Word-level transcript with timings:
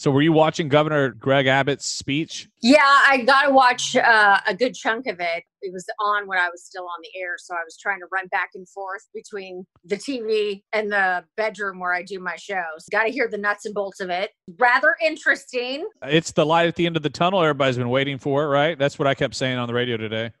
So, 0.00 0.10
were 0.10 0.22
you 0.22 0.32
watching 0.32 0.68
Governor 0.68 1.10
Greg 1.10 1.46
Abbott's 1.46 1.84
speech? 1.84 2.48
Yeah, 2.62 2.78
I 2.80 3.22
got 3.26 3.42
to 3.42 3.50
watch 3.52 3.94
uh, 3.94 4.40
a 4.46 4.54
good 4.54 4.74
chunk 4.74 5.06
of 5.06 5.20
it. 5.20 5.44
It 5.60 5.74
was 5.74 5.84
on 6.00 6.26
when 6.26 6.38
I 6.38 6.48
was 6.48 6.64
still 6.64 6.84
on 6.84 7.02
the 7.02 7.20
air, 7.20 7.34
so 7.36 7.52
I 7.52 7.62
was 7.62 7.76
trying 7.76 8.00
to 8.00 8.06
run 8.10 8.26
back 8.28 8.52
and 8.54 8.66
forth 8.66 9.06
between 9.12 9.66
the 9.84 9.96
TV 9.96 10.62
and 10.72 10.90
the 10.90 11.26
bedroom 11.36 11.80
where 11.80 11.92
I 11.92 12.02
do 12.02 12.18
my 12.18 12.36
shows. 12.36 12.86
Got 12.90 13.02
to 13.02 13.10
hear 13.10 13.28
the 13.28 13.36
nuts 13.36 13.66
and 13.66 13.74
bolts 13.74 14.00
of 14.00 14.08
it. 14.08 14.30
Rather 14.58 14.96
interesting. 15.04 15.86
It's 16.04 16.32
the 16.32 16.46
light 16.46 16.66
at 16.66 16.76
the 16.76 16.86
end 16.86 16.96
of 16.96 17.02
the 17.02 17.10
tunnel 17.10 17.42
everybody's 17.42 17.76
been 17.76 17.90
waiting 17.90 18.16
for, 18.16 18.44
it, 18.44 18.48
right? 18.48 18.78
That's 18.78 18.98
what 18.98 19.06
I 19.06 19.14
kept 19.14 19.34
saying 19.34 19.58
on 19.58 19.68
the 19.68 19.74
radio 19.74 19.98
today. 19.98 20.32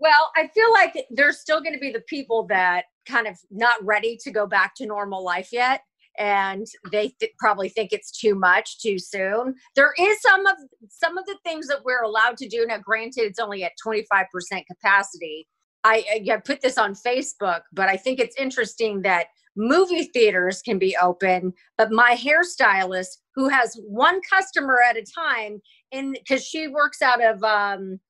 Well, 0.00 0.32
I 0.34 0.48
feel 0.48 0.72
like 0.72 1.06
there's 1.10 1.38
still 1.38 1.60
going 1.60 1.74
to 1.74 1.78
be 1.78 1.92
the 1.92 2.02
people 2.08 2.48
that 2.48 2.86
kind 3.06 3.28
of 3.28 3.38
not 3.52 3.76
ready 3.80 4.18
to 4.24 4.32
go 4.32 4.48
back 4.48 4.74
to 4.78 4.86
normal 4.86 5.22
life 5.22 5.50
yet 5.52 5.82
and 6.18 6.66
they 6.92 7.08
th- 7.20 7.32
probably 7.38 7.68
think 7.68 7.92
it's 7.92 8.10
too 8.10 8.34
much 8.34 8.80
too 8.80 8.98
soon. 8.98 9.54
There 9.74 9.92
is 9.98 10.20
some 10.20 10.46
of 10.46 10.56
some 10.88 11.18
of 11.18 11.26
the 11.26 11.38
things 11.44 11.66
that 11.68 11.84
we're 11.84 12.02
allowed 12.02 12.36
to 12.38 12.48
do 12.48 12.66
now. 12.66 12.78
Granted, 12.78 13.22
it's 13.22 13.38
only 13.38 13.64
at 13.64 13.72
25% 13.84 14.26
capacity. 14.66 15.48
I, 15.84 16.22
I 16.32 16.36
put 16.38 16.62
this 16.62 16.78
on 16.78 16.94
Facebook, 16.94 17.60
but 17.72 17.88
I 17.88 17.96
think 17.96 18.18
it's 18.18 18.36
interesting 18.38 19.02
that 19.02 19.26
movie 19.56 20.04
theaters 20.04 20.62
can 20.62 20.78
be 20.78 20.96
open, 21.00 21.52
but 21.76 21.92
my 21.92 22.16
hairstylist, 22.16 23.18
who 23.34 23.48
has 23.48 23.78
one 23.86 24.20
customer 24.28 24.78
at 24.88 24.96
a 24.96 25.04
time, 25.04 25.60
in 25.92 26.12
because 26.12 26.44
she 26.44 26.68
works 26.68 27.02
out 27.02 27.22
of 27.22 27.42
um, 27.44 28.00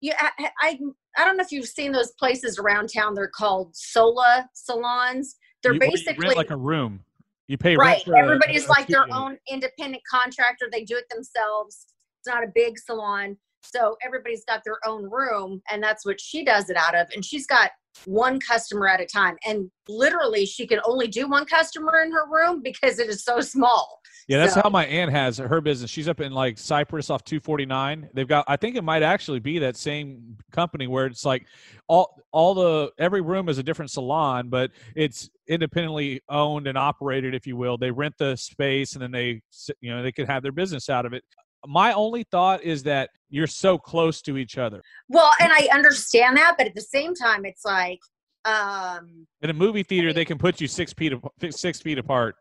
yeah, 0.00 0.16
I, 0.20 0.50
I 0.60 0.78
I 1.16 1.24
don't 1.24 1.36
know 1.36 1.42
if 1.44 1.52
you've 1.52 1.66
seen 1.66 1.92
those 1.92 2.12
places 2.18 2.58
around 2.58 2.88
town. 2.88 3.14
They're 3.14 3.28
called 3.28 3.74
Sola 3.74 4.48
salons. 4.52 5.36
They're 5.62 5.74
You- 5.74 5.80
basically 5.80 6.14
you 6.16 6.22
rent 6.28 6.36
like 6.36 6.50
a 6.50 6.56
room. 6.56 7.04
You 7.48 7.58
pay 7.58 7.76
right 7.76 7.96
rent 7.96 8.04
for 8.04 8.14
a- 8.14 8.18
everybody's 8.18 8.66
a 8.66 8.70
like 8.70 8.86
their 8.86 9.06
own 9.12 9.38
independent 9.48 10.02
contractor 10.10 10.68
they 10.70 10.84
do 10.84 10.96
it 10.96 11.08
themselves 11.10 11.86
it's 12.20 12.28
not 12.28 12.42
a 12.42 12.48
big 12.54 12.78
salon 12.78 13.36
so 13.62 13.96
everybody's 14.04 14.44
got 14.44 14.62
their 14.64 14.78
own 14.86 15.10
room 15.10 15.60
and 15.70 15.82
that's 15.82 16.04
what 16.04 16.20
she 16.20 16.44
does 16.44 16.70
it 16.70 16.76
out 16.76 16.94
of 16.94 17.06
and 17.14 17.24
she's 17.24 17.46
got 17.46 17.70
one 18.06 18.40
customer 18.40 18.86
at 18.88 19.00
a 19.00 19.06
time 19.06 19.36
and 19.46 19.70
literally 19.88 20.46
she 20.46 20.66
can 20.66 20.80
only 20.84 21.06
do 21.06 21.28
one 21.28 21.44
customer 21.46 22.00
in 22.02 22.10
her 22.10 22.26
room 22.30 22.60
because 22.62 22.98
it 22.98 23.08
is 23.08 23.22
so 23.24 23.40
small 23.40 24.00
Yeah, 24.28 24.38
that's 24.38 24.54
So- 24.54 24.62
how 24.62 24.70
my 24.70 24.86
aunt 24.86 25.10
has 25.10 25.38
her 25.38 25.60
business. 25.60 25.90
She's 25.90 26.08
up 26.08 26.20
in 26.20 26.32
like 26.32 26.56
Cypress 26.58 27.10
off 27.10 27.24
249. 27.24 28.08
They've 28.14 28.26
got 28.28 28.44
I 28.48 28.56
think 28.56 28.76
it 28.76 28.82
might 28.84 29.02
actually 29.02 29.40
be 29.40 29.58
that 29.60 29.76
same 29.76 30.36
company 30.50 30.86
where 30.86 31.06
it's 31.06 31.24
like 31.24 31.46
all 31.88 32.22
all 32.32 32.54
the 32.54 32.90
every 32.98 33.20
room 33.20 33.48
is 33.48 33.58
a 33.58 33.62
different 33.62 33.90
salon, 33.90 34.48
but 34.48 34.70
it's 34.96 35.28
independently 35.46 36.22
owned 36.30 36.66
and 36.66 36.78
operated 36.78 37.34
if 37.34 37.46
you 37.46 37.56
will. 37.56 37.76
They 37.76 37.90
rent 37.90 38.14
the 38.18 38.34
space 38.36 38.94
and 38.94 39.02
then 39.02 39.10
they 39.10 39.42
you 39.80 39.94
know, 39.94 40.02
they 40.02 40.12
could 40.12 40.26
have 40.26 40.42
their 40.42 40.52
business 40.52 40.88
out 40.88 41.04
of 41.04 41.12
it. 41.12 41.22
My 41.66 41.92
only 41.92 42.22
thought 42.24 42.62
is 42.62 42.82
that 42.84 43.10
you're 43.30 43.46
so 43.46 43.78
close 43.78 44.22
to 44.22 44.36
each 44.36 44.58
other. 44.58 44.80
well 45.08 45.30
and 45.40 45.50
i 45.52 45.68
understand 45.72 46.36
that 46.36 46.54
but 46.58 46.66
at 46.66 46.74
the 46.74 46.80
same 46.80 47.14
time 47.14 47.44
it's 47.44 47.64
like 47.64 47.98
um 48.44 49.26
In 49.42 49.50
a 49.50 49.54
movie 49.54 49.82
theater, 49.82 50.12
they 50.12 50.24
can 50.24 50.38
put 50.38 50.60
you 50.60 50.68
six 50.68 50.92
feet 50.92 51.12
six 51.50 51.80
feet 51.80 51.98
apart. 51.98 52.36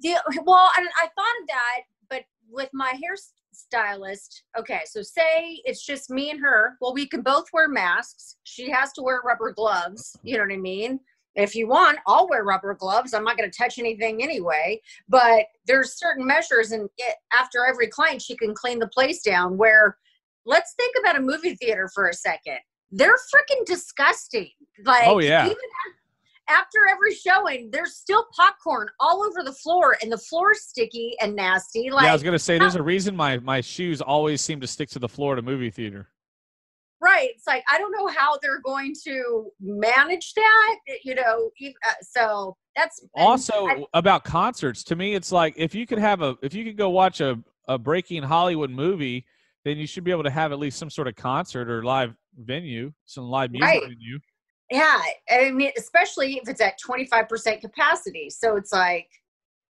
the, 0.00 0.14
well 0.44 0.70
I, 0.76 0.86
I 1.02 1.06
thought 1.16 1.36
of 1.42 1.48
that 1.48 1.78
but 2.08 2.22
with 2.50 2.70
my 2.72 2.92
hairstylist 3.02 4.42
okay 4.58 4.80
so 4.86 5.02
say 5.02 5.60
it's 5.64 5.84
just 5.84 6.10
me 6.10 6.30
and 6.30 6.40
her 6.40 6.76
well 6.80 6.94
we 6.94 7.06
can 7.06 7.22
both 7.22 7.46
wear 7.52 7.68
masks 7.68 8.36
she 8.44 8.70
has 8.70 8.92
to 8.94 9.02
wear 9.02 9.20
rubber 9.24 9.52
gloves 9.52 10.16
you 10.22 10.36
know 10.36 10.44
what 10.44 10.52
i 10.52 10.56
mean 10.56 11.00
if 11.38 11.54
you 11.54 11.66
want 11.66 11.98
i'll 12.06 12.28
wear 12.28 12.44
rubber 12.44 12.74
gloves 12.74 13.14
i'm 13.14 13.24
not 13.24 13.36
going 13.36 13.50
to 13.50 13.56
touch 13.56 13.78
anything 13.78 14.22
anyway 14.22 14.80
but 15.08 15.46
there's 15.66 15.98
certain 15.98 16.26
measures 16.26 16.72
and 16.72 16.88
it, 16.98 17.16
after 17.32 17.64
every 17.64 17.86
client 17.86 18.20
she 18.20 18.36
can 18.36 18.54
clean 18.54 18.78
the 18.78 18.88
place 18.88 19.22
down 19.22 19.56
where 19.56 19.96
let's 20.44 20.74
think 20.74 20.94
about 21.00 21.16
a 21.16 21.20
movie 21.20 21.54
theater 21.56 21.88
for 21.94 22.08
a 22.08 22.14
second 22.14 22.58
they're 22.90 23.16
freaking 23.16 23.64
disgusting 23.66 24.50
like 24.84 25.06
Oh, 25.06 25.18
yeah. 25.18 25.44
even 25.46 25.56
after 26.48 26.86
every 26.90 27.14
showing, 27.14 27.70
there's 27.70 27.96
still 27.96 28.26
popcorn 28.34 28.88
all 29.00 29.22
over 29.22 29.42
the 29.44 29.52
floor, 29.52 29.96
and 30.02 30.10
the 30.10 30.18
floor's 30.18 30.62
sticky 30.62 31.14
and 31.20 31.36
nasty. 31.36 31.90
Like, 31.90 32.04
yeah, 32.04 32.10
I 32.10 32.12
was 32.14 32.22
gonna 32.22 32.38
say 32.38 32.58
there's 32.58 32.74
a 32.74 32.82
reason 32.82 33.14
my 33.14 33.38
my 33.38 33.60
shoes 33.60 34.00
always 34.00 34.40
seem 34.40 34.60
to 34.60 34.66
stick 34.66 34.88
to 34.90 34.98
the 34.98 35.08
floor 35.08 35.34
at 35.34 35.38
a 35.38 35.42
movie 35.42 35.70
theater. 35.70 36.08
Right? 37.00 37.30
It's 37.34 37.46
like 37.46 37.64
I 37.70 37.78
don't 37.78 37.92
know 37.92 38.06
how 38.06 38.38
they're 38.42 38.60
going 38.60 38.94
to 39.04 39.50
manage 39.60 40.34
that. 40.34 40.76
You 41.04 41.14
know, 41.14 41.50
uh, 41.64 41.92
so 42.02 42.56
that's 42.76 43.04
also 43.14 43.66
I- 43.66 43.84
about 43.94 44.24
concerts 44.24 44.84
to 44.84 44.96
me 44.96 45.14
it's 45.14 45.32
like 45.32 45.54
if 45.56 45.74
you 45.74 45.86
could 45.86 45.98
have 45.98 46.22
a 46.22 46.36
if 46.42 46.54
you 46.54 46.64
could 46.64 46.76
go 46.76 46.90
watch 46.90 47.20
a, 47.20 47.36
a 47.66 47.76
breaking 47.76 48.22
hollywood 48.22 48.70
movie 48.70 49.26
then 49.64 49.76
you 49.76 49.86
should 49.86 50.04
be 50.04 50.12
able 50.12 50.22
to 50.22 50.30
have 50.30 50.52
at 50.52 50.60
least 50.60 50.78
some 50.78 50.88
sort 50.88 51.08
of 51.08 51.16
concert 51.16 51.68
or 51.68 51.82
live 51.82 52.14
venue 52.36 52.92
some 53.04 53.24
live 53.24 53.50
music 53.50 53.66
Right. 53.66 53.82
venue 53.82 54.18
yeah, 54.70 55.00
I 55.30 55.50
mean, 55.50 55.70
especially 55.78 56.34
if 56.34 56.48
it's 56.48 56.60
at 56.60 56.78
25% 56.86 57.60
capacity. 57.60 58.28
So 58.28 58.56
it's 58.56 58.72
like, 58.72 59.08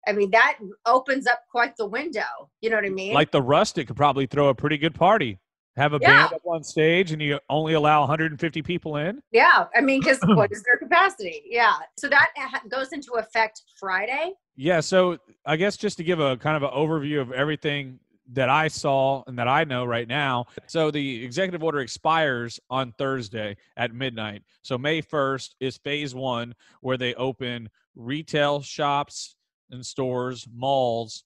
I 0.06 0.12
mean, 0.12 0.31
that 0.32 0.59
opens 0.84 1.27
up 1.27 1.41
quite 1.50 1.77
the 1.77 1.87
window. 1.87 2.50
You 2.61 2.71
know 2.71 2.77
what 2.77 2.84
I 2.84 2.91
mean? 2.91 3.15
like 3.15 3.31
the 3.31 3.41
rustic 3.41 3.87
could 3.87 3.97
probably 3.97 4.27
throw 4.27 4.49
a 4.49 4.55
pretty 4.55 4.77
good 4.77 4.94
party 4.94 5.38
have 5.77 5.94
a 5.94 5.99
Yeah. 6.00 6.22
band 6.28 6.34
up 6.34 6.43
on 6.47 6.62
stage 6.62 7.12
and 7.12 7.22
you 7.22 7.38
only 7.49 7.72
allow 7.75 8.00
150 8.00 8.62
people 8.62 8.97
in 8.97 9.22
yeah, 9.33 9.66
I 9.75 9.81
mean, 9.81 10.00
because 10.00 10.19
what 10.27 10.53
is 10.53 10.62
their 10.65 10.77
capacity? 10.77 11.43
Yeah, 11.47 11.75
so 11.97 12.09
that 12.09 12.31
goes 12.71 12.93
into 12.93 13.12
effect 13.12 13.62
Friday. 13.78 14.32
yeah 14.56 14.81
so 14.81 15.16
i 15.47 15.56
guess 15.56 15.77
just 15.78 15.97
to 15.97 16.05
give 16.05 16.21
a 16.21 16.37
kind 16.37 16.56
of 16.56 16.62
an 16.62 16.71
overview 16.77 17.21
of 17.21 17.32
everything 17.32 17.99
that 18.34 18.49
I 18.49 18.69
saw 18.69 19.25
and 19.27 19.37
that 19.38 19.49
I 19.49 19.65
know 19.65 19.84
right 19.84 20.06
now. 20.09 20.47
So 20.66 20.91
the 20.91 21.22
executive 21.25 21.62
order 21.62 21.81
expires 21.81 22.59
on 22.71 22.93
Thursday 22.97 23.56
at 23.76 23.93
midnight. 23.93 24.43
So 24.62 24.79
May 24.79 25.02
1st 25.02 25.50
is 25.61 25.76
phase 25.79 26.14
one, 26.14 26.55
where 26.81 26.97
they 26.97 27.14
open 27.14 27.69
retail 27.97 28.62
shops 28.62 29.35
and 29.70 29.85
stores, 29.85 30.47
malls, 30.55 31.25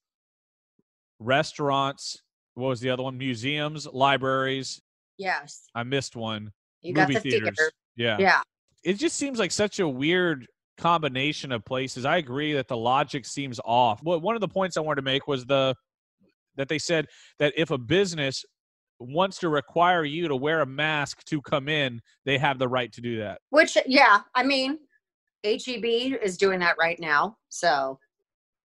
restaurants. 1.21 2.23
What 2.57 2.69
was 2.69 2.81
the 2.81 2.91
other 2.91 3.03
one? 3.03 3.19
Museums, 3.19 3.87
libraries. 3.87 4.81
Yes, 5.19 5.69
I 5.75 5.83
missed 5.83 6.17
one. 6.17 6.51
you 6.83 6.93
got 6.95 7.09
Movie 7.09 7.15
the 7.15 7.31
theaters. 7.31 7.55
theater. 7.57 7.73
Yeah. 7.97 8.17
Yeah, 8.19 8.41
It 8.85 8.95
just 8.95 9.17
seems 9.17 9.39
like 9.39 9.51
such 9.51 9.79
a 9.79 9.89
weird 9.89 10.47
combination 10.79 11.53
of 11.53 11.65
places. 11.65 12.05
I 12.05 12.17
agree 12.19 12.53
that 12.55 12.69
the 12.69 12.77
logic 12.77 13.25
seems 13.25 13.59
off. 13.65 14.03
Well, 14.03 14.21
one 14.21 14.35
of 14.35 14.41
the 14.41 14.49
points 14.49 14.77
I 14.77 14.81
wanted 14.81 14.97
to 14.97 15.03
make 15.03 15.27
was 15.27 15.47
the 15.47 15.75
that 16.57 16.69
they 16.69 16.79
said 16.79 17.07
that 17.39 17.53
if 17.57 17.71
a 17.71 17.79
business 17.79 18.45
wants 18.99 19.39
to 19.41 19.51
require 19.51 20.05
you 20.05 20.27
to 20.29 20.37
wear 20.37 20.63
a 20.63 20.67
mask 20.67 21.23
to 21.27 21.43
come 21.43 21.69
in, 21.69 22.01
they 22.25 22.39
have 22.39 22.59
the 22.59 22.69
right 22.69 22.91
to 22.93 23.01
do 23.03 23.19
that. 23.19 23.41
which 23.51 23.77
yeah, 23.87 24.21
I 24.35 24.43
mean, 24.43 24.79
HEB 25.45 25.85
is 26.23 26.39
doing 26.39 26.61
that 26.61 26.77
right 26.79 26.99
now. 26.99 27.37
So 27.51 27.99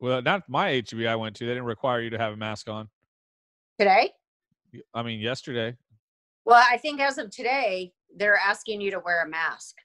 Well, 0.00 0.20
not 0.22 0.42
my 0.48 0.70
HEB 0.90 1.06
I 1.06 1.14
went 1.16 1.36
to. 1.36 1.46
They 1.46 1.52
didn't 1.52 1.64
require 1.64 2.00
you 2.00 2.10
to 2.10 2.18
have 2.18 2.32
a 2.32 2.36
mask 2.36 2.68
on. 2.68 2.88
Today, 3.78 4.10
I 4.94 5.02
mean, 5.02 5.20
yesterday. 5.20 5.76
Well, 6.44 6.62
I 6.70 6.78
think 6.78 7.00
as 7.00 7.18
of 7.18 7.30
today, 7.30 7.92
they're 8.16 8.38
asking 8.38 8.80
you 8.80 8.90
to 8.90 9.00
wear 9.00 9.22
a 9.24 9.28
mask. 9.28 9.76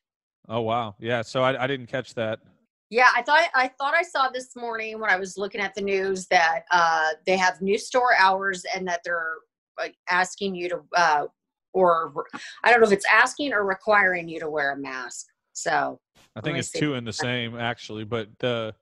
Oh 0.49 0.61
wow, 0.61 0.95
yeah. 0.99 1.21
So 1.21 1.43
I, 1.43 1.63
I 1.63 1.67
didn't 1.67 1.87
catch 1.87 2.13
that. 2.15 2.39
Yeah, 2.89 3.09
I 3.15 3.21
thought 3.21 3.47
I 3.55 3.69
thought 3.79 3.95
I 3.95 4.03
saw 4.03 4.29
this 4.29 4.55
morning 4.55 4.99
when 4.99 5.09
I 5.09 5.15
was 5.17 5.37
looking 5.37 5.61
at 5.61 5.73
the 5.73 5.81
news 5.81 6.27
that 6.27 6.63
uh, 6.71 7.09
they 7.25 7.37
have 7.37 7.61
new 7.61 7.77
store 7.77 8.11
hours 8.19 8.65
and 8.75 8.87
that 8.87 9.01
they're 9.03 9.33
like, 9.77 9.95
asking 10.09 10.53
you 10.55 10.69
to, 10.69 10.79
uh, 10.95 11.25
or 11.73 12.13
I 12.63 12.71
don't 12.71 12.81
know 12.81 12.87
if 12.87 12.93
it's 12.93 13.05
asking 13.11 13.53
or 13.53 13.65
requiring 13.65 14.29
you 14.29 14.39
to 14.39 14.49
wear 14.49 14.73
a 14.73 14.77
mask. 14.77 15.25
So 15.53 15.99
I 16.35 16.41
think 16.41 16.57
it's 16.57 16.71
see. 16.71 16.79
two 16.79 16.95
in 16.95 17.03
the 17.03 17.13
same 17.13 17.57
actually, 17.57 18.03
but 18.03 18.27
the 18.39 18.75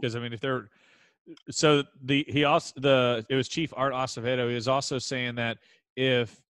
because 0.00 0.14
yeah. 0.14 0.20
I 0.20 0.22
mean 0.22 0.32
if 0.32 0.40
they're 0.40 0.68
so 1.50 1.82
the 2.04 2.24
he 2.28 2.44
also 2.44 2.72
the 2.76 3.24
it 3.28 3.34
was 3.34 3.48
Chief 3.48 3.72
Art 3.76 3.92
Acevedo. 3.92 4.48
He 4.48 4.54
was 4.54 4.68
also 4.68 4.98
saying 4.98 5.34
that 5.36 5.58
if 5.96 6.40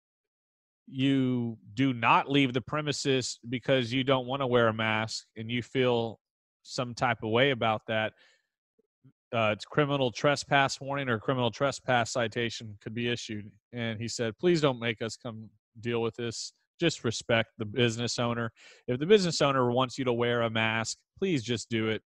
you 0.87 1.59
do 1.75 1.93
not 1.93 2.31
leave 2.31 2.53
the 2.53 2.61
premises 2.61 3.39
because 3.49 3.93
you 3.93 4.05
don't 4.05 4.27
want 4.27 4.41
to 4.41 4.47
wear 4.47 4.69
a 4.69 4.73
mask 4.73 5.27
and 5.37 5.51
you 5.51 5.63
feel 5.63 6.21
some 6.63 6.95
type 6.95 7.19
of 7.23 7.31
way 7.31 7.51
about 7.51 7.83
that, 7.89 8.13
uh, 9.35 9.51
it's 9.53 9.65
criminal 9.65 10.11
trespass 10.11 10.81
warning 10.81 11.09
or 11.09 11.19
criminal 11.19 11.51
trespass 11.51 12.13
citation 12.13 12.77
could 12.81 12.95
be 12.95 13.09
issued. 13.09 13.51
And 13.73 14.01
he 14.01 14.09
said, 14.09 14.39
please 14.39 14.61
don't 14.61 14.79
make 14.79 15.03
us 15.03 15.17
come 15.17 15.51
deal 15.81 16.03
with 16.03 16.15
this. 16.17 16.53
Just 16.79 17.05
respect 17.05 17.51
the 17.59 17.65
business 17.65 18.19
owner. 18.19 18.53
If 18.87 19.01
the 19.01 19.07
business 19.07 19.41
owner 19.43 19.71
wants 19.71 19.99
you 19.99 20.05
to 20.05 20.13
wear 20.13 20.43
a 20.43 20.51
mask, 20.51 20.99
please 21.19 21.43
just 21.43 21.69
do 21.69 21.89
it. 21.89 22.03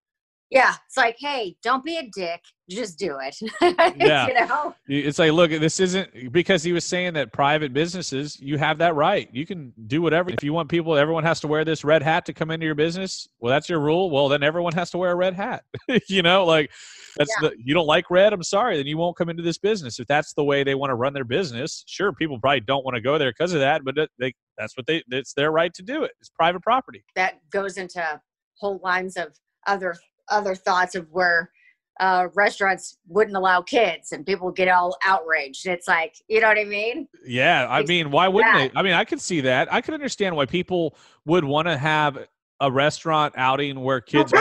Yeah, 0.51 0.73
it's 0.85 0.97
like, 0.97 1.15
hey, 1.17 1.55
don't 1.63 1.81
be 1.81 1.95
a 1.95 2.09
dick. 2.13 2.41
Just 2.69 2.99
do 2.99 3.17
it. 3.21 3.37
yeah, 3.97 4.27
you 4.27 4.33
know? 4.33 4.75
it's 4.85 5.17
like, 5.17 5.31
look, 5.31 5.49
this 5.49 5.79
isn't 5.79 6.33
because 6.33 6.61
he 6.61 6.73
was 6.73 6.83
saying 6.83 7.13
that 7.13 7.31
private 7.31 7.71
businesses, 7.73 8.37
you 8.37 8.57
have 8.57 8.77
that 8.79 8.93
right. 8.93 9.29
You 9.31 9.45
can 9.45 9.71
do 9.87 10.01
whatever. 10.01 10.29
If 10.29 10.43
you 10.43 10.51
want 10.51 10.67
people, 10.67 10.97
everyone 10.97 11.23
has 11.23 11.39
to 11.41 11.47
wear 11.47 11.63
this 11.63 11.85
red 11.85 12.03
hat 12.03 12.25
to 12.25 12.33
come 12.33 12.51
into 12.51 12.65
your 12.65 12.75
business. 12.75 13.29
Well, 13.39 13.49
that's 13.49 13.69
your 13.69 13.79
rule. 13.79 14.09
Well, 14.09 14.27
then 14.27 14.43
everyone 14.43 14.73
has 14.73 14.91
to 14.91 14.97
wear 14.97 15.11
a 15.11 15.15
red 15.15 15.35
hat. 15.35 15.63
you 16.09 16.21
know, 16.21 16.45
like 16.45 16.69
that's 17.15 17.33
yeah. 17.41 17.49
the 17.49 17.55
you 17.63 17.73
don't 17.73 17.87
like 17.87 18.09
red. 18.11 18.33
I'm 18.33 18.43
sorry, 18.43 18.75
then 18.75 18.87
you 18.87 18.97
won't 18.97 19.15
come 19.15 19.29
into 19.29 19.43
this 19.43 19.57
business. 19.57 20.01
If 20.01 20.07
that's 20.07 20.33
the 20.33 20.43
way 20.43 20.65
they 20.65 20.75
want 20.75 20.89
to 20.89 20.95
run 20.95 21.13
their 21.13 21.23
business, 21.23 21.85
sure, 21.87 22.11
people 22.11 22.37
probably 22.41 22.59
don't 22.59 22.83
want 22.83 22.95
to 22.95 23.01
go 23.01 23.17
there 23.17 23.31
because 23.31 23.53
of 23.53 23.61
that, 23.61 23.85
but 23.85 23.95
they 24.19 24.33
that's 24.57 24.75
what 24.75 24.85
they 24.85 25.01
it's 25.11 25.33
their 25.33 25.51
right 25.51 25.73
to 25.75 25.81
do 25.81 26.03
it. 26.03 26.11
It's 26.19 26.29
private 26.29 26.61
property. 26.61 27.05
That 27.15 27.39
goes 27.51 27.77
into 27.77 28.21
whole 28.59 28.81
lines 28.83 29.15
of 29.15 29.29
other 29.65 29.95
other 30.29 30.55
thoughts 30.55 30.95
of 30.95 31.07
where 31.11 31.51
uh, 31.99 32.27
restaurants 32.33 32.97
wouldn't 33.07 33.35
allow 33.35 33.61
kids 33.61 34.11
and 34.11 34.25
people 34.25 34.51
get 34.51 34.67
all 34.67 34.97
outraged. 35.05 35.67
It's 35.67 35.87
like, 35.87 36.15
you 36.27 36.41
know 36.41 36.47
what 36.47 36.57
I 36.57 36.63
mean? 36.63 37.07
Yeah. 37.25 37.67
I 37.69 37.83
mean, 37.83 38.09
why 38.11 38.27
wouldn't 38.27 38.53
they? 38.55 38.71
I 38.75 38.81
mean, 38.81 38.93
I 38.93 39.03
could 39.05 39.21
see 39.21 39.41
that. 39.41 39.71
I 39.71 39.81
could 39.81 39.93
understand 39.93 40.35
why 40.35 40.45
people 40.45 40.95
would 41.25 41.43
want 41.43 41.67
to 41.67 41.77
have 41.77 42.27
a 42.59 42.71
restaurant 42.71 43.33
outing 43.37 43.81
where 43.81 44.01
kids 44.01 44.33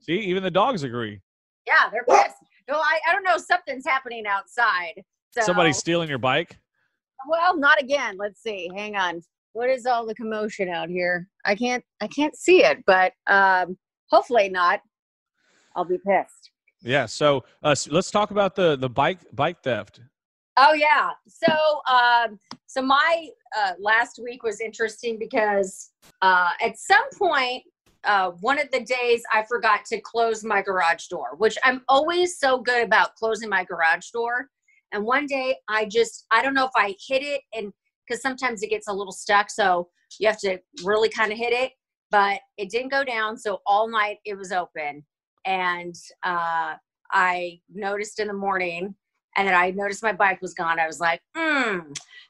see, 0.00 0.18
even 0.18 0.42
the 0.42 0.50
dogs 0.50 0.82
agree. 0.82 1.20
Yeah, 1.66 1.90
they're 1.90 2.04
pissed. 2.04 2.36
No, 2.68 2.76
I, 2.76 2.98
I 3.08 3.12
don't 3.12 3.24
know. 3.24 3.36
Something's 3.36 3.86
happening 3.86 4.26
outside. 4.26 5.02
So. 5.30 5.42
Somebody's 5.42 5.78
stealing 5.78 6.08
your 6.08 6.18
bike? 6.18 6.58
Well, 7.28 7.56
not 7.56 7.80
again. 7.80 8.16
Let's 8.18 8.42
see. 8.42 8.70
Hang 8.74 8.96
on. 8.96 9.22
What 9.52 9.70
is 9.70 9.86
all 9.86 10.06
the 10.06 10.14
commotion 10.14 10.68
out 10.68 10.88
here? 10.88 11.28
I 11.44 11.54
can't 11.54 11.84
I 12.00 12.08
can't 12.08 12.36
see 12.36 12.64
it, 12.64 12.78
but 12.86 13.12
um 13.28 13.76
hopefully 14.10 14.48
not. 14.48 14.80
I'll 15.76 15.84
be 15.84 15.98
pissed. 15.98 16.50
Yeah. 16.82 17.06
So 17.06 17.44
uh, 17.62 17.74
let's 17.90 18.10
talk 18.10 18.30
about 18.30 18.54
the 18.54 18.76
the 18.76 18.88
bike 18.88 19.18
bike 19.32 19.62
theft. 19.62 20.00
Oh 20.56 20.74
yeah. 20.74 21.10
So 21.26 21.52
um, 21.92 22.38
so 22.66 22.82
my 22.82 23.28
uh, 23.56 23.72
last 23.78 24.20
week 24.22 24.42
was 24.42 24.60
interesting 24.60 25.18
because 25.18 25.90
uh, 26.22 26.50
at 26.62 26.78
some 26.78 27.08
point 27.18 27.64
uh, 28.04 28.32
one 28.40 28.60
of 28.60 28.70
the 28.70 28.80
days 28.80 29.22
I 29.32 29.44
forgot 29.44 29.84
to 29.86 30.00
close 30.00 30.44
my 30.44 30.60
garage 30.60 31.06
door, 31.06 31.36
which 31.38 31.56
I'm 31.64 31.82
always 31.88 32.38
so 32.38 32.58
good 32.58 32.84
about 32.84 33.16
closing 33.16 33.48
my 33.48 33.64
garage 33.64 34.10
door. 34.10 34.48
And 34.92 35.04
one 35.04 35.26
day 35.26 35.56
I 35.68 35.86
just 35.86 36.26
I 36.30 36.42
don't 36.42 36.54
know 36.54 36.66
if 36.66 36.72
I 36.76 36.94
hit 37.08 37.22
it 37.22 37.40
and 37.54 37.72
because 38.06 38.20
sometimes 38.20 38.62
it 38.62 38.68
gets 38.68 38.86
a 38.86 38.92
little 38.92 39.12
stuck, 39.12 39.50
so 39.50 39.88
you 40.20 40.28
have 40.28 40.38
to 40.40 40.58
really 40.84 41.08
kind 41.08 41.32
of 41.32 41.38
hit 41.38 41.54
it 41.54 41.72
but 42.14 42.38
it 42.58 42.70
didn't 42.70 42.92
go 42.92 43.02
down. 43.02 43.36
So 43.36 43.60
all 43.66 43.88
night 43.88 44.18
it 44.24 44.38
was 44.38 44.52
open. 44.52 45.04
And 45.44 45.96
uh, 46.22 46.74
I 47.10 47.58
noticed 47.74 48.20
in 48.20 48.28
the 48.28 48.34
morning, 48.34 48.94
and 49.36 49.48
then 49.48 49.54
I 49.56 49.72
noticed 49.72 50.00
my 50.00 50.12
bike 50.12 50.40
was 50.40 50.54
gone. 50.54 50.78
I 50.78 50.86
was 50.86 51.00
like, 51.00 51.20
hmm. 51.36 51.80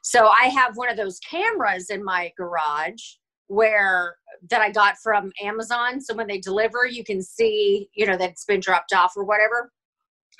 So 0.01 0.27
I 0.27 0.45
have 0.45 0.75
one 0.75 0.89
of 0.89 0.97
those 0.97 1.19
cameras 1.19 1.91
in 1.91 2.03
my 2.03 2.31
garage 2.35 2.99
where 3.45 4.15
that 4.49 4.61
I 4.61 4.71
got 4.71 4.95
from 5.03 5.31
Amazon. 5.43 6.01
So 6.01 6.15
when 6.15 6.25
they 6.25 6.39
deliver, 6.39 6.87
you 6.87 7.03
can 7.03 7.21
see, 7.21 7.87
you 7.93 8.07
know, 8.07 8.17
that 8.17 8.31
it's 8.31 8.45
been 8.45 8.61
dropped 8.61 8.91
off 8.91 9.13
or 9.15 9.23
whatever. 9.23 9.71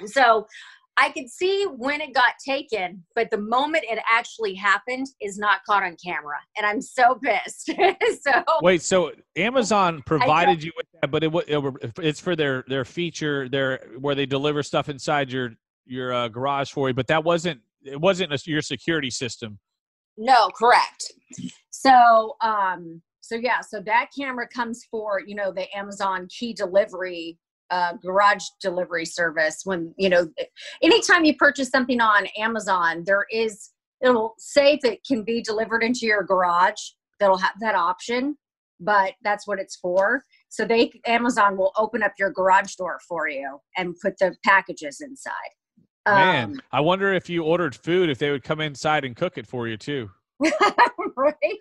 So 0.08 0.48
I 0.98 1.10
could 1.10 1.30
see 1.30 1.66
when 1.66 2.00
it 2.00 2.14
got 2.14 2.34
taken, 2.44 3.04
but 3.16 3.30
the 3.30 3.38
moment 3.38 3.84
it 3.88 4.00
actually 4.10 4.54
happened 4.54 5.08
is 5.22 5.38
not 5.38 5.60
caught 5.66 5.84
on 5.84 5.98
camera, 6.04 6.38
and 6.56 6.66
I'm 6.66 6.82
so 6.82 7.20
pissed. 7.22 7.70
so 8.22 8.44
wait, 8.62 8.82
so 8.82 9.12
Amazon 9.36 10.02
provided 10.06 10.64
you 10.64 10.72
with 10.78 10.86
that, 11.02 11.12
but 11.12 11.24
it, 11.24 11.34
it, 11.48 11.92
it's 12.00 12.20
for 12.22 12.36
their 12.36 12.64
their 12.68 12.86
feature, 12.86 13.50
their 13.50 13.86
where 14.00 14.16
they 14.16 14.26
deliver 14.26 14.64
stuff 14.64 14.88
inside 14.88 15.32
your 15.32 15.52
your 15.86 16.14
uh, 16.14 16.28
garage 16.30 16.72
for 16.72 16.88
you, 16.88 16.94
but 16.94 17.08
that 17.08 17.24
wasn't 17.24 17.60
it 17.84 18.00
wasn't 18.00 18.32
a, 18.32 18.40
your 18.46 18.62
security 18.62 19.10
system. 19.10 19.60
No, 20.18 20.50
correct. 20.58 21.12
So 21.72 22.36
um, 22.42 23.02
so 23.20 23.36
yeah, 23.36 23.60
so 23.60 23.82
that 23.82 24.12
camera 24.18 24.48
comes 24.48 24.86
for 24.90 25.20
you 25.20 25.36
know 25.36 25.52
the 25.52 25.68
Amazon 25.76 26.28
key 26.30 26.54
delivery 26.54 27.38
uh, 27.72 27.94
garage 28.04 28.46
delivery 28.62 29.06
service 29.06 29.62
when 29.64 29.94
you 29.98 30.10
know 30.10 30.28
anytime 30.84 31.26
you 31.26 31.36
purchase 31.36 31.70
something 31.70 32.00
on 32.00 32.28
amazon 32.38 33.04
there 33.06 33.26
is 33.32 33.72
it'll 34.02 34.36
say 34.38 34.74
if 34.74 34.86
it 34.86 35.00
can 35.06 35.24
be 35.24 35.42
delivered 35.42 35.82
into 35.82 36.06
your 36.06 36.24
garage 36.24 36.82
that'll 37.20 37.38
have 37.38 37.56
that 37.60 37.76
option 37.76 38.38
but 38.80 39.14
that's 39.24 39.48
what 39.48 39.60
it's 39.60 39.76
for. 39.76 40.24
So 40.50 40.66
they 40.66 40.92
amazon 41.06 41.58
will 41.58 41.72
open 41.78 42.04
up 42.04 42.14
your 42.18 42.32
garage 42.32 42.76
door 42.76 43.00
for 43.08 43.28
you 43.28 43.60
and 43.78 43.96
put 44.02 44.18
the 44.20 44.36
packages 44.44 45.02
inside. 45.02 45.34
Man 46.08 46.44
um, 46.44 46.62
i 46.72 46.80
wonder 46.80 47.14
if 47.14 47.30
you 47.30 47.44
ordered 47.44 47.74
food 47.74 48.12
if 48.12 48.20
they 48.20 48.30
would 48.30 48.44
come 48.44 48.62
inside 48.62 49.06
and 49.06 49.16
cook 49.16 49.38
it 49.38 49.48
for 49.48 49.68
you 49.68 49.78
too. 49.78 50.10
Right? 51.18 51.60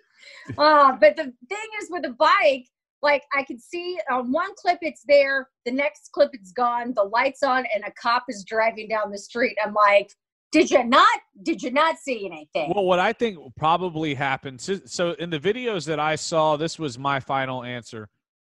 Uh, 0.57 0.97
but 0.99 1.15
the 1.15 1.23
thing 1.23 1.67
is 1.81 1.87
with 1.89 2.03
the 2.03 2.09
bike 2.09 2.67
like 3.01 3.23
I 3.33 3.43
could 3.43 3.61
see 3.61 3.97
on 4.11 4.31
one 4.31 4.51
clip 4.57 4.79
it's 4.81 5.03
there, 5.07 5.49
the 5.65 5.71
next 5.71 6.11
clip 6.11 6.31
it's 6.33 6.51
gone, 6.51 6.93
the 6.95 7.03
lights 7.03 7.43
on, 7.43 7.65
and 7.73 7.83
a 7.85 7.91
cop 7.91 8.25
is 8.29 8.43
driving 8.43 8.87
down 8.87 9.11
the 9.11 9.17
street. 9.17 9.57
I'm 9.63 9.73
like, 9.73 10.09
did 10.51 10.71
you 10.71 10.83
not? 10.83 11.19
Did 11.43 11.61
you 11.61 11.71
not 11.71 11.97
see 11.97 12.25
anything? 12.25 12.71
Well, 12.73 12.85
what 12.85 12.99
I 12.99 13.13
think 13.13 13.37
probably 13.57 14.13
happened. 14.13 14.61
So, 14.61 14.79
so 14.85 15.11
in 15.13 15.29
the 15.29 15.39
videos 15.39 15.85
that 15.87 15.99
I 15.99 16.15
saw, 16.15 16.55
this 16.55 16.79
was 16.79 16.97
my 16.97 17.19
final 17.19 17.63
answer. 17.63 18.09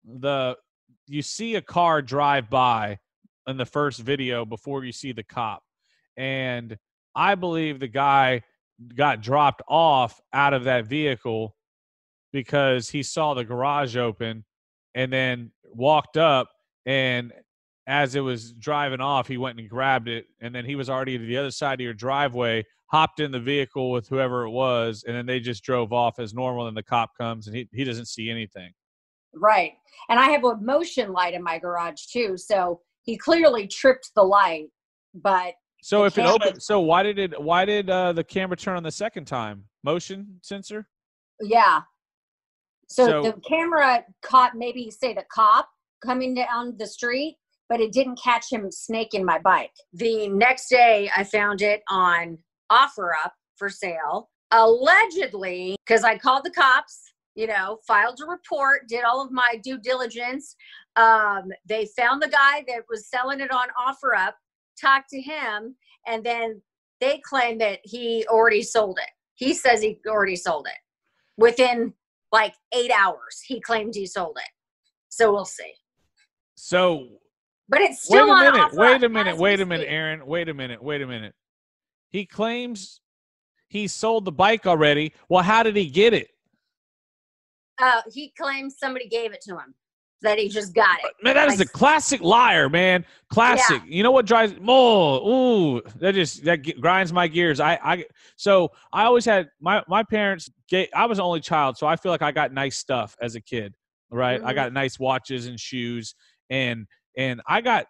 The 0.06 0.56
you 1.08 1.22
see 1.22 1.56
a 1.56 1.62
car 1.62 2.02
drive 2.02 2.50
by 2.50 3.00
in 3.48 3.58
the 3.58 3.66
first 3.66 4.00
video 4.00 4.46
before 4.46 4.86
you 4.86 4.92
see 4.92 5.12
the 5.12 5.24
cop, 5.24 5.62
and 6.16 6.78
I 7.16 7.36
believe 7.36 7.80
the 7.80 7.88
guy 7.88 8.44
got 8.96 9.22
dropped 9.22 9.62
off 9.68 10.22
out 10.32 10.54
of 10.54 10.64
that 10.64 10.86
vehicle 10.86 11.54
because 12.32 12.90
he 12.90 13.04
saw 13.04 13.34
the 13.34 13.44
garage 13.44 13.98
open 13.98 14.46
and 14.96 15.12
then 15.12 15.52
walked 15.64 16.18
up 16.18 16.50
and 16.86 17.32
as 17.88 18.16
it 18.16 18.20
was 18.20 18.54
driving 18.54 19.02
off 19.02 19.28
he 19.28 19.38
went 19.38 19.60
and 19.60 19.70
grabbed 19.70 20.08
it 20.08 20.26
and 20.42 20.54
then 20.54 20.66
he 20.66 20.76
was 20.76 20.90
already 20.90 21.18
to 21.18 21.26
the 21.26 21.38
other 21.38 21.52
side 21.52 21.80
of 21.80 21.84
your 21.84 21.94
driveway 21.94 22.64
hopped 22.88 23.20
in 23.20 23.32
the 23.32 23.40
vehicle 23.40 23.92
with 23.92 24.08
whoever 24.08 24.46
it 24.46 24.52
was 24.52 25.04
and 25.08 25.16
then 25.16 25.26
they 25.26 25.40
just 25.40 25.64
drove 25.64 25.94
off 25.94 26.20
as 26.20 26.34
normal 26.34 26.68
and 26.68 26.78
the 26.78 26.84
cop 26.84 27.12
comes 27.18 27.48
and 27.48 27.56
he, 27.56 27.68
he 27.72 27.84
doesn't 27.84 28.08
see 28.08 28.30
anything. 28.30 28.72
Right 29.34 29.74
and 30.10 30.20
i 30.20 30.30
have 30.30 30.44
a 30.44 30.58
motion 30.58 31.12
light 31.14 31.34
in 31.34 31.44
my 31.44 31.60
garage 31.60 32.06
too 32.12 32.36
so 32.36 32.82
he 33.04 33.16
clearly 33.16 33.68
tripped 33.68 34.12
the 34.16 34.24
light 34.24 34.70
but 35.14 35.54
so 35.82 36.04
if 36.04 36.18
it 36.18 36.26
opened 36.26 36.62
so 36.62 36.80
why 36.80 37.04
did 37.04 37.20
it 37.20 37.42
why 37.42 37.64
did 37.64 37.90
uh, 37.90 38.12
the 38.12 38.24
camera 38.24 38.58
turn 38.58 38.76
on 38.76 38.84
the 38.84 38.92
second 38.92 39.26
time? 39.26 39.64
Motion 39.84 40.40
sensor? 40.42 40.88
Yeah 41.42 41.82
so, 42.90 43.06
so 43.06 43.22
the 43.22 43.34
camera 43.48 44.04
caught 44.22 44.56
maybe 44.56 44.90
say 44.90 45.14
the 45.14 45.26
cop 45.32 45.70
coming 46.04 46.34
down 46.34 46.76
the 46.78 46.88
street, 46.88 47.38
but 47.68 47.80
it 47.80 47.92
didn't 47.92 48.20
catch 48.22 48.52
him 48.52 48.72
snaking 48.72 49.24
my 49.24 49.40
bike. 49.40 49.74
The 49.94 50.28
next 50.30 50.70
day 50.70 51.10
I 51.16 51.24
found 51.24 51.62
it 51.62 51.82
on 51.90 52.38
OfferUp 52.72 53.32
for 53.58 53.70
sale. 53.70 54.30
Allegedly, 54.52 55.76
because 55.86 56.04
I 56.04 56.18
called 56.18 56.44
the 56.44 56.52
cops, 56.52 57.14
you 57.36 57.46
know, 57.46 57.78
filed 57.86 58.20
a 58.22 58.26
report, 58.26 58.88
did 58.88 59.04
all 59.04 59.24
of 59.24 59.32
my 59.32 59.60
due 59.64 59.78
diligence. 59.78 60.56
Um, 60.96 61.52
they 61.68 61.88
found 61.96 62.22
the 62.22 62.30
guy 62.30 62.66
that 62.68 62.84
was 62.90 63.08
selling 63.08 63.40
it 63.40 63.52
on 63.52 63.68
OfferUp, 63.88 64.34
talked 64.82 65.10
to 65.12 65.22
him, 65.22 65.76
and 66.08 66.24
then 66.24 66.62
they 67.00 67.22
claim 67.24 67.60
that 67.60 67.80
he 67.84 68.26
already 68.28 68.64
sold 68.64 68.98
it. 68.98 69.10
He 69.36 69.54
says 69.54 69.82
he 69.82 70.00
already 70.08 70.36
sold 70.36 70.68
it 70.68 70.80
within 71.38 71.94
like 72.32 72.54
eight 72.74 72.92
hours. 72.92 73.42
He 73.46 73.60
claimed 73.60 73.96
he 73.96 74.06
sold 74.06 74.38
it. 74.38 74.50
So 75.10 75.32
we'll 75.32 75.46
see. 75.46 75.74
So 76.56 77.08
But 77.68 77.82
it's 77.82 78.04
still 78.04 78.30
wait 78.30 78.48
a 78.48 78.52
minute. 78.52 78.74
Wait 78.74 79.04
a 79.04 79.10
minute. 79.10 79.38
Wait 79.38 79.60
a 79.62 79.66
minute. 79.66 79.88
Aaron. 79.90 80.26
Wait 80.26 80.50
a 80.50 80.54
minute. 80.54 80.82
Wait 80.84 81.02
a 81.02 81.08
minute. 81.08 81.34
He 82.10 82.26
claims 82.26 83.02
he 83.68 83.88
sold 83.88 84.26
the 84.26 84.32
bike 84.32 84.66
already. 84.66 85.14
Well, 85.30 85.44
how 85.44 85.64
did 85.64 85.76
he 85.76 85.88
get 85.90 86.14
it? 86.14 86.30
Uh, 87.82 88.02
he 88.12 88.34
claims 88.38 88.76
somebody 88.78 89.08
gave 89.08 89.32
it 89.32 89.42
to 89.42 89.54
him. 89.54 89.74
That 90.22 90.38
he 90.38 90.50
just 90.50 90.74
got 90.74 91.00
it. 91.04 91.14
Man, 91.24 91.36
that 91.36 91.48
is 91.48 91.62
a 91.62 91.66
classic 91.66 92.22
liar, 92.22 92.68
man. 92.68 93.06
Classic. 93.30 93.82
You 93.86 94.04
know 94.04 94.12
what 94.12 94.26
drives? 94.26 94.54
Oh, 94.68 95.76
ooh, 95.78 95.82
that 96.00 96.14
just 96.14 96.44
that 96.44 96.58
grinds 96.82 97.14
my 97.14 97.28
gears. 97.28 97.62
I, 97.62 97.80
I, 97.82 98.06
so 98.36 98.72
I 98.92 99.04
always 99.06 99.24
had 99.24 99.50
my 99.62 99.82
my 99.88 100.04
parents. 100.04 100.50
Gave, 100.68 100.90
I 100.94 101.06
was 101.06 101.20
an 101.20 101.24
only 101.24 101.40
child, 101.40 101.78
so 101.78 101.88
I 101.88 101.96
feel 101.96 102.12
like 102.12 102.22
I 102.22 102.32
got 102.34 102.52
nice 102.52 102.78
stuff 102.78 103.16
as 103.22 103.36
a 103.36 103.42
kid. 103.42 103.74
Right, 104.12 104.42
I 104.44 104.52
Mhm. 104.52 104.56
got 104.56 104.74
nice 104.74 105.00
watches 105.00 105.46
and 105.48 105.58
shoes, 105.60 106.16
and 106.50 106.86
and 107.18 107.42
I 107.48 107.62
got 107.62 107.86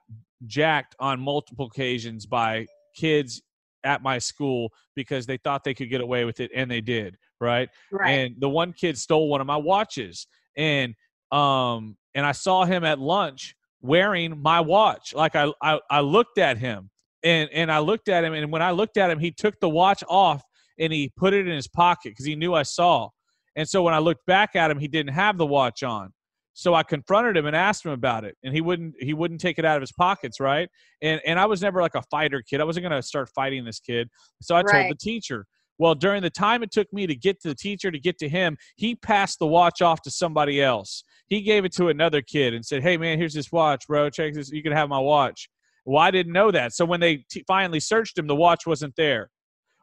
jacked 0.46 0.96
on 1.00 1.20
multiple 1.20 1.66
occasions 1.66 2.26
by 2.28 2.68
kids 2.96 3.42
at 3.84 4.04
my 4.04 4.20
school 4.20 4.72
because 4.96 5.26
they 5.26 5.38
thought 5.38 5.64
they 5.64 5.74
could 5.74 5.90
get 5.90 6.02
away 6.02 6.26
with 6.26 6.42
it, 6.42 6.52
and 6.54 6.70
they 6.70 6.82
did. 6.82 7.18
Right, 7.42 7.70
Right. 7.92 8.12
and 8.12 8.36
the 8.38 8.50
one 8.50 8.74
kid 8.74 8.98
stole 9.00 9.30
one 9.30 9.42
of 9.42 9.48
my 9.48 9.58
watches 9.58 10.28
and 10.58 10.94
um 11.32 11.96
and 12.20 12.28
i 12.28 12.34
saw 12.34 12.66
him 12.66 12.84
at 12.84 13.00
lunch 13.00 13.56
wearing 13.82 14.38
my 14.42 14.60
watch. 14.60 15.14
Like 15.14 15.36
i 15.36 15.52
i, 15.62 15.80
I 15.90 16.02
looked 16.02 16.38
at 16.38 16.58
him 16.58 16.90
and 17.24 17.50
and 17.54 17.72
i 17.72 17.80
looked 17.80 18.10
at 18.10 18.24
him 18.24 18.34
and 18.34 18.52
when 18.52 18.62
i 18.62 18.72
looked 18.72 18.98
at 18.98 19.10
him 19.10 19.20
he 19.20 19.32
took 19.32 19.58
the 19.62 19.70
watch 19.70 20.04
off 20.10 20.44
and 20.78 20.92
he 20.92 21.12
put 21.16 21.34
it 21.34 21.48
in 21.48 21.56
his 21.56 21.68
pocket 21.68 22.12
because 22.12 22.26
he 22.26 22.36
knew 22.36 22.54
i 22.54 22.64
saw. 22.64 23.10
And 23.56 23.68
so 23.68 23.82
when 23.82 23.94
i 23.94 24.00
looked 24.00 24.26
back 24.26 24.56
at 24.58 24.70
him 24.70 24.78
he 24.78 24.90
didn't 24.90 25.14
have 25.14 25.38
the 25.38 25.46
watch 25.46 25.82
on. 25.82 26.12
So 26.54 26.74
i 26.74 26.84
confronted 26.84 27.38
him 27.38 27.46
and 27.46 27.56
asked 27.56 27.86
him 27.86 27.94
about 27.94 28.26
it 28.26 28.36
and 28.44 28.54
he 28.54 28.60
wouldn't 28.60 28.96
he 29.00 29.14
wouldn't 29.14 29.40
take 29.40 29.60
it 29.60 29.66
out 29.66 29.78
of 29.78 29.82
his 29.82 29.94
pockets 29.94 30.42
right? 30.42 30.70
And 31.02 31.22
and 31.26 31.40
i 31.40 31.46
was 31.46 31.62
never 31.62 31.82
like 31.82 31.96
a 31.96 32.04
fighter 32.12 32.42
kid. 32.42 32.60
I 32.60 32.66
wasn't 32.66 32.84
going 32.84 33.02
to 33.02 33.08
start 33.08 33.30
fighting 33.34 33.64
this 33.64 33.80
kid. 33.80 34.10
So 34.42 34.56
i 34.56 34.62
told 34.62 34.92
the 34.92 34.98
teacher 35.00 35.46
well, 35.80 35.96
during 35.96 36.22
the 36.22 36.30
time 36.30 36.62
it 36.62 36.72
took 36.72 36.92
me 36.94 37.08
to 37.08 37.16
get 37.16 37.42
to 37.42 37.48
the 37.48 37.56
teacher 37.56 37.90
to 37.90 38.00
get 38.00 38.20
to 38.20 38.30
him, 38.30 38.58
he 38.76 38.96
passed 38.96 39.40
the 39.40 39.48
watch 39.48 39.82
off 39.82 40.02
to 40.04 40.12
somebody 40.12 40.62
else. 40.62 41.04
He 41.28 41.42
gave 41.42 41.66
it 41.66 41.74
to 41.74 41.88
another 41.88 42.22
kid 42.22 42.54
and 42.54 42.66
said, 42.66 42.84
"Hey, 42.84 42.98
man, 42.98 43.18
here's 43.18 43.34
this 43.34 43.52
watch, 43.52 43.88
bro. 43.88 44.10
Check 44.10 44.34
this. 44.34 44.52
You 44.52 44.62
can 44.62 44.74
have 44.74 44.90
my 44.90 45.00
watch." 45.00 45.50
Well, 45.86 46.04
I 46.04 46.12
didn't 46.12 46.34
know 46.34 46.52
that. 46.52 46.74
So 46.74 46.86
when 46.86 47.00
they 47.00 47.26
t- 47.32 47.44
finally 47.48 47.80
searched 47.80 48.18
him, 48.18 48.28
the 48.28 48.36
watch 48.36 48.68
wasn't 48.68 48.96
there. 48.96 49.32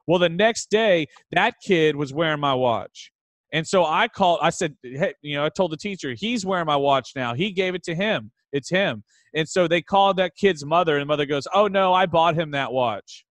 Well, 0.06 0.20
the 0.20 0.28
next 0.28 0.70
day, 0.70 1.06
that 1.32 1.54
kid 1.64 1.96
was 1.96 2.12
wearing 2.12 2.40
my 2.40 2.54
watch. 2.54 3.10
And 3.52 3.66
so 3.66 3.84
I 3.84 4.08
called, 4.08 4.40
I 4.42 4.50
said, 4.50 4.76
hey, 4.82 5.14
you 5.22 5.36
know, 5.36 5.44
I 5.44 5.48
told 5.48 5.72
the 5.72 5.76
teacher, 5.76 6.14
he's 6.16 6.46
wearing 6.46 6.66
my 6.66 6.76
watch 6.76 7.12
now. 7.16 7.34
He 7.34 7.50
gave 7.50 7.74
it 7.74 7.82
to 7.84 7.94
him. 7.94 8.30
It's 8.52 8.70
him. 8.70 9.02
And 9.34 9.48
so 9.48 9.66
they 9.66 9.82
called 9.82 10.16
that 10.18 10.36
kid's 10.36 10.64
mother, 10.64 10.94
and 10.94 11.02
the 11.02 11.06
mother 11.06 11.26
goes, 11.26 11.48
Oh, 11.52 11.66
no, 11.66 11.92
I 11.92 12.06
bought 12.06 12.36
him 12.36 12.52
that 12.52 12.72
watch. 12.72 13.25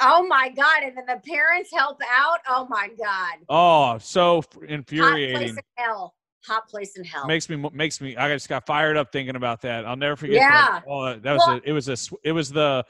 Oh 0.00 0.26
my 0.26 0.48
God. 0.50 0.82
And 0.82 0.96
then 0.96 1.06
the 1.06 1.20
parents 1.28 1.70
help 1.72 2.00
out. 2.10 2.38
Oh 2.48 2.66
my 2.68 2.88
God. 2.98 3.34
Oh, 3.48 3.98
so 3.98 4.38
f- 4.38 4.44
Hot 4.52 4.60
place 4.60 4.70
infuriating. 4.70 5.48
in 5.50 5.58
hell. 5.76 6.14
Hot 6.46 6.68
place 6.68 6.96
in 6.96 7.04
hell. 7.04 7.26
makes 7.26 7.48
me 7.48 7.56
makes 7.72 8.00
me 8.00 8.16
I 8.16 8.28
just 8.34 8.48
got 8.48 8.66
fired 8.66 8.96
up 8.96 9.10
thinking 9.12 9.36
about 9.36 9.60
that. 9.62 9.86
I'll 9.86 9.96
never 9.96 10.16
forget. 10.16 10.36
Yeah. 10.36 10.50
That. 10.50 10.84
Oh, 10.88 11.14
that 11.18 11.32
was 11.32 11.42
Well- 11.46 11.56
a, 11.56 11.60
it 11.64 11.72
was 11.72 11.88
a 11.88 11.96
it 12.22 12.32
was 12.32 12.50
the 12.50 12.84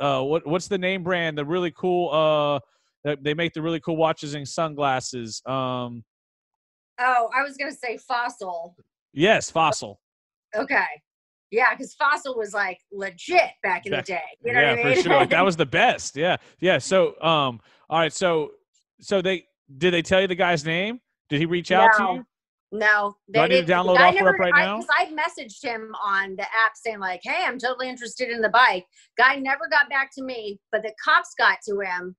uh 0.00 0.22
what 0.22 0.46
what's 0.46 0.68
the 0.68 0.78
name 0.78 1.02
brand? 1.02 1.36
The 1.38 1.44
really 1.44 1.70
cool 1.70 2.10
uh 2.12 2.60
that 3.04 3.22
they 3.24 3.32
make 3.34 3.54
the 3.54 3.62
really 3.62 3.80
cool 3.80 3.96
watches 3.96 4.34
and 4.34 4.46
sunglasses. 4.46 5.40
Um 5.46 6.04
oh, 7.00 7.30
I 7.34 7.42
was 7.42 7.56
going 7.56 7.70
to 7.72 7.76
say 7.78 7.96
fossil. 7.96 8.76
yes, 9.12 9.50
Fossil. 9.50 10.00
Okay. 10.54 10.84
Yeah, 11.50 11.74
because 11.74 11.94
fossil 11.94 12.36
was 12.36 12.52
like 12.52 12.78
legit 12.92 13.50
back 13.62 13.86
in 13.86 13.92
Back- 13.92 14.06
the 14.06 14.12
day. 14.14 14.22
You 14.44 14.52
know 14.52 14.60
yeah, 14.60 14.70
what 14.72 14.80
I 14.80 14.84
mean? 14.84 14.94
for 14.96 15.02
sure. 15.02 15.12
Like, 15.16 15.30
that 15.30 15.44
was 15.44 15.56
the 15.56 15.66
best. 15.66 16.16
Yeah. 16.16 16.36
Yeah, 16.60 16.78
so 16.78 17.20
um 17.22 17.60
all 17.90 17.98
right, 18.00 18.12
so 18.12 18.50
so 19.00 19.22
they 19.22 19.46
did 19.78 19.92
they 19.94 20.02
tell 20.02 20.20
you 20.20 20.26
the 20.26 20.34
guy's 20.34 20.64
name? 20.64 21.00
Did 21.30 21.40
he 21.40 21.46
reach 21.46 21.70
out 21.72 21.90
to 21.96 22.02
No. 22.02 22.12
you? 22.14 22.24
No, 22.70 23.16
Do 23.32 23.40
I 23.40 23.44
need 23.44 23.54
to 23.54 23.60
didn't- 23.62 23.70
download 23.86 23.96
OfferUp 23.96 24.14
never- 24.14 24.32
right 24.32 24.52
I- 24.54 24.64
now? 24.66 24.76
'cause 24.76 24.86
I 24.90 25.06
messaged 25.06 25.64
him 25.64 25.94
on 26.04 26.36
the 26.36 26.42
app 26.42 26.72
saying 26.74 26.98
like, 26.98 27.20
"Hey, 27.22 27.44
I'm 27.46 27.58
totally 27.58 27.88
interested 27.88 28.28
in 28.28 28.42
the 28.42 28.50
bike." 28.50 28.84
Guy 29.16 29.36
never 29.36 29.68
got 29.68 29.88
back 29.88 30.10
to 30.16 30.22
me, 30.22 30.60
but 30.70 30.82
the 30.82 30.92
cops 31.02 31.32
got 31.38 31.58
to 31.66 31.80
him, 31.80 32.14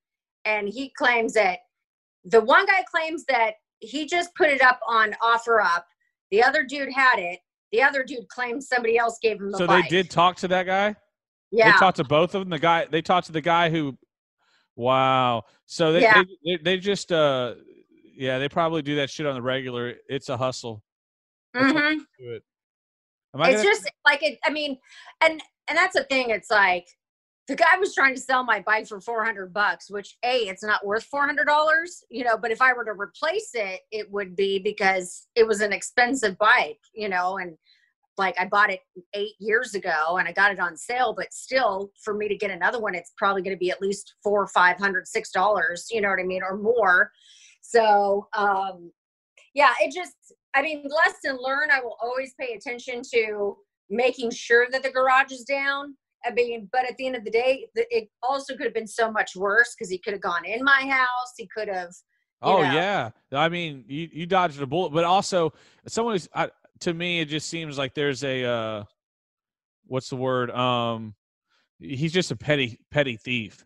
and 0.46 0.68
he 0.68 0.90
claims 0.98 1.34
that 1.34 1.60
the 2.24 2.42
one 2.42 2.66
guy 2.66 2.84
claims 2.90 3.26
that 3.26 3.56
he 3.80 4.08
just 4.08 4.34
put 4.34 4.50
it 4.50 4.62
up 4.64 4.80
on 4.88 5.14
OfferUp. 5.22 5.84
The 6.32 6.44
other 6.44 6.64
dude 6.64 6.92
had 6.94 7.20
it. 7.20 7.40
The 7.72 7.82
other 7.82 8.04
dude 8.04 8.28
claims 8.30 8.68
somebody 8.68 8.98
else 8.98 9.20
gave 9.22 9.40
him 9.40 9.52
the 9.52 9.58
So 9.58 9.68
bike. 9.68 9.90
they 9.90 9.98
did 9.98 10.10
talk 10.10 10.36
to 10.38 10.48
that 10.50 10.66
guy? 10.66 10.96
Yeah. 11.52 11.72
They 11.72 11.78
talked 11.78 11.98
to 11.98 12.04
both 12.04 12.36
of 12.36 12.42
them. 12.42 12.50
The 12.50 12.60
guy 12.60 12.86
they 12.90 13.02
talked 13.02 13.28
to 13.28 13.32
the 13.34 13.42
guy 13.42 13.70
who 13.70 13.98
Wow. 14.76 15.44
So 15.66 15.92
they 15.92 16.02
Yeah. 16.02 16.24
they, 16.24 16.58
they, 16.58 16.64
they 16.64 16.78
just 16.78 17.12
uh 17.12 17.56
yeah, 18.16 18.38
they 18.40 18.50
probably 18.50 18.82
do 18.82 18.96
that 18.98 19.10
shit 19.10 19.26
on 19.26 19.34
the 19.36 19.42
regular. 19.42 19.94
It's 20.10 20.30
a 20.30 20.38
hustle. 20.38 20.84
That's 21.54 21.72
Mhm. 21.74 22.00
It. 22.20 22.44
It's 23.36 23.44
gonna, 23.52 23.64
just 23.64 23.90
like 24.06 24.24
it 24.24 24.40
i 24.44 24.50
mean 24.50 24.78
and 25.22 25.40
and 25.68 25.78
that's 25.78 25.96
the 25.96 26.04
thing 26.06 26.32
it's 26.32 26.50
like 26.50 26.88
the 27.50 27.56
guy 27.56 27.78
was 27.80 27.96
trying 27.96 28.14
to 28.14 28.22
sell 28.22 28.44
my 28.44 28.62
bike 28.62 28.88
for 28.88 29.02
400 29.02 29.52
bucks 29.52 29.90
which 29.90 30.16
a 30.24 30.48
it's 30.48 30.64
not 30.64 30.86
worth 30.86 31.04
400 31.06 31.46
dollars 31.46 32.04
you 32.10 32.24
know 32.24 32.38
but 32.38 32.52
if 32.52 32.62
i 32.62 32.72
were 32.72 32.86
to 32.86 32.92
replace 32.92 33.50
it 33.56 33.82
it 33.92 34.10
would 34.12 34.36
be 34.36 34.60
because 34.60 35.28
it 35.36 35.46
was 35.46 35.60
an 35.60 35.74
expensive 35.74 36.38
bike 36.38 36.80
you 36.94 37.10
know 37.10 37.40
and 37.40 37.58
like 38.18 38.40
i 38.40 38.46
bought 38.46 38.70
it 38.70 38.82
eight 39.16 39.34
years 39.40 39.74
ago 39.74 40.18
and 40.18 40.28
i 40.28 40.32
got 40.32 40.52
it 40.52 40.60
on 40.60 40.78
sale 40.78 41.14
but 41.18 41.34
still 41.34 41.92
for 42.04 42.14
me 42.14 42.28
to 42.28 42.38
get 42.38 42.52
another 42.52 42.80
one 42.80 42.94
it's 42.94 43.14
probably 43.18 43.42
going 43.42 43.56
to 43.56 43.60
be 43.60 43.72
at 43.72 43.82
least 43.82 44.14
four 44.24 44.46
five 44.48 44.78
hundred 44.78 45.08
six 45.08 45.32
dollars 45.32 45.88
you 45.90 46.02
know 46.02 46.10
what 46.10 46.20
i 46.20 46.24
mean 46.24 46.44
or 46.44 46.56
more. 46.56 47.12
So 47.62 48.28
um 48.38 48.92
yeah 49.56 49.74
it 49.82 49.92
just 49.94 50.14
i 50.54 50.62
mean 50.62 50.84
lesson 50.88 51.38
learned 51.42 51.72
i 51.72 51.82
will 51.82 51.98
always 52.02 52.34
pay 52.40 52.54
attention 52.54 53.02
to 53.14 53.58
making 53.90 54.30
sure 54.30 54.68
that 54.72 54.84
the 54.84 54.92
garage 54.92 55.32
is 55.32 55.44
down 55.44 55.96
i 56.26 56.32
mean 56.32 56.68
but 56.72 56.86
at 56.90 56.96
the 56.98 57.06
end 57.08 57.16
of 57.16 57.24
the 57.24 57.32
day 57.32 57.66
it 57.76 58.10
also 58.24 58.56
could 58.56 58.66
have 58.66 58.74
been 58.74 58.88
so 58.88 59.12
much 59.12 59.36
worse 59.36 59.74
because 59.78 59.90
he 59.90 59.98
could 59.98 60.14
have 60.14 60.22
gone 60.22 60.46
in 60.46 60.64
my 60.64 60.82
house 60.90 61.34
he 61.38 61.48
could 61.56 61.68
have 61.68 61.92
Oh 62.42 62.62
know. 62.64 62.72
yeah. 62.72 63.10
I 63.34 63.50
mean, 63.50 63.84
you 63.90 64.08
you 64.14 64.26
dodged 64.26 64.62
a 64.62 64.66
bullet, 64.66 64.92
but 64.94 65.04
also 65.04 65.52
someone 65.88 66.14
who's 66.14 66.30
I, 66.34 66.50
to 66.80 66.94
me 66.94 67.20
it 67.20 67.26
just 67.26 67.50
seems 67.50 67.78
like 67.78 67.94
there's 67.94 68.24
a 68.24 68.46
uh 68.46 68.84
what's 69.88 70.10
the 70.10 70.16
word? 70.16 70.50
Um 70.52 71.16
he's 71.80 72.14
just 72.14 72.32
a 72.32 72.38
petty 72.38 72.80
petty 72.92 73.18
thief. 73.18 73.66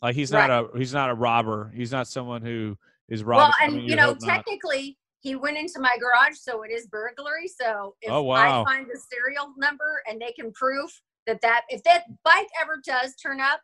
Like 0.00 0.14
he's 0.14 0.32
not 0.32 0.48
a 0.50 0.66
he's 0.78 0.94
not 0.94 1.10
a 1.10 1.14
robber. 1.14 1.70
He's 1.74 1.92
not 1.92 2.08
someone 2.08 2.40
who 2.40 2.78
is 3.10 3.22
robbing. 3.22 3.48
well 3.48 3.54
I 3.60 3.64
and 3.66 3.74
mean, 3.76 3.88
you 3.90 3.96
know 3.96 4.06
hope 4.06 4.22
not. 4.22 4.36
technically 4.36 4.96
he 5.20 5.36
went 5.36 5.58
into 5.58 5.78
my 5.78 5.94
garage 6.00 6.36
so 6.38 6.62
it 6.62 6.70
is 6.70 6.86
burglary 6.86 7.48
so 7.48 7.96
if 8.00 8.10
Oh, 8.10 8.22
wow. 8.22 8.62
i 8.62 8.64
find 8.64 8.86
the 8.86 8.98
serial 9.12 9.52
number 9.58 10.02
and 10.08 10.18
they 10.18 10.32
can 10.32 10.52
prove 10.52 10.90
that 11.26 11.40
that 11.42 11.62
if 11.68 11.82
that 11.84 12.04
bike 12.24 12.48
ever 12.60 12.80
does 12.84 13.14
turn 13.16 13.40
up 13.40 13.60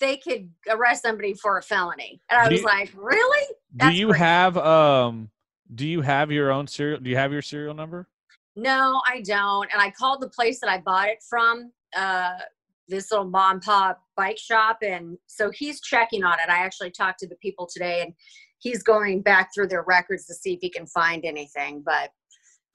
they 0.00 0.16
could 0.16 0.50
arrest 0.68 1.02
somebody 1.02 1.34
for 1.34 1.58
a 1.58 1.62
felony 1.62 2.20
and 2.30 2.38
i 2.40 2.44
Do 2.48 2.52
was 2.52 2.60
you- 2.60 2.66
like 2.66 2.92
really 2.96 3.46
Do 3.76 3.90
you 3.92 4.08
crazy. 4.08 4.18
have 4.24 4.56
um 4.58 5.30
do 5.74 5.86
you 5.86 6.00
have 6.00 6.30
your 6.30 6.50
own 6.52 6.66
serial 6.66 7.00
do 7.00 7.10
you 7.10 7.16
have 7.16 7.32
your 7.32 7.42
serial 7.42 7.74
number? 7.74 8.08
No, 8.58 9.02
I 9.06 9.20
don't. 9.20 9.70
And 9.70 9.82
I 9.82 9.90
called 9.90 10.22
the 10.22 10.30
place 10.30 10.60
that 10.60 10.70
I 10.70 10.78
bought 10.78 11.08
it 11.08 11.22
from, 11.28 11.72
uh, 11.94 12.38
this 12.88 13.10
little 13.10 13.26
mom 13.28 13.56
and 13.56 13.62
pop 13.62 14.00
bike 14.16 14.38
shop. 14.38 14.78
And 14.80 15.18
so 15.26 15.50
he's 15.50 15.78
checking 15.82 16.24
on 16.24 16.38
it. 16.40 16.48
I 16.48 16.64
actually 16.64 16.90
talked 16.90 17.18
to 17.18 17.28
the 17.28 17.34
people 17.36 17.68
today 17.70 18.00
and 18.00 18.14
he's 18.58 18.82
going 18.82 19.20
back 19.20 19.50
through 19.54 19.68
their 19.68 19.82
records 19.82 20.24
to 20.26 20.34
see 20.34 20.54
if 20.54 20.60
he 20.62 20.70
can 20.70 20.86
find 20.86 21.26
anything, 21.26 21.82
but 21.84 22.10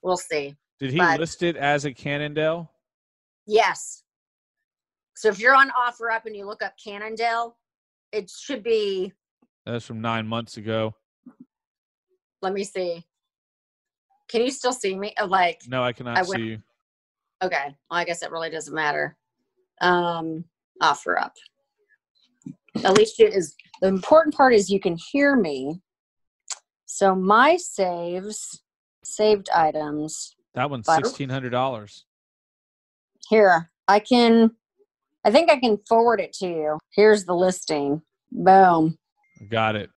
we'll 0.02 0.16
see. 0.16 0.54
Did 0.78 0.92
he 0.92 0.98
But- 0.98 1.18
list 1.18 1.42
it 1.42 1.56
as 1.56 1.84
a 1.84 1.92
Cannondale? 1.92 2.70
Yes. 3.46 4.02
So 5.14 5.28
if 5.28 5.38
you're 5.38 5.54
on 5.54 5.70
OfferUp 5.70 6.26
and 6.26 6.34
you 6.36 6.46
look 6.46 6.62
up 6.62 6.74
Cannondale, 6.82 7.56
it 8.12 8.30
should 8.30 8.62
be, 8.62 9.12
That's 9.66 9.84
from 9.84 10.00
nine 10.00 10.26
months 10.26 10.56
ago. 10.56 10.94
let 12.40 12.52
me 12.52 12.64
see. 12.64 13.04
Can 14.28 14.42
you 14.42 14.50
still 14.50 14.72
see 14.72 14.96
me? 14.98 15.14
Uh, 15.20 15.26
Like, 15.26 15.62
No, 15.68 15.82
I 15.82 15.92
cannot 15.92 16.18
I 16.18 16.22
see 16.22 16.40
you. 16.42 16.62
Okay. 17.42 17.76
Well, 17.90 18.00
I 18.00 18.04
guess 18.04 18.22
it 18.22 18.30
really 18.30 18.50
doesn't 18.50 18.74
matter. 18.74 19.16
Um, 19.80 20.44
OfferUp. 20.80 21.32
At 22.84 22.96
least 22.96 23.20
it 23.20 23.34
is 23.34 23.54
the 23.82 23.88
important 23.88 24.34
part 24.34 24.54
is 24.54 24.70
you 24.70 24.80
can 24.80 24.96
hear 25.10 25.36
me. 25.36 25.82
So 26.86 27.14
my 27.14 27.56
saves, 27.56 28.62
saved 29.04 29.48
items. 29.54 30.34
That 30.54 30.70
one's 30.70 30.86
sixteen 30.86 31.28
hundred 31.28 31.50
dollars. 31.50 32.06
Here, 33.28 33.70
I 33.88 33.98
can 34.00 34.50
I 35.24 35.30
think 35.30 35.50
I 35.50 35.58
can 35.58 35.78
forward 35.88 36.20
it 36.20 36.32
to 36.34 36.46
you. 36.46 36.78
Here's 36.94 37.24
the 37.24 37.34
listing. 37.34 38.02
Boom. 38.32 38.98
Got 39.48 39.76
it. 39.76 39.90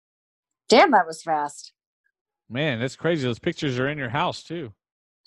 Damn, 0.69 0.91
that 0.91 1.07
was 1.07 1.23
fast. 1.23 1.73
Man, 2.51 2.79
that's 2.79 2.97
crazy. 2.97 3.27
Those 3.27 3.39
pictures 3.39 3.79
are 3.79 3.89
in 3.89 3.97
your 3.99 4.11
house 4.11 4.43
too. 4.43 4.73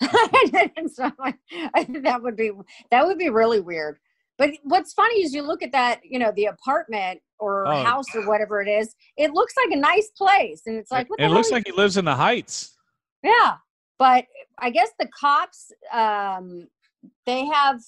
so, 0.00 1.10
that 1.50 2.20
would 2.22 2.36
be 2.36 2.52
that 2.90 3.06
would 3.06 3.18
be 3.18 3.28
really 3.30 3.60
weird. 3.60 3.98
But 4.36 4.50
what's 4.62 4.92
funny 4.92 5.22
is 5.22 5.34
you 5.34 5.42
look 5.42 5.64
at 5.64 5.72
that, 5.72 6.00
you 6.04 6.20
know, 6.20 6.32
the 6.36 6.44
apartment 6.46 7.20
or 7.40 7.66
Oh. 7.66 7.82
house 7.82 8.06
or 8.14 8.26
whatever 8.28 8.60
it 8.62 8.68
is. 8.68 8.94
It 9.16 9.32
looks 9.32 9.54
like 9.56 9.76
a 9.76 9.80
nice 9.80 10.10
place, 10.16 10.62
and 10.66 10.76
it's 10.76 10.92
like, 10.92 11.10
what 11.10 11.20
it 11.20 11.28
looks 11.28 11.50
like 11.50 11.66
he 11.66 11.72
lives 11.72 11.96
in 11.96 12.04
the 12.04 12.14
Heights. 12.14 12.76
yeah. 13.22 13.56
But 13.98 14.26
I 14.58 14.70
guess 14.70 14.90
the 15.00 15.08
cops, 15.08 15.72
um, 15.92 16.68
they 17.26 17.46
have, 17.46 17.80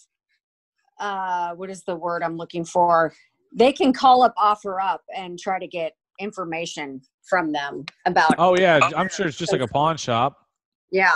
uh, 0.99 1.55
what 1.55 1.71
is 1.71 1.83
the 1.85 1.97
word 1.97 2.23
I'm 2.23 2.37
looking 2.37 2.65
for? 2.65 3.13
They 3.55 3.73
can 3.73 3.93
call 3.93 4.23
up, 4.23 4.35
OfferUp, 4.37 4.99
and 5.17 5.39
try 5.39 5.59
to 5.59 5.67
get 5.67 5.95
information 6.19 7.01
from 7.29 7.53
them 7.53 7.85
about. 8.07 8.35
Oh 8.39 8.57
yeah, 8.57 8.91
I'm 8.97 9.09
sure 9.09 9.27
it's 9.27 9.37
just 9.37 9.53
like 9.53 9.63
a 9.63 9.67
pawn 9.67 9.97
shop. 9.97 10.47
Yeah. 10.91 11.15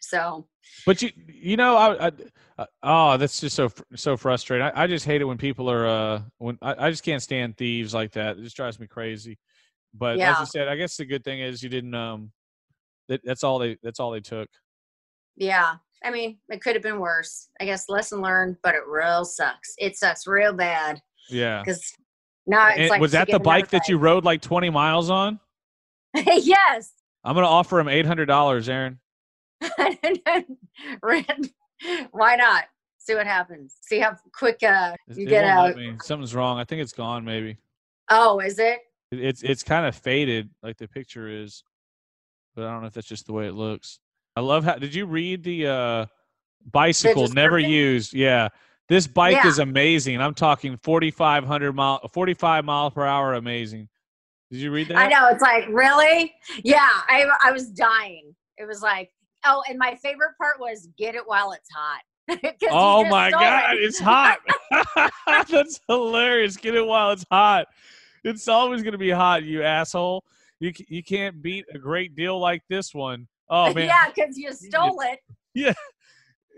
So 0.00 0.46
But 0.86 1.00
you, 1.00 1.10
you 1.26 1.56
know, 1.56 1.76
I, 1.76 2.08
I 2.08 2.12
uh, 2.58 2.66
oh, 2.82 3.16
that's 3.16 3.40
just 3.40 3.56
so 3.56 3.70
so 3.94 4.16
frustrating. 4.16 4.66
I, 4.66 4.82
I 4.82 4.86
just 4.86 5.06
hate 5.06 5.20
it 5.22 5.24
when 5.24 5.38
people 5.38 5.70
are 5.70 5.86
uh 5.86 6.22
when 6.38 6.58
I, 6.60 6.86
I 6.86 6.90
just 6.90 7.04
can't 7.04 7.22
stand 7.22 7.56
thieves 7.56 7.94
like 7.94 8.12
that. 8.12 8.38
It 8.38 8.42
just 8.42 8.56
drives 8.56 8.78
me 8.78 8.86
crazy. 8.86 9.38
But 9.94 10.14
as 10.14 10.18
Yeah. 10.18 10.40
you 10.40 10.46
said, 10.46 10.68
I 10.68 10.76
guess 10.76 10.96
the 10.96 11.04
good 11.04 11.24
thing 11.24 11.40
is 11.40 11.62
you 11.62 11.68
didn't 11.68 11.94
um 11.94 12.32
that, 13.08 13.20
that's 13.24 13.44
all 13.44 13.58
they 13.58 13.78
that's 13.82 14.00
all 14.00 14.10
they 14.10 14.20
took. 14.20 14.48
Yeah. 15.36 15.76
I 16.04 16.10
mean, 16.10 16.36
it 16.50 16.60
could 16.62 16.74
have 16.76 16.82
been 16.82 16.98
worse. 17.00 17.48
I 17.60 17.64
guess 17.64 17.88
lesson 17.88 18.20
learned, 18.20 18.56
but 18.62 18.74
it 18.74 18.82
real 18.86 19.24
sucks. 19.24 19.74
It 19.78 19.96
sucks 19.96 20.26
real 20.26 20.52
bad 20.52 21.00
Yeah. 21.30 21.62
because 21.64 21.92
now 22.46 22.68
it's 22.68 22.78
And 22.78 22.88
like 22.90 23.00
was 23.00 23.12
that 23.12 23.28
the 23.30 23.38
bike 23.40 23.70
that 23.70 23.88
you 23.88 23.96
rode 23.98 24.24
like 24.24 24.42
20 24.42 24.68
miles 24.70 25.08
on? 25.10 25.40
yes. 26.14 26.92
I'm 27.24 27.34
gonna 27.34 27.46
offer 27.46 27.80
him 27.80 27.88
eight 27.88 28.04
hundred 28.04 28.26
dollars, 28.26 28.68
Aaron. 28.68 29.00
Why 32.10 32.36
not? 32.36 32.64
See 32.98 33.14
what 33.14 33.26
happens. 33.26 33.76
See 33.82 33.98
how 33.98 34.16
quick 34.36 34.62
uh, 34.62 34.94
you 35.08 35.26
it 35.26 35.28
get 35.30 35.44
out. 35.44 35.76
me. 35.76 35.94
Something's 36.02 36.34
wrong. 36.34 36.58
I 36.58 36.64
think 36.64 36.80
it's 36.82 36.92
gone. 36.92 37.24
Maybe 37.24 37.56
Oh, 38.10 38.40
is 38.40 38.58
it? 38.58 38.78
It- 39.10 39.20
it's 39.20 39.42
it's 39.42 39.62
kind 39.62 39.86
of 39.86 39.94
faded, 39.94 40.50
like 40.62 40.76
the 40.76 40.88
picture 40.88 41.28
is, 41.28 41.62
but 42.54 42.64
I 42.64 42.70
don't 42.72 42.80
know 42.82 42.86
if 42.88 42.92
that's 42.94 43.06
just 43.06 43.26
the 43.26 43.32
way 43.32 43.46
it 43.46 43.52
looks. 43.54 44.00
I 44.36 44.40
love 44.40 44.64
how. 44.64 44.76
Did 44.76 44.94
you 44.94 45.06
read 45.06 45.44
the 45.44 45.66
uh 45.66 46.06
bicycle 46.70 47.28
never 47.28 47.58
used? 47.58 48.14
Yeah, 48.14 48.48
this 48.88 49.06
bike 49.06 49.34
Yeah. 49.36 49.46
is 49.48 49.58
amazing. 49.58 50.20
I'm 50.20 50.34
talking 50.34 50.76
4,500 50.82 51.72
mile, 51.72 52.08
45 52.12 52.64
mile 52.64 52.90
per 52.90 53.04
hour, 53.04 53.34
amazing. 53.34 53.88
Did 54.50 54.60
you 54.60 54.70
read 54.70 54.88
that? 54.88 54.96
I 54.98 55.08
know. 55.08 55.28
It's 55.28 55.42
like, 55.42 55.66
really? 55.68 56.34
Yeah. 56.62 56.88
I, 57.08 57.26
I 57.42 57.50
was 57.50 57.70
dying. 57.70 58.34
It 58.58 58.66
was 58.66 58.82
like, 58.82 59.10
oh, 59.44 59.62
and 59.68 59.78
my 59.78 59.94
favorite 59.96 60.36
part 60.40 60.60
was 60.60 60.88
get 60.98 61.14
it 61.14 61.22
while 61.26 61.52
it's 61.52 61.68
hot. 61.74 62.00
Oh 62.70 63.04
my 63.04 63.30
god, 63.30 63.74
it. 63.74 63.84
it's 63.84 63.98
hot. 63.98 64.38
That's 65.48 65.80
hilarious. 65.88 66.56
Get 66.56 66.74
it 66.74 66.86
while 66.86 67.12
it's 67.12 67.24
hot. 67.30 67.66
It's 68.22 68.48
always 68.48 68.82
going 68.82 68.92
to 68.92 68.98
be 68.98 69.10
hot, 69.10 69.42
you 69.44 69.62
asshole. 69.62 70.24
You 70.60 70.72
you 70.88 71.02
can't 71.02 71.42
beat 71.42 71.66
a 71.74 71.78
great 71.78 72.14
deal 72.14 72.38
like 72.38 72.62
this 72.70 72.94
one. 72.94 73.26
Oh 73.48 73.66
man. 73.74 73.86
yeah, 73.86 74.10
because 74.14 74.36
you 74.38 74.52
stole 74.52 75.00
it. 75.00 75.18
Yeah. 75.54 75.72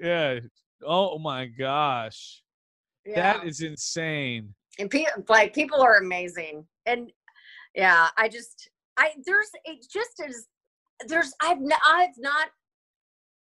Yeah. 0.01 0.41
Oh 0.85 1.19
my 1.19 1.47
gosh. 1.47 2.43
Yeah. 3.05 3.35
That 3.35 3.47
is 3.47 3.61
insane. 3.61 4.55
and 4.79 4.91
pe- 4.91 5.05
like 5.29 5.55
people 5.55 5.81
are 5.81 5.97
amazing 5.99 6.67
and 6.87 7.11
yeah 7.75 8.09
i 8.17 8.29
just 8.29 8.69
i 8.97 9.11
there's 9.27 9.51
it 9.65 9.85
just 9.93 10.21
is 10.27 10.49
there's 11.09 11.33
i've 11.43 11.59
n- 11.59 11.71
i've 11.87 12.17
not 12.19 12.49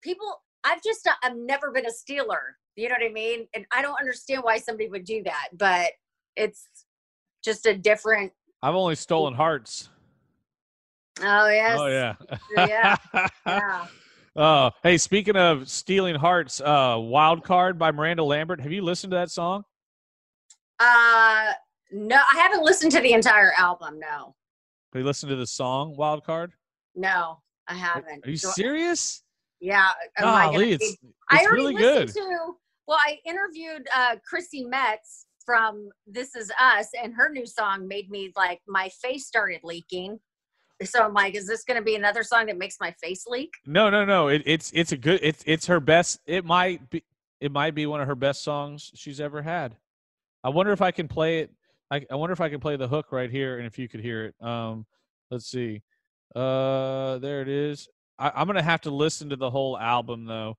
people 0.03 0.43
i've 0.65 0.83
just 0.83 1.07
uh, 1.07 1.13
i've 1.23 1.37
never 1.37 1.71
been 1.73 1.87
a 1.87 1.91
stealer 1.93 2.57
you 2.77 2.89
know 2.89 2.95
what 2.99 3.09
i 3.09 3.13
mean 3.13 3.47
and 3.55 3.65
i 3.73 3.83
don't 3.83 3.99
understand 4.01 4.43
why 4.43 4.57
somebody 4.59 4.89
would 4.89 5.05
do 5.05 5.23
that 5.25 5.49
but 5.57 5.91
it's 6.37 6.69
just 7.45 7.67
a 7.67 7.77
different 7.77 8.33
I've 8.63 8.75
only 8.75 8.95
stolen 8.95 9.35
hearts. 9.35 9.89
Oh 11.23 11.49
yes 11.49 11.79
Oh 11.81 11.87
yeah. 11.87 12.15
yeah 12.57 12.97
yeah 13.47 13.87
Oh, 14.37 14.71
hey, 14.85 14.97
speaking 14.97 15.35
of 15.37 15.69
stealing 15.69 16.15
hearts, 16.15 16.61
uh 16.61 16.97
Wild 16.99 17.43
Card 17.45 17.79
by 17.79 17.91
Miranda 17.91 18.23
Lambert. 18.23 18.61
Have 18.61 18.71
you 18.73 18.83
listened 18.83 19.11
to 19.11 19.17
that 19.17 19.31
song? 19.31 19.65
uh 20.79 21.53
no 21.93 22.17
i 22.17 22.37
haven't 22.39 22.63
listened 22.65 22.91
to 22.93 23.01
the 23.01 23.13
entire 23.13 23.53
album 23.59 23.99
no 23.99 24.35
Have 24.95 25.01
you 25.01 25.05
listened 25.05 25.29
to 25.31 25.37
the 25.37 25.47
song 25.47 25.95
Wild 25.97 26.25
Card? 26.25 26.53
no 26.95 27.41
i 27.69 27.75
haven't 27.75 28.25
Are 28.27 28.31
you 28.31 28.37
So- 28.39 28.51
serious? 28.53 29.23
yeah 29.61 29.91
I 30.19 30.23
Golly, 30.23 30.67
be- 30.67 30.73
it's 30.73 30.97
I 31.29 31.37
it's 31.39 31.47
already 31.47 31.63
really 31.63 31.75
good. 31.75 32.07
listened 32.09 32.25
to. 32.25 32.55
Well, 32.89 32.99
I 33.07 33.19
interviewed 33.27 33.87
uh, 33.95 34.17
Chrissy 34.29 34.65
Metz 34.65 35.27
from 35.47 35.91
This 36.09 36.35
Is 36.35 36.51
Us, 36.59 36.89
and 37.01 37.15
her 37.15 37.29
new 37.31 37.47
song 37.47 37.87
made 37.87 38.11
me 38.11 38.33
like 38.37 38.61
my 38.67 38.89
face 39.03 39.27
started 39.29 39.61
leaking. 39.63 40.19
So 40.85 41.03
I'm 41.03 41.13
like, 41.13 41.35
is 41.35 41.47
this 41.47 41.65
going 41.65 41.79
to 41.79 41.85
be 41.85 41.95
another 41.95 42.23
song 42.23 42.47
that 42.47 42.57
makes 42.57 42.77
my 42.81 42.91
face 43.03 43.27
leak? 43.27 43.53
No, 43.67 43.91
no, 43.91 44.05
no. 44.05 44.29
It, 44.29 44.43
it's 44.47 44.71
it's 44.75 44.93
a 44.93 44.97
good. 44.97 45.21
It's 45.23 45.43
it's 45.47 45.67
her 45.67 45.81
best. 45.81 46.21
It 46.27 46.45
might 46.45 46.89
be. 46.91 47.05
It 47.41 47.53
might 47.53 47.75
be 47.75 47.87
one 47.87 48.01
of 48.01 48.07
her 48.07 48.15
best 48.15 48.43
songs 48.43 48.91
she's 48.95 49.21
ever 49.21 49.43
had. 49.43 49.77
I 50.45 50.49
wonder 50.51 50.73
if 50.73 50.83
I 50.83 50.91
can 50.91 51.09
play 51.09 51.41
it. 51.41 51.51
I, 51.91 52.05
I 52.11 52.15
wonder 52.15 52.33
if 52.33 52.41
I 52.41 52.49
can 52.49 52.61
play 52.61 52.77
the 52.77 52.89
hook 52.89 53.13
right 53.13 53.31
here, 53.31 53.59
and 53.59 53.67
if 53.67 53.79
you 53.79 53.89
could 53.89 54.01
hear 54.01 54.27
it. 54.27 54.35
Um, 54.45 54.87
let's 55.31 55.47
see. 55.47 55.83
Uh, 56.35 57.19
there 57.19 57.43
it 57.43 57.49
is. 57.49 57.89
I, 58.19 58.33
I'm 58.35 58.47
gonna 58.47 58.63
have 58.63 58.81
to 58.83 58.91
listen 58.91 59.29
to 59.31 59.37
the 59.37 59.51
whole 59.51 59.79
album 59.79 60.25
though. 60.25 60.57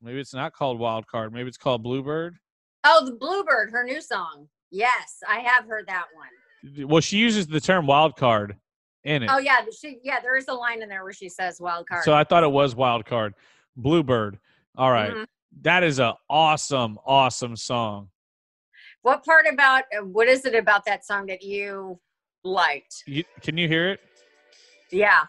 Maybe 0.00 0.20
it's 0.20 0.34
not 0.34 0.52
called 0.52 0.78
Wild 0.78 1.06
Card. 1.06 1.32
Maybe 1.32 1.48
it's 1.48 1.58
called 1.58 1.82
Bluebird. 1.82 2.36
Oh, 2.84 3.04
the 3.04 3.12
Bluebird, 3.12 3.70
her 3.70 3.84
new 3.84 4.00
song. 4.00 4.48
Yes, 4.70 5.18
I 5.28 5.40
have 5.40 5.66
heard 5.66 5.86
that 5.86 6.06
one. 6.14 6.88
Well, 6.88 7.00
she 7.00 7.18
uses 7.18 7.46
the 7.46 7.60
term 7.60 7.86
wild 7.86 8.16
card 8.16 8.56
in 9.04 9.22
it. 9.22 9.30
Oh 9.32 9.38
yeah, 9.38 9.60
she 9.78 9.98
yeah, 10.02 10.20
there 10.20 10.36
is 10.36 10.48
a 10.48 10.54
line 10.54 10.82
in 10.82 10.88
there 10.88 11.02
where 11.04 11.12
she 11.12 11.28
says 11.28 11.60
wild 11.60 11.88
card. 11.88 12.04
So 12.04 12.14
I 12.14 12.24
thought 12.24 12.42
it 12.44 12.50
was 12.50 12.74
wild 12.74 13.04
card. 13.04 13.34
Bluebird. 13.76 14.38
All 14.76 14.90
right. 14.90 15.12
Mhm. 15.12 15.26
That 15.62 15.82
is 15.82 15.98
a 15.98 16.16
awesome, 16.30 16.98
awesome 17.04 17.56
song. 17.56 18.08
What 19.02 19.24
part 19.24 19.46
about 19.52 19.84
uh, 19.96 20.04
what 20.04 20.28
is 20.28 20.44
it 20.44 20.54
about 20.54 20.84
that 20.86 21.04
song 21.04 21.26
that 21.26 21.42
you 21.42 21.98
liked? 22.44 23.02
You, 23.06 23.24
can 23.40 23.58
you 23.58 23.68
hear 23.68 23.90
it? 23.90 24.00
Yeah. 24.90 25.22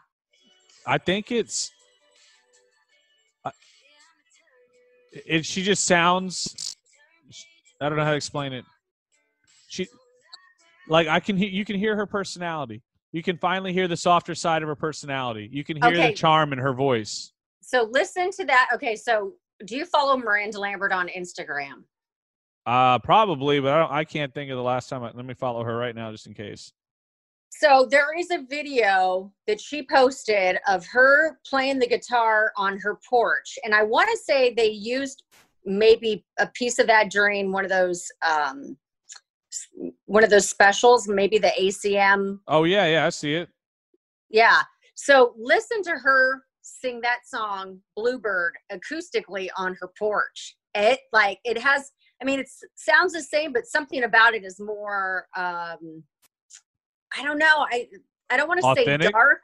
I 0.86 0.98
think 0.98 1.32
it's. 1.32 1.72
It, 5.12 5.46
she 5.46 5.62
just 5.62 5.86
sounds. 5.86 6.76
I 7.80 7.88
don't 7.88 7.98
know 7.98 8.04
how 8.04 8.12
to 8.12 8.18
explain 8.18 8.52
it. 8.54 8.66
She, 9.68 9.88
like 10.88 11.08
I 11.08 11.20
can 11.20 11.38
hear. 11.38 11.50
You 11.50 11.66
can 11.66 11.78
hear 11.78 11.96
her 11.96 12.06
personality. 12.06 12.82
You 13.14 13.22
can 13.22 13.38
finally 13.38 13.72
hear 13.72 13.88
the 13.88 13.96
softer 13.96 14.34
side 14.34 14.64
of 14.64 14.68
her 14.68 14.76
personality. 14.76 15.48
You 15.52 15.64
can 15.64 15.78
hear 15.78 15.94
Okay. 15.94 16.10
the 16.10 16.16
charm 16.16 16.52
in 16.52 16.60
her 16.60 16.74
voice. 16.74 17.32
So 17.62 17.88
listen 17.92 18.32
to 18.32 18.46
that. 18.46 18.70
Okay, 18.74 18.96
so 18.96 19.34
do 19.66 19.78
you 19.78 19.86
follow 19.86 20.18
Miranda 20.18 20.60
Lambert 20.60 20.92
on 20.92 21.08
Instagram? 21.08 21.84
Uh, 22.66 22.98
probably, 23.00 23.60
but 23.60 23.72
I, 23.72 23.80
don't, 23.80 23.92
I 23.92 24.04
can't 24.04 24.34
think 24.34 24.50
of 24.50 24.58
the 24.58 24.64
last 24.64 24.90
time. 24.90 25.04
I, 25.04 25.12
let 25.14 25.26
me 25.26 25.36
follow 25.36 25.64
her 25.64 25.78
right 25.78 25.96
now, 25.96 26.12
just 26.12 26.26
in 26.28 26.34
case. 26.34 26.74
So 27.52 27.88
there 27.90 28.18
is 28.18 28.32
a 28.32 28.40
video 28.50 29.32
that 29.46 29.62
she 29.62 29.86
posted 29.86 30.58
of 30.68 30.84
her 30.88 31.40
playing 31.48 31.78
the 31.78 31.88
guitar 31.88 32.52
on 32.58 32.80
her 32.80 32.98
porch, 33.08 33.60
and 33.64 33.76
I 33.76 33.84
want 33.84 34.10
to 34.10 34.18
say 34.18 34.54
they 34.56 34.72
used 34.72 35.24
maybe 35.66 36.26
a 36.40 36.48
piece 36.48 36.80
of 36.80 36.88
that 36.88 37.12
during 37.12 37.52
one 37.52 37.64
of 37.64 37.70
those 37.70 38.06
um, 38.28 38.76
one 40.06 40.24
of 40.24 40.30
those 40.30 40.50
specials, 40.50 41.08
maybe 41.08 41.38
the 41.38 41.52
ACM. 41.60 42.40
Oh 42.48 42.64
yeah, 42.64 42.86
yeah, 42.86 43.06
I 43.06 43.10
see 43.10 43.36
it. 43.36 43.50
Yeah. 44.30 44.62
So 44.96 45.34
listen 45.38 45.84
to 45.84 45.92
her 45.92 46.44
sing 46.62 47.02
that 47.02 47.20
song 47.26 47.80
Bluebird 47.96 48.54
acoustically 48.72 49.50
on 49.58 49.76
her 49.80 49.92
porch. 49.98 50.56
It 50.74 51.00
like 51.12 51.40
it 51.44 51.58
has. 51.58 51.92
I 52.22 52.26
mean, 52.26 52.40
it 52.40 52.50
sounds 52.76 53.14
the 53.14 53.22
same, 53.22 53.52
but 53.54 53.66
something 53.66 54.04
about 54.04 54.34
it 54.34 54.44
is 54.44 54.60
more. 54.60 55.28
um 55.36 56.04
I 57.16 57.24
don't 57.24 57.38
know. 57.38 57.68
I 57.72 57.88
I 58.30 58.38
don't 58.38 58.48
want 58.48 58.62
to 58.62 58.84
say 58.84 58.98
dark. 59.12 59.42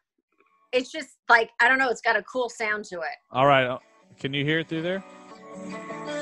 It's 0.72 0.92
just 0.92 1.10
like 1.30 1.50
I 1.62 1.68
don't 1.68 1.78
know. 1.78 1.90
It's 1.90 2.02
got 2.02 2.16
a 2.16 2.24
cool 2.24 2.50
sound 2.50 2.86
to 2.86 2.98
it. 3.02 3.18
All 3.32 3.46
right, 3.46 3.66
uh, 3.66 3.80
can 4.20 4.34
you 4.34 4.44
hear 4.44 4.60
it 4.60 4.70
through 4.70 4.82
there? 4.82 5.04
Well, 6.06 6.20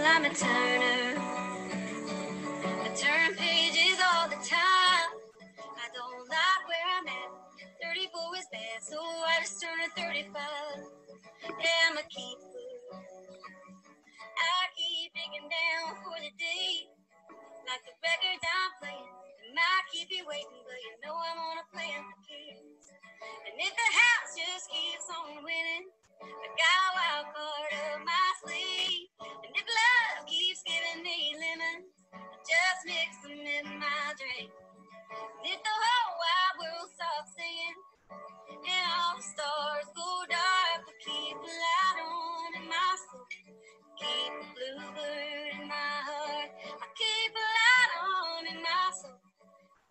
I'm 6.97 7.05
at. 7.05 7.29
34 7.93 8.41
is 8.41 8.49
bad, 8.49 8.81
so 8.81 8.97
I 8.97 9.37
just 9.45 9.61
turned 9.61 9.85
a 9.85 9.89
35. 9.93 10.33
Yeah, 11.45 11.93
I'm 11.93 11.97
a 12.01 12.05
keeper. 12.09 12.57
I 14.33 14.65
keep 14.73 15.13
digging 15.13 15.45
down 15.45 15.93
for 16.01 16.17
the 16.17 16.33
day. 16.41 16.89
Like 17.69 17.85
the 17.85 17.93
record 18.01 18.41
I'm 18.41 18.71
playing, 18.81 19.13
the 19.45 19.53
might 19.53 19.85
keep 19.93 20.09
you 20.09 20.25
waiting, 20.25 20.61
but 20.65 20.79
you 20.81 20.93
know 21.05 21.13
I'm 21.13 21.37
on 21.37 21.61
a 21.61 21.65
plan 21.69 22.01
for 22.01 22.17
keeps. 22.25 22.89
And 22.89 23.55
if 23.61 23.73
the 23.77 23.89
house 23.93 24.31
just 24.33 24.65
keeps 24.73 25.05
on 25.13 25.45
winning, 25.45 25.85
I 26.25 26.47
got 26.49 26.81
a 26.81 26.91
wild 26.97 27.27
card 27.29 27.71
up 27.77 28.01
my 28.01 28.27
sleeve. 28.41 29.05
And 29.21 29.53
if 29.53 29.67
love 29.69 30.25
keeps 30.25 30.65
giving 30.65 31.05
me 31.05 31.37
lemons, 31.37 31.93
I 32.09 32.41
just 32.41 32.81
mix 32.89 33.21
them 33.21 33.37
in 33.37 33.77
my 33.77 34.17
drink. 34.17 34.49
And 35.11 35.45
if 35.45 35.59
the 35.63 35.75
whole 35.83 36.13
wide 36.21 36.55
world 36.59 36.89
stops 36.95 37.31
singing, 37.37 37.77
and 38.51 38.87
all 38.99 39.17
the 39.17 39.23
stars 39.23 39.87
go 39.95 40.09
dark, 40.29 40.79
but 40.85 40.97
keep 41.05 41.35
the 41.37 41.53
light 41.53 41.99
on 42.03 42.63
in 42.63 42.69
my 42.69 42.91
soul. 43.07 43.27
Keep 43.99 44.33
the 44.39 44.47
bluebird 44.55 45.61
in 45.61 45.67
my 45.67 45.95
heart. 46.09 46.49
I 46.53 46.87
keep 46.97 47.31
a 47.33 47.45
light 47.59 47.93
on 48.03 48.47
in 48.51 48.59
my 48.63 48.91
soul. 49.01 49.19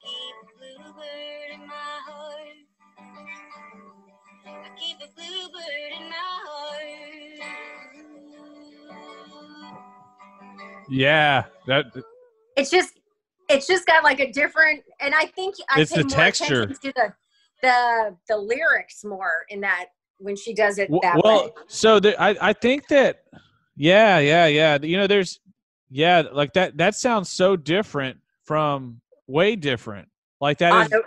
Keep 0.03 0.35
the 0.43 0.49
bluebird 0.59 1.49
in 1.55 1.63
my 1.67 1.93
heart. 2.09 2.59
I 4.47 4.69
keep 4.79 4.99
a 4.99 5.09
bluebird 5.15 5.93
in 6.01 6.11
my 6.11 6.33
heart. 6.47 7.57
Yeah, 10.89 11.45
that 11.67 11.87
It's 12.57 12.71
just 12.71 12.96
it's 13.57 13.67
just 13.67 13.87
got 13.87 14.05
like 14.05 14.21
a 14.21 14.31
different 14.31 14.83
and 15.01 15.15
I 15.15 15.27
think 15.27 15.57
I 15.71 15.81
It's 15.81 15.93
pay 15.93 16.03
the 16.03 16.09
more 16.09 16.17
texture. 16.17 16.63
attention 16.63 16.77
to 16.83 16.93
the 16.95 17.15
the 17.63 18.17
the 18.29 18.37
lyrics 18.37 19.05
more 19.05 19.45
in 19.49 19.61
that 19.63 19.87
when 20.19 20.37
she 20.37 20.55
does 20.55 20.79
it 20.79 20.91
that 21.03 21.21
well, 21.23 21.47
way. 21.47 21.51
so 21.69 22.01
the, 22.01 22.21
I 22.21 22.37
I 22.51 22.53
think 22.53 22.89
that 22.89 23.23
yeah, 23.77 24.19
yeah, 24.19 24.47
yeah. 24.47 24.79
You 24.83 24.97
know, 24.97 25.07
there's 25.07 25.41
yeah, 25.91 26.23
like 26.33 26.53
that 26.55 26.77
that 26.79 26.95
sounds 26.95 27.29
so 27.29 27.57
different 27.57 28.19
from 28.45 29.01
way 29.27 29.57
different. 29.57 30.09
Like 30.41 30.59
that 30.59 30.73
On 30.73 30.83
is 30.83 30.91
the, 30.91 31.03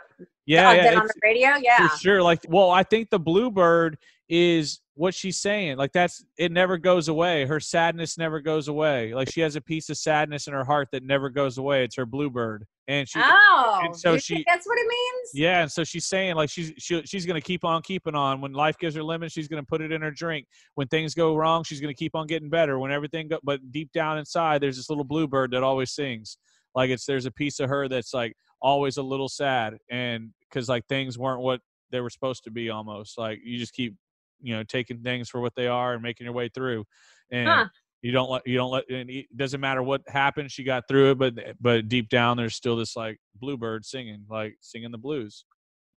yeah, 0.45 0.69
on, 0.69 0.75
yeah, 0.77 0.99
on 0.99 1.07
the 1.07 1.13
radio, 1.23 1.49
yeah. 1.61 1.87
for 1.87 1.97
sure. 1.97 2.23
Like, 2.23 2.41
well, 2.47 2.69
I 2.69 2.83
think 2.83 3.09
the 3.09 3.19
bluebird 3.19 3.97
is 4.29 4.79
what 4.93 5.13
she's 5.15 5.39
saying. 5.39 5.77
Like 5.77 5.91
that's 5.91 6.23
it 6.37 6.51
never 6.51 6.77
goes 6.77 7.07
away. 7.07 7.45
Her 7.45 7.59
sadness 7.59 8.17
never 8.17 8.39
goes 8.39 8.67
away. 8.67 9.13
Like 9.13 9.31
she 9.31 9.41
has 9.41 9.55
a 9.55 9.61
piece 9.61 9.89
of 9.89 9.97
sadness 9.97 10.47
in 10.47 10.53
her 10.53 10.63
heart 10.63 10.89
that 10.91 11.03
never 11.03 11.29
goes 11.29 11.57
away. 11.57 11.83
It's 11.83 11.95
her 11.95 12.05
bluebird, 12.05 12.65
and 12.87 13.07
she 13.09 13.19
Oh, 13.23 13.79
and 13.83 13.95
so 13.95 14.17
she- 14.17 14.43
that's 14.47 14.67
what 14.67 14.77
it 14.77 14.87
means? 14.87 15.29
yeah, 15.33 15.61
and 15.63 15.71
so 15.71 15.83
she's 15.83 16.05
saying 16.05 16.35
like 16.35 16.49
she's 16.49 16.73
she, 16.77 17.01
she's 17.05 17.25
gonna 17.25 17.41
keep 17.41 17.65
on 17.65 17.81
keeping 17.81 18.13
on. 18.13 18.39
When 18.39 18.53
life 18.53 18.77
gives 18.77 18.95
her 18.95 19.03
lemons, 19.03 19.31
she's 19.31 19.47
gonna 19.47 19.63
put 19.63 19.81
it 19.81 19.91
in 19.91 20.01
her 20.01 20.11
drink. 20.11 20.45
When 20.75 20.87
things 20.87 21.15
go 21.15 21.35
wrong, 21.35 21.63
she's 21.63 21.81
gonna 21.81 21.93
keep 21.93 22.13
on 22.15 22.27
getting 22.27 22.49
better. 22.49 22.77
When 22.77 22.91
everything 22.91 23.29
go, 23.29 23.39
but 23.43 23.59
deep 23.71 23.91
down 23.93 24.19
inside, 24.19 24.61
there's 24.61 24.77
this 24.77 24.89
little 24.89 25.03
bluebird 25.05 25.51
that 25.51 25.63
always 25.63 25.91
sings. 25.91 26.37
Like 26.75 26.91
it's 26.91 27.05
there's 27.05 27.25
a 27.25 27.31
piece 27.31 27.59
of 27.59 27.69
her 27.69 27.87
that's 27.87 28.13
like 28.13 28.35
always 28.61 28.97
a 28.97 29.03
little 29.03 29.29
sad, 29.29 29.77
and 29.89 30.29
because 30.41 30.69
like 30.69 30.85
things 30.87 31.17
weren't 31.17 31.41
what 31.41 31.61
they 31.91 32.01
were 32.01 32.09
supposed 32.11 32.43
to 32.43 32.51
be, 32.51 32.69
almost 32.69 33.17
like 33.17 33.39
you 33.43 33.57
just 33.57 33.73
keep 33.73 33.95
you 34.41 34.55
know 34.55 34.63
taking 34.63 35.01
things 35.01 35.29
for 35.29 35.41
what 35.41 35.55
they 35.55 35.67
are 35.67 35.93
and 35.93 36.03
making 36.03 36.25
your 36.25 36.33
way 36.33 36.49
through, 36.49 36.85
and. 37.31 37.47
Huh. 37.47 37.65
You 38.01 38.13
don't 38.13 38.29
let 38.31 38.47
you 38.47 38.55
don't 38.55 38.71
let 38.71 38.89
and 38.89 39.09
it 39.09 39.25
doesn't 39.35 39.59
matter 39.59 39.83
what 39.83 40.03
happened. 40.07 40.49
She 40.53 40.63
got 40.63 40.87
through 40.87 41.11
it, 41.11 41.17
but 41.17 41.33
but 41.59 41.89
deep 41.89 42.07
down 42.07 42.37
there's 42.37 42.55
still 42.55 42.77
this 42.77 42.95
like 42.95 43.19
bluebird 43.35 43.83
singing, 43.83 44.23
like 44.29 44.55
singing 44.61 44.89
the 44.91 44.97
blues 44.97 45.43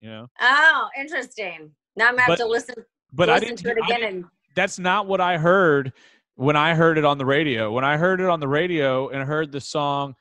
you 0.00 0.10
know 0.10 0.26
Oh, 0.40 0.88
interesting. 0.98 1.70
Now 1.94 2.08
I'm 2.08 2.16
gonna 2.16 2.22
have 2.22 2.38
to 2.38 2.46
listen 2.46 2.74
but 3.12 3.30
i 3.30 3.34
listen 3.34 3.54
didn't, 3.54 3.58
to 3.60 3.70
it 3.70 3.78
again 3.84 4.00
didn't- 4.00 4.14
and 4.16 4.24
that's 4.56 4.80
not 4.80 5.06
what 5.06 5.20
i 5.20 5.38
heard 5.38 5.92
when 6.34 6.56
i 6.56 6.74
heard 6.74 6.98
it 6.98 7.04
on 7.04 7.18
the 7.18 7.24
radio 7.26 7.70
when 7.70 7.84
i 7.84 7.96
heard 7.96 8.20
it 8.20 8.28
on 8.28 8.40
the 8.40 8.48
radio 8.48 9.08
and 9.10 9.22
heard 9.22 9.52
the 9.52 9.60
song 9.60 10.14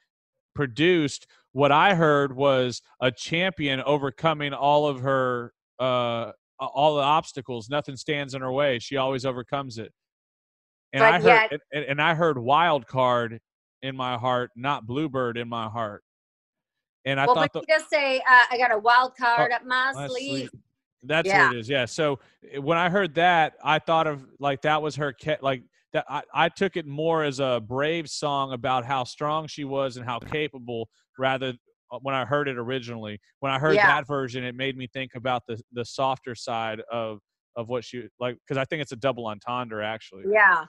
produced 0.53 1.25
what 1.53 1.71
i 1.71 1.95
heard 1.95 2.35
was 2.35 2.81
a 2.99 3.11
champion 3.11 3.81
overcoming 3.81 4.53
all 4.53 4.85
of 4.87 4.99
her 4.99 5.51
uh 5.79 6.31
all 6.67 6.95
the 6.95 7.01
obstacles 7.01 7.69
nothing 7.69 7.95
stands 7.95 8.33
in 8.33 8.41
her 8.41 8.51
way 8.51 8.77
she 8.79 8.97
always 8.97 9.25
overcomes 9.25 9.77
it 9.77 9.91
and 10.93 11.01
But 11.01 11.13
i 11.13 11.19
heard 11.19 11.51
yet- 11.51 11.61
and, 11.71 11.83
and 11.85 12.01
i 12.01 12.13
heard 12.13 12.37
wild 12.37 12.87
card 12.87 13.39
in 13.81 13.95
my 13.95 14.17
heart 14.17 14.51
not 14.55 14.85
bluebird 14.85 15.37
in 15.37 15.47
my 15.49 15.67
heart 15.67 16.03
and 17.05 17.19
i 17.19 17.25
well, 17.25 17.35
thought 17.35 17.49
but 17.53 17.65
the, 17.67 17.73
you 17.73 17.79
just 17.79 17.89
say 17.89 18.17
uh, 18.19 18.43
I 18.51 18.57
got 18.57 18.71
a 18.71 18.77
wild 18.77 19.17
card 19.17 19.51
up 19.51 19.65
my 19.65 19.91
my 19.93 20.07
sleeve. 20.07 20.29
sleeve. 20.49 20.49
That's 21.03 21.27
Yeah. 21.27 21.47
what 21.47 21.55
it 21.55 21.59
is. 21.61 21.67
Yeah. 21.67 21.85
So 21.85 22.19
eh, 22.53 22.59
when 22.59 22.77
I 22.77 22.87
heard 22.87 23.15
that, 23.15 23.53
I 23.63 23.79
thought 23.79 24.05
of 24.05 24.23
like 24.39 24.61
that 24.61 24.79
was 24.83 24.95
her 24.97 25.11
ca- 25.19 25.39
like 25.41 25.63
that. 25.93 26.05
I, 26.07 26.21
I 26.31 26.47
took 26.49 26.77
it 26.77 26.85
more 26.85 27.23
as 27.23 27.39
a 27.39 27.59
brave 27.59 28.07
song 28.07 28.53
about 28.53 28.85
how 28.85 29.03
strong 29.03 29.47
she 29.47 29.63
was 29.63 29.97
and 29.97 30.05
how 30.05 30.19
capable, 30.19 30.89
rather 31.17 31.53
when 32.01 32.15
I 32.15 32.25
heard 32.25 32.47
it 32.47 32.57
originally. 32.57 33.19
When 33.39 33.51
I 33.51 33.59
heard 33.59 33.75
Yeah. 33.75 33.87
that 33.87 34.07
version, 34.07 34.43
it 34.43 34.55
made 34.55 34.77
me 34.77 34.87
think 34.87 35.15
about 35.15 35.43
the 35.47 35.61
the 35.71 35.85
softer 35.85 36.35
side 36.35 36.81
of 36.91 37.19
of 37.57 37.67
what 37.67 37.83
she 37.83 38.07
like 38.19 38.37
because 38.47 38.57
I 38.57 38.65
think 38.65 38.81
it's 38.81 38.93
a 38.93 38.95
double 38.97 39.27
entendre 39.27 39.85
actually. 39.85 40.23
Yeah. 40.31 40.65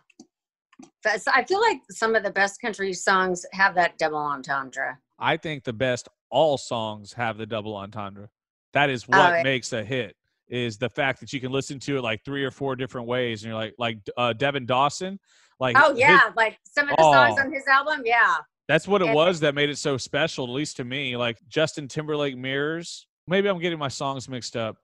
But 1.04 1.22
I 1.32 1.44
feel 1.44 1.61
like 1.61 1.78
some 1.90 2.16
of 2.16 2.24
the 2.24 2.30
best 2.30 2.61
country 2.61 2.92
songs 2.92 3.46
have 3.52 3.74
that 3.76 3.98
double 3.98 4.18
entendre. 4.18 4.98
I 5.18 5.37
think 5.37 5.62
the 5.64 5.72
best 5.72 6.08
all 6.30 6.58
songs 6.58 7.12
have 7.12 7.38
the 7.38 7.46
double 7.46 7.76
entendre. 7.76 8.28
That 8.72 8.90
is 8.90 9.04
Oh, 9.12 9.16
what 9.18 9.44
makes 9.44 9.72
a 9.72 9.85
hit. 9.85 10.16
Is 10.48 10.76
the 10.76 10.88
fact 10.88 11.20
that 11.20 11.32
you 11.32 11.40
can 11.40 11.52
listen 11.52 11.78
to 11.80 11.98
it 11.98 12.02
like 12.02 12.20
three 12.24 12.44
or 12.44 12.50
four 12.50 12.74
different 12.76 13.06
ways, 13.06 13.42
and 13.42 13.50
you're 13.50 13.58
like, 13.58 13.74
like 13.78 13.98
uh, 14.18 14.32
Devin 14.35 14.66
Dawson, 14.66 15.18
like 15.61 15.76
Oh 15.78 15.90
his- 15.90 16.00
yeah, 16.00 16.20
like 16.37 16.58
some 16.64 16.88
of 16.90 16.96
the 16.96 17.02
songs 17.02 17.37
Oh. 17.38 17.42
on 17.44 17.52
his 17.52 17.66
album. 17.68 18.02
Yeah. 18.04 18.37
That's 18.68 18.87
what 18.88 19.03
it 19.03 19.12
was 19.14 19.40
that 19.40 19.55
made 19.55 19.70
it 19.70 19.79
so 19.79 19.96
special, 19.96 20.44
at 20.44 20.51
least 20.51 20.77
to 20.79 20.85
me. 20.85 21.16
Like 21.16 21.38
Justin 21.48 21.88
Timberlake 21.88 22.37
mirrors. 22.37 23.07
Maybe 23.27 23.48
I'm 23.48 23.59
getting 23.59 23.79
my 23.79 23.88
songs 23.88 24.29
mixed 24.29 24.57
up. 24.57 24.77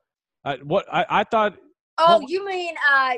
Uh, 0.45 0.57
what 0.63 0.87
I, 0.93 1.07
I 1.09 1.25
thought, 1.25 1.57
Oh, 1.99 2.19
Well- 2.21 2.31
you 2.31 2.47
mean 2.47 2.75
uh, 2.93 3.15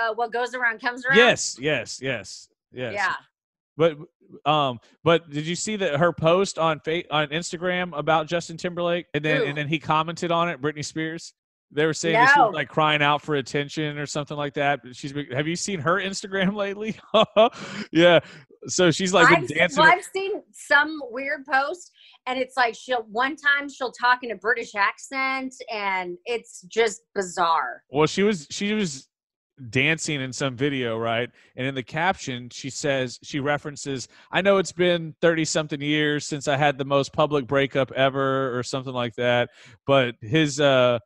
uh, 0.00 0.14
what 0.14 0.32
goes 0.32 0.54
around 0.54 0.80
comes 0.80 1.04
around? 1.04 1.16
yes, 1.18 1.56
yes, 1.60 2.00
yes, 2.02 2.48
yes. 2.72 2.92
Yeah. 2.94 3.14
But 3.76 3.96
um, 4.50 4.78
but 5.02 5.28
did 5.30 5.46
you 5.46 5.54
see 5.56 5.76
that 5.76 5.96
her 5.98 6.12
post 6.12 6.58
on 6.58 6.80
fa- 6.80 7.04
on 7.12 7.28
Instagram 7.28 7.96
about 7.96 8.26
Justin 8.26 8.56
Timberlake, 8.56 9.06
and 9.14 9.24
then 9.24 9.38
Who? 9.38 9.44
and 9.46 9.56
then 9.58 9.68
he 9.68 9.78
commented 9.78 10.30
on 10.32 10.48
it, 10.48 10.60
Britney 10.60 10.84
Spears. 10.84 11.34
They 11.72 11.86
were 11.86 11.94
saying 11.94 12.14
that 12.14 12.32
she 12.34 12.40
was 12.40 12.54
like 12.54 12.68
crying 12.68 13.02
out 13.02 13.20
for 13.22 13.34
attention 13.34 13.98
or 13.98 14.06
something 14.06 14.36
like 14.36 14.54
that. 14.54 14.80
She's 14.92 15.12
been, 15.12 15.26
have 15.32 15.48
you 15.48 15.56
seen 15.56 15.80
her 15.80 16.00
Instagram 16.00 16.54
lately? 16.56 16.96
yeah, 17.92 18.20
so 18.66 18.90
she's 18.90 19.12
like 19.12 19.26
I've, 19.26 19.48
dancing. 19.48 19.82
well, 19.82 19.92
I've 19.92 20.04
seen 20.04 20.42
some 20.52 21.00
weird 21.10 21.44
post, 21.46 21.90
and 22.26 22.38
it's 22.38 22.56
like 22.56 22.74
she'll 22.74 23.02
one 23.10 23.36
time 23.36 23.68
she'll 23.68 23.92
talk 23.92 24.22
in 24.22 24.30
a 24.30 24.36
British 24.36 24.74
accent, 24.74 25.54
and 25.72 26.16
it's 26.24 26.62
just 26.62 27.02
bizarre. 27.14 27.82
Well, 27.90 28.06
she 28.06 28.22
was 28.22 28.46
she 28.50 28.72
was 28.72 29.08
dancing 29.70 30.20
in 30.20 30.32
some 30.32 30.56
video, 30.56 30.98
right? 30.98 31.30
And 31.56 31.66
in 31.66 31.74
the 31.74 31.82
caption, 31.82 32.48
she 32.50 32.70
says 32.70 33.18
she 33.22 33.40
references, 33.40 34.08
"I 34.32 34.42
know 34.42 34.58
it's 34.58 34.72
been 34.72 35.14
30 35.20 35.44
something 35.44 35.80
years 35.80 36.26
since 36.26 36.48
I 36.48 36.56
had 36.56 36.78
the 36.78 36.84
most 36.84 37.12
public 37.12 37.46
breakup 37.46 37.92
ever 37.92 38.56
or 38.56 38.62
something 38.62 38.94
like 38.94 39.14
that, 39.16 39.50
but 39.86 40.16
his 40.20 40.60
uh 40.60 40.98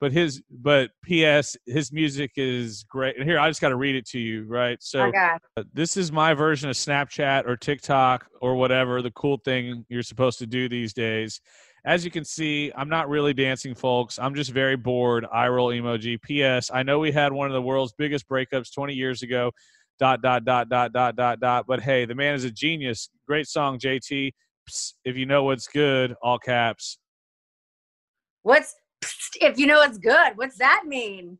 but 0.00 0.12
his 0.12 0.42
but 0.50 0.90
PS 1.02 1.56
his 1.66 1.92
music 1.92 2.32
is 2.36 2.84
great." 2.84 3.16
And 3.16 3.28
here, 3.28 3.38
I 3.38 3.48
just 3.48 3.60
got 3.60 3.70
to 3.70 3.76
read 3.76 3.94
it 3.94 4.06
to 4.08 4.18
you, 4.18 4.44
right? 4.44 4.78
So 4.82 5.10
uh, 5.56 5.62
this 5.72 5.96
is 5.96 6.12
my 6.12 6.34
version 6.34 6.68
of 6.68 6.76
Snapchat 6.76 7.46
or 7.46 7.56
TikTok 7.56 8.26
or 8.40 8.56
whatever 8.56 9.02
the 9.02 9.10
cool 9.12 9.40
thing 9.44 9.84
you're 9.88 10.02
supposed 10.02 10.38
to 10.40 10.46
do 10.46 10.68
these 10.68 10.92
days. 10.92 11.40
As 11.86 12.04
you 12.04 12.10
can 12.10 12.24
see, 12.24 12.72
I'm 12.76 12.88
not 12.88 13.08
really 13.08 13.32
dancing, 13.32 13.72
folks. 13.72 14.18
I'm 14.18 14.34
just 14.34 14.50
very 14.50 14.76
bored. 14.76 15.24
I 15.32 15.46
roll 15.46 15.70
emoji. 15.70 16.20
P.S. 16.20 16.68
I 16.74 16.82
know 16.82 16.98
we 16.98 17.12
had 17.12 17.32
one 17.32 17.46
of 17.46 17.52
the 17.52 17.62
world's 17.62 17.94
biggest 17.96 18.28
breakups 18.28 18.74
20 18.74 18.92
years 18.92 19.22
ago. 19.22 19.52
Dot 20.00 20.20
dot 20.20 20.44
dot 20.44 20.68
dot 20.68 20.92
dot 20.92 21.14
dot 21.14 21.40
dot. 21.40 21.64
But 21.68 21.80
hey, 21.80 22.04
the 22.04 22.14
man 22.14 22.34
is 22.34 22.44
a 22.44 22.50
genius. 22.50 23.08
Great 23.28 23.46
song, 23.46 23.78
JT. 23.78 24.32
Psst, 24.68 24.94
if 25.04 25.16
you 25.16 25.26
know 25.26 25.44
what's 25.44 25.68
good, 25.68 26.16
all 26.20 26.38
caps. 26.38 26.98
What's 28.42 28.74
if 29.40 29.58
you 29.58 29.66
know 29.66 29.82
it's 29.82 29.98
good? 29.98 30.36
What's 30.36 30.58
that 30.58 30.84
mean? 30.86 31.38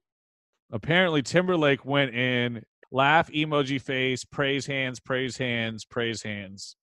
Apparently, 0.72 1.22
Timberlake 1.22 1.84
went 1.84 2.14
in 2.14 2.62
laugh 2.90 3.30
emoji 3.30 3.80
face, 3.80 4.24
praise 4.24 4.66
hands, 4.66 5.00
praise 5.00 5.36
hands, 5.36 5.84
praise 5.84 6.22
hands. 6.22 6.76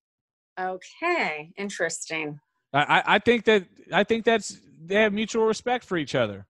Okay, 0.59 1.51
interesting. 1.57 2.39
I, 2.73 2.83
I- 2.99 3.03
I 3.15 3.19
think 3.19 3.45
that 3.45 3.65
I 3.91 4.03
think 4.03 4.23
that's 4.25 4.59
they 4.85 4.95
have 4.95 5.13
mutual 5.13 5.45
respect 5.45 5.83
for 5.85 5.97
each 5.97 6.15
other. 6.15 6.45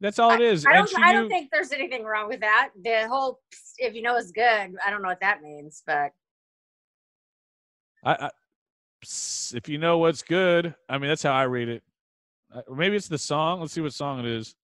That's 0.00 0.18
all 0.18 0.32
it 0.32 0.40
is. 0.42 0.66
I 0.66 0.76
and 0.78 0.86
don't. 0.88 1.02
I 1.04 1.12
don't 1.12 1.22
knew- 1.24 1.28
think 1.30 1.50
there's 1.50 1.72
anything 1.72 2.04
wrong 2.04 2.28
with 2.28 2.40
that. 2.40 2.70
The 2.84 3.08
whole 3.08 3.40
if 3.78 3.94
you 3.94 4.02
know 4.02 4.16
it's 4.16 4.30
good. 4.30 4.42
I 4.84 4.90
don't 4.90 5.02
know 5.02 5.08
what 5.08 5.20
that 5.20 5.42
means, 5.42 5.82
but 5.86 6.12
I, 8.04 8.12
I, 8.26 8.30
if 9.02 9.68
you 9.68 9.78
know 9.78 9.98
what's 9.98 10.22
good, 10.22 10.74
I 10.88 10.98
mean 10.98 11.08
that's 11.08 11.22
how 11.22 11.32
I 11.32 11.44
read 11.44 11.68
it. 11.68 11.82
Uh, 12.56 12.60
or 12.68 12.76
maybe 12.76 12.96
it's 12.96 13.08
the 13.08 13.18
song. 13.18 13.60
Let's 13.60 13.72
see 13.74 13.80
what 13.82 13.92
song 13.92 14.20
it 14.20 14.26
is. 14.26 14.54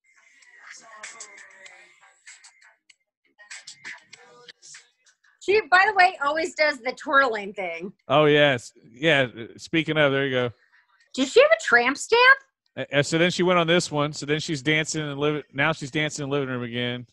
she, 5.41 5.61
by 5.71 5.85
the 5.87 5.95
way, 5.95 6.17
always 6.25 6.55
does 6.55 6.79
the 6.79 6.93
twirling 6.93 7.53
thing. 7.53 7.93
Oh 8.09 8.27
yes, 8.27 8.73
yeah. 8.91 9.27
uh, 9.37 9.47
Speaking 9.57 9.97
of, 9.99 10.13
there 10.13 10.25
you 10.27 10.31
go. 10.31 10.51
Does 11.15 11.31
she 11.33 11.41
have 11.41 11.51
a 11.51 11.63
tramp 11.63 11.97
stamp? 11.99 12.39
A- 12.77 12.95
And 12.97 13.05
so 13.07 13.19
then 13.19 13.31
she 13.31 13.43
went 13.43 13.59
on 13.59 13.67
this 13.67 13.91
one. 13.91 14.13
So 14.13 14.25
then 14.25 14.41
she's 14.41 14.63
dancing 14.63 15.03
and 15.03 15.19
living. 15.19 15.43
Now 15.53 15.73
she's 15.73 15.91
dancing 15.91 16.25
in 16.25 16.31
the 16.31 16.35
living 16.37 16.49
room 16.49 16.63
again. 16.63 17.07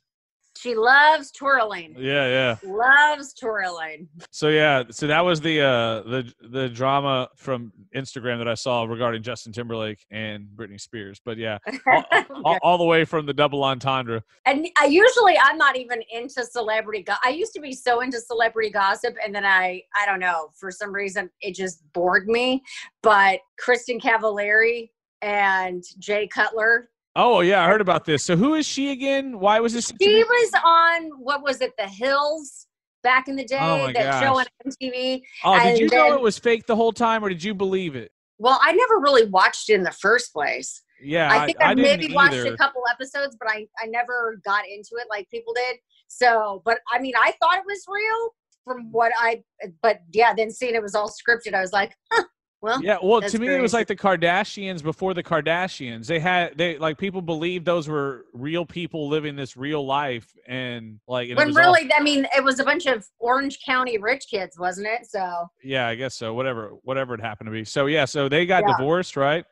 She 0.60 0.76
loves 0.76 1.32
twirling. 1.32 1.96
Yeah, 1.98 2.28
yeah. 2.28 2.70
Loves 2.70 3.34
twirling. 3.34 4.10
So 4.30 4.50
yeah, 4.50 4.84
so 4.92 5.08
that 5.08 5.22
was 5.22 5.40
the 5.40 5.62
uh 5.62 6.02
the 6.02 6.34
the 6.52 6.68
drama 6.68 7.30
from 7.38 7.72
Instagram 7.96 8.40
that 8.40 8.50
I 8.50 8.56
saw 8.56 8.84
regarding 8.84 9.24
Justin 9.24 9.54
Timberlake 9.54 10.06
and 10.12 10.50
Britney 10.58 10.78
Spears. 10.78 11.22
But 11.24 11.38
yeah, 11.38 11.60
all, 11.88 12.04
all, 12.44 12.58
all 12.62 12.78
the 12.78 12.84
way 12.84 13.06
from 13.06 13.26
the 13.26 13.34
double 13.34 13.64
entendre. 13.64 14.22
And 14.46 14.68
I 14.78 14.88
usually 14.88 15.38
I'm 15.42 15.58
not 15.58 15.78
even 15.78 16.02
into 16.12 16.44
celebrity. 16.44 17.04
Go- 17.04 17.14
I 17.24 17.30
used 17.30 17.54
to 17.54 17.62
be 17.62 17.72
so 17.72 18.02
into 18.02 18.20
celebrity 18.20 18.70
gossip, 18.70 19.16
and 19.24 19.34
then 19.34 19.46
I 19.46 19.82
I 19.96 20.06
don't 20.06 20.20
know 20.20 20.50
for 20.60 20.72
some 20.72 20.94
reason 20.94 21.30
it 21.40 21.56
just 21.56 21.82
bored 21.94 22.28
me. 22.28 22.64
But 23.02 23.40
Kristin 23.66 24.02
Cavallari 24.02 24.90
and 25.22 25.86
Jay 26.00 26.28
Cutler, 26.28 26.90
Oh 27.22 27.42
yeah, 27.42 27.66
I 27.66 27.68
heard 27.68 27.82
about 27.82 28.06
this. 28.06 28.24
So 28.24 28.38
who 28.38 28.56
is 28.56 28.66
she 28.66 28.92
again? 28.92 29.40
Why 29.40 29.60
was 29.60 29.74
this? 29.74 29.92
she 30.02 30.24
was 30.24 30.52
on 30.64 31.10
what 31.20 31.44
was 31.44 31.60
it, 31.60 31.74
The 31.78 31.86
Hills 31.86 32.68
back 33.04 33.28
in 33.28 33.36
the 33.36 33.44
oh 33.44 33.48
day, 33.48 33.58
Oh 33.60 33.92
that 33.94 34.24
show 34.24 34.40
on. 34.40 34.46
MTV. 34.66 35.22
Oh, 35.44 35.60
did 35.60 35.80
you 35.80 35.90
know 35.90 36.14
it 36.14 36.22
was 36.22 36.40
fake 36.40 36.66
the 36.66 36.78
whole 36.78 36.94
time, 36.94 37.22
or 37.24 37.28
did 37.28 37.44
you 37.44 37.54
believe 37.54 37.98
it? 37.98 38.14
Well, 38.38 38.58
I 38.62 38.72
never 38.72 39.00
really 39.00 39.26
watched 39.26 39.70
it 39.70 39.74
in 39.74 39.84
the 39.84 39.92
first 39.92 40.32
place. 40.32 40.82
Yeah, 41.04 41.30
I 41.30 41.46
think 41.46 41.58
I, 41.62 41.76
didn't 41.76 42.00
maybe 42.00 42.14
watched 42.14 42.36
a 42.36 42.56
couple 42.56 42.84
episodes, 42.90 43.36
but 43.38 43.50
I, 43.50 43.68
I 43.82 43.88
never 43.88 44.40
got 44.46 44.66
into 44.66 44.92
it 44.94 45.08
like 45.10 45.30
people 45.30 45.54
did. 45.54 45.76
So, 46.08 46.62
but 46.64 46.80
I 46.94 47.00
mean, 47.00 47.16
I 47.18 47.34
thought 47.42 47.58
it 47.58 47.64
was 47.66 47.84
real 47.90 48.34
from 48.64 48.92
what 48.92 49.12
I, 49.20 49.44
but 49.82 50.00
yeah, 50.12 50.34
then 50.34 50.52
seeing 50.52 50.76
it 50.76 50.82
was 50.82 50.96
all 50.96 51.10
scripted, 51.10 51.54
I 51.54 51.62
was 51.62 51.74
like, 51.74 51.96
huh, 52.12 52.24
well, 52.62 52.84
Yeah, 52.84 52.98
well, 53.02 53.22
to 53.22 53.40
me, 53.40 53.48
it 53.48 53.62
was 53.62 53.74
like 53.74 53.88
the 53.88 53.96
Kardashians 53.96 54.84
before 54.84 55.14
the 55.14 55.24
Kardashians. 55.24 56.08
They 56.08 56.20
had 56.20 56.58
they 56.58 56.78
like 56.78 56.98
people 56.98 57.22
believed 57.22 57.66
those 57.66 57.88
were 57.88 58.26
real 58.34 58.66
people 58.66 59.08
living 59.08 59.36
this 59.36 59.56
real 59.56 59.86
life, 59.86 60.28
and 60.48 61.00
like 61.08 61.30
and 61.30 61.38
when 61.38 61.48
was 61.48 61.58
all- 61.58 61.64
really, 61.74 61.92
I 61.94 62.02
mean, 62.02 62.28
it 62.36 62.44
was 62.44 62.60
a 62.60 62.64
bunch 62.64 62.86
of 62.86 63.06
Orange 63.20 63.60
County 63.66 63.98
rich 63.98 64.26
kids, 64.30 64.58
wasn't 64.60 64.88
it? 64.88 65.06
So, 65.10 65.48
yeah, 65.64 65.88
I 65.88 65.96
guess 65.96 66.16
so. 66.16 66.34
Whatever, 66.34 66.72
whatever 66.84 67.14
it 67.14 67.22
happened 67.22 67.48
to 67.48 67.52
be. 67.52 67.64
So 67.66 67.86
yeah, 67.86 68.06
so 68.06 68.28
they 68.28 68.46
got 68.46 68.64
Yeah. 68.68 68.76
divorced, 68.78 69.16
right? 69.16 69.46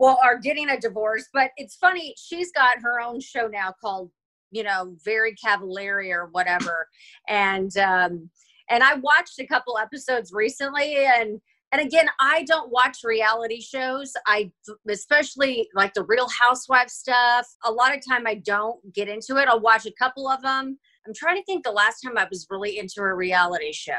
well, 0.00 0.16
are 0.22 0.38
getting 0.38 0.70
a 0.70 0.78
divorce, 0.78 1.26
but 1.34 1.50
it's 1.56 1.74
funny. 1.74 2.14
She's 2.16 2.52
got 2.52 2.80
her 2.80 3.00
own 3.00 3.18
show 3.20 3.48
now 3.48 3.74
called, 3.80 4.12
you 4.52 4.62
know, 4.62 4.94
Very 5.04 5.34
Cavallari 5.34 6.12
or 6.12 6.28
whatever. 6.30 6.86
And, 7.28 7.76
um, 7.78 8.30
and 8.70 8.84
I 8.84 8.94
watched 8.94 9.40
a 9.40 9.46
couple 9.48 9.76
episodes 9.76 10.32
recently 10.32 11.04
and, 11.04 11.40
and 11.72 11.82
again, 11.82 12.06
I 12.20 12.44
don't 12.44 12.70
watch 12.70 12.98
reality 13.04 13.60
shows. 13.60 14.12
I, 14.26 14.50
especially 14.88 15.68
like 15.74 15.92
the 15.94 16.04
Real 16.04 16.28
Housewives 16.28 16.94
stuff. 16.94 17.46
A 17.64 17.70
lot 17.70 17.94
of 17.94 18.00
time 18.08 18.26
I 18.26 18.34
don't 18.36 18.78
get 18.94 19.08
into 19.08 19.36
it. 19.36 19.48
I'll 19.48 19.60
watch 19.60 19.84
a 19.86 19.92
couple 19.98 20.28
of 20.28 20.40
them. 20.42 20.78
I'm 21.06 21.12
trying 21.14 21.36
to 21.36 21.44
think 21.44 21.64
the 21.64 21.70
last 21.70 22.00
time 22.00 22.16
I 22.16 22.26
was 22.30 22.46
really 22.50 22.78
into 22.78 23.00
a 23.00 23.14
reality 23.14 23.72
show. 23.72 23.92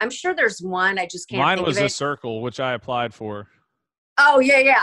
I'm 0.00 0.10
sure 0.10 0.34
there's 0.34 0.60
one. 0.60 0.98
I 0.98 1.06
just 1.06 1.28
can't 1.28 1.40
Mine 1.40 1.62
was 1.62 1.76
The 1.76 1.86
it. 1.86 1.92
Circle, 1.92 2.42
which 2.42 2.60
I 2.60 2.74
applied 2.74 3.14
for. 3.14 3.48
Oh 4.18 4.40
yeah, 4.40 4.58
yeah. 4.58 4.82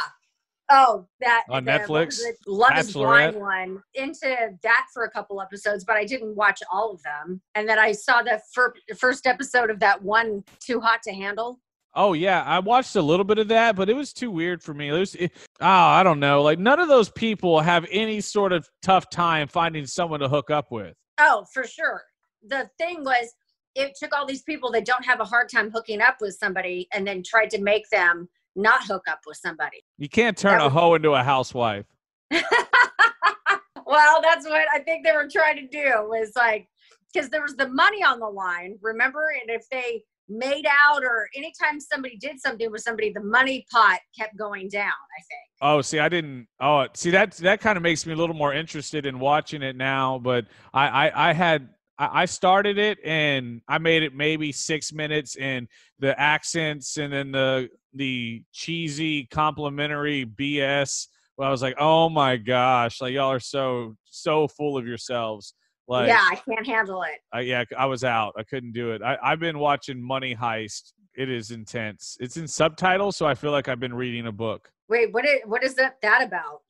Oh, 0.73 1.06
that 1.19 1.43
On 1.49 1.65
the- 1.65 1.71
Netflix? 1.71 2.21
Love 2.47 2.77
is 2.77 2.93
Blind 2.93 3.36
one. 3.36 3.82
Into 3.93 4.36
that 4.63 4.86
for 4.93 5.04
a 5.04 5.12
couple 5.12 5.41
episodes, 5.41 5.84
but 5.84 5.97
I 5.97 6.06
didn't 6.06 6.36
watch 6.36 6.60
all 6.71 6.91
of 6.93 7.04
them. 7.04 7.41
And 7.56 7.67
then 7.67 7.77
I 7.77 7.91
saw 7.91 8.21
the 8.23 8.41
fir- 8.56 8.73
first 8.97 9.27
episode 9.27 9.69
of 9.69 9.80
that 9.82 10.01
one, 10.01 10.43
Too 10.65 10.80
Hot 10.80 11.01
to 11.04 11.13
Handle. 11.13 11.60
Oh 11.93 12.13
yeah, 12.13 12.43
I 12.43 12.60
watched 12.60 12.95
a 12.95 13.01
little 13.01 13.25
bit 13.25 13.38
of 13.38 13.49
that, 13.49 13.75
but 13.75 13.89
it 13.89 13.95
was 13.95 14.13
too 14.13 14.32
weird 14.32 14.63
for 14.63 14.73
me. 14.73 14.88
It 14.89 14.93
was, 14.93 15.15
it, 15.15 15.32
oh, 15.60 15.65
I 15.67 16.04
don't 16.04 16.19
know. 16.19 16.41
Like 16.41 16.58
none 16.60 16.80
of 16.80 16.88
those 16.88 17.10
people 17.10 17.60
have 17.60 17.86
any 17.91 18.21
sort 18.21 18.54
of 18.54 18.67
tough 18.82 19.10
time 19.10 19.47
finding 19.47 19.86
someone 19.86 20.21
to 20.21 20.30
hook 20.30 20.49
up 20.49 20.71
with. 20.71 20.95
Oh, 21.19 21.45
for 21.54 21.65
sure. 21.65 22.01
The 22.47 22.69
thing 22.77 23.04
was, 23.04 23.34
it 23.75 23.93
took 23.99 24.15
all 24.15 24.25
these 24.25 24.43
people 24.43 24.71
that 24.71 24.86
don't 24.86 25.06
have 25.06 25.19
a 25.19 25.25
hard 25.25 25.49
time 25.49 25.69
hooking 25.69 26.01
up 26.01 26.17
with 26.21 26.36
somebody, 26.39 26.88
and 26.93 27.06
then 27.06 27.23
tried 27.23 27.49
to 27.51 27.62
make 27.62 27.88
them 27.89 28.27
not 28.56 28.84
hook 28.86 29.04
up 29.10 29.19
with 29.25 29.38
somebody. 29.38 29.84
You 29.97 30.10
can't 30.10 30.38
turn 30.38 30.58
That 30.60 30.62
a 30.62 30.65
was- 30.65 30.73
hoe 30.73 30.95
into 30.95 31.12
a 31.12 31.23
housewife. 31.23 31.86
well, 32.32 34.21
that's 34.21 34.45
what 34.47 34.65
I 34.73 34.80
think 34.80 35.06
they 35.06 35.12
were 35.12 35.27
trying 35.32 35.58
to 35.58 35.67
do 35.67 36.08
was 36.08 36.32
like 36.36 36.67
because 37.13 37.30
there 37.30 37.41
was 37.41 37.56
the 37.58 37.67
money 37.67 38.04
on 38.04 38.19
the 38.19 38.27
line, 38.27 38.77
remember? 38.82 39.34
And 39.41 39.49
if 39.49 39.67
they 39.69 40.04
made 40.31 40.65
out 40.65 41.03
or 41.03 41.27
anytime 41.35 41.79
somebody 41.79 42.17
did 42.17 42.39
something 42.39 42.71
with 42.71 42.81
somebody, 42.81 43.11
the 43.11 43.21
money 43.21 43.65
pot 43.71 43.99
kept 44.17 44.37
going 44.37 44.69
down, 44.69 44.85
I 44.85 45.21
think. 45.21 45.41
Oh, 45.61 45.81
see, 45.81 45.99
I 45.99 46.09
didn't. 46.09 46.47
Oh, 46.59 46.87
see 46.93 47.11
that 47.11 47.33
that 47.37 47.61
kind 47.61 47.77
of 47.77 47.83
makes 47.83 48.05
me 48.05 48.13
a 48.13 48.15
little 48.15 48.35
more 48.35 48.53
interested 48.53 49.05
in 49.05 49.19
watching 49.19 49.61
it 49.61 49.75
now. 49.75 50.19
But 50.19 50.45
I 50.73 51.09
I, 51.09 51.29
I 51.29 51.33
had 51.33 51.69
I 51.97 52.25
started 52.25 52.79
it 52.79 52.97
and 53.05 53.61
I 53.67 53.77
made 53.77 54.01
it 54.01 54.15
maybe 54.15 54.51
six 54.51 54.91
minutes, 54.91 55.35
and 55.35 55.67
the 55.99 56.19
accents 56.19 56.97
and 56.97 57.13
then 57.13 57.31
the 57.31 57.69
the 57.93 58.43
cheesy 58.51 59.25
complimentary 59.25 60.25
BS. 60.25 61.07
Well, 61.37 61.47
I 61.47 61.51
was 61.51 61.61
like, 61.61 61.75
oh 61.79 62.09
my 62.09 62.37
gosh, 62.37 63.01
like 63.01 63.13
y'all 63.13 63.31
are 63.31 63.39
so 63.39 63.95
so 64.05 64.47
full 64.47 64.77
of 64.77 64.87
yourselves. 64.87 65.53
Like, 65.87 66.07
yeah, 66.07 66.25
I 66.29 66.35
can't 66.35 66.65
handle 66.65 67.03
it. 67.03 67.19
I, 67.33 67.41
yeah, 67.41 67.65
I 67.77 67.85
was 67.85 68.03
out. 68.03 68.33
I 68.37 68.43
couldn't 68.43 68.71
do 68.71 68.91
it. 68.91 69.01
I, 69.01 69.17
I've 69.21 69.39
been 69.39 69.59
watching 69.59 70.01
Money 70.01 70.35
Heist. 70.35 70.93
It 71.15 71.29
is 71.29 71.51
intense. 71.51 72.17
It's 72.19 72.37
in 72.37 72.47
subtitles, 72.47 73.17
so 73.17 73.25
I 73.25 73.35
feel 73.35 73.51
like 73.51 73.67
I've 73.67 73.79
been 73.79 73.93
reading 73.93 74.27
a 74.27 74.31
book. 74.31 74.71
Wait, 74.87 75.13
what 75.13 75.25
is 75.25 75.39
what 75.45 75.63
is 75.63 75.75
that 75.75 75.97
that 76.01 76.23
about? 76.23 76.61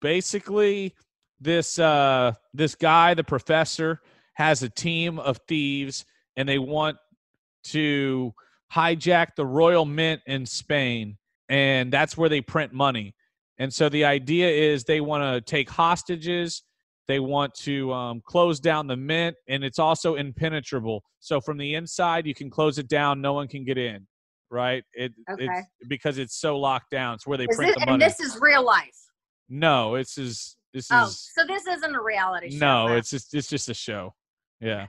basically 0.00 0.94
this 1.40 1.78
uh 1.78 2.32
this 2.54 2.74
guy 2.74 3.14
the 3.14 3.24
professor 3.24 4.00
has 4.34 4.62
a 4.62 4.68
team 4.68 5.18
of 5.18 5.38
thieves 5.48 6.04
and 6.36 6.48
they 6.48 6.58
want 6.58 6.96
to 7.62 8.32
hijack 8.72 9.28
the 9.36 9.44
royal 9.44 9.84
mint 9.84 10.20
in 10.26 10.46
Spain 10.46 11.16
and 11.48 11.92
that's 11.92 12.16
where 12.16 12.28
they 12.28 12.40
print 12.40 12.72
money 12.72 13.14
and 13.58 13.72
so 13.72 13.88
the 13.88 14.04
idea 14.04 14.48
is 14.48 14.84
they 14.84 15.00
want 15.00 15.22
to 15.22 15.40
take 15.50 15.68
hostages 15.68 16.62
they 17.10 17.18
want 17.18 17.52
to 17.54 17.92
um, 17.92 18.22
close 18.24 18.60
down 18.60 18.86
the 18.86 18.96
mint 18.96 19.34
and 19.48 19.64
it's 19.64 19.78
also 19.78 20.14
impenetrable 20.14 21.02
so 21.18 21.40
from 21.40 21.58
the 21.58 21.74
inside 21.74 22.24
you 22.26 22.34
can 22.34 22.48
close 22.48 22.78
it 22.78 22.88
down 22.88 23.20
no 23.20 23.32
one 23.32 23.48
can 23.48 23.64
get 23.64 23.76
in 23.76 24.06
right 24.50 24.84
it 24.92 25.12
Okay. 25.30 25.46
it's 25.46 25.66
because 25.88 26.18
it's 26.18 26.36
so 26.36 26.56
locked 26.58 26.90
down 26.90 27.14
it's 27.14 27.26
where 27.26 27.36
they 27.38 27.46
Is 27.50 27.56
print 27.56 27.74
this, 27.74 27.80
the 27.84 27.90
money 27.90 28.04
and 28.04 28.10
this 28.12 28.20
is 28.20 28.38
real 28.40 28.64
life. 28.64 28.96
no, 29.48 29.96
it's 29.96 30.16
is 30.18 30.56
this 30.72 30.84
is 30.84 30.90
Oh, 30.92 31.04
is 31.06 31.30
so 31.34 31.44
this 31.46 31.66
isn't 31.66 31.94
a 31.94 32.02
reality 32.02 32.50
show. 32.50 32.58
no, 32.58 32.96
it's 32.96 33.10
just 33.10 33.34
it's 33.34 33.48
just 33.48 33.68
a 33.68 33.74
show. 33.74 34.14
Yeah. 34.60 34.86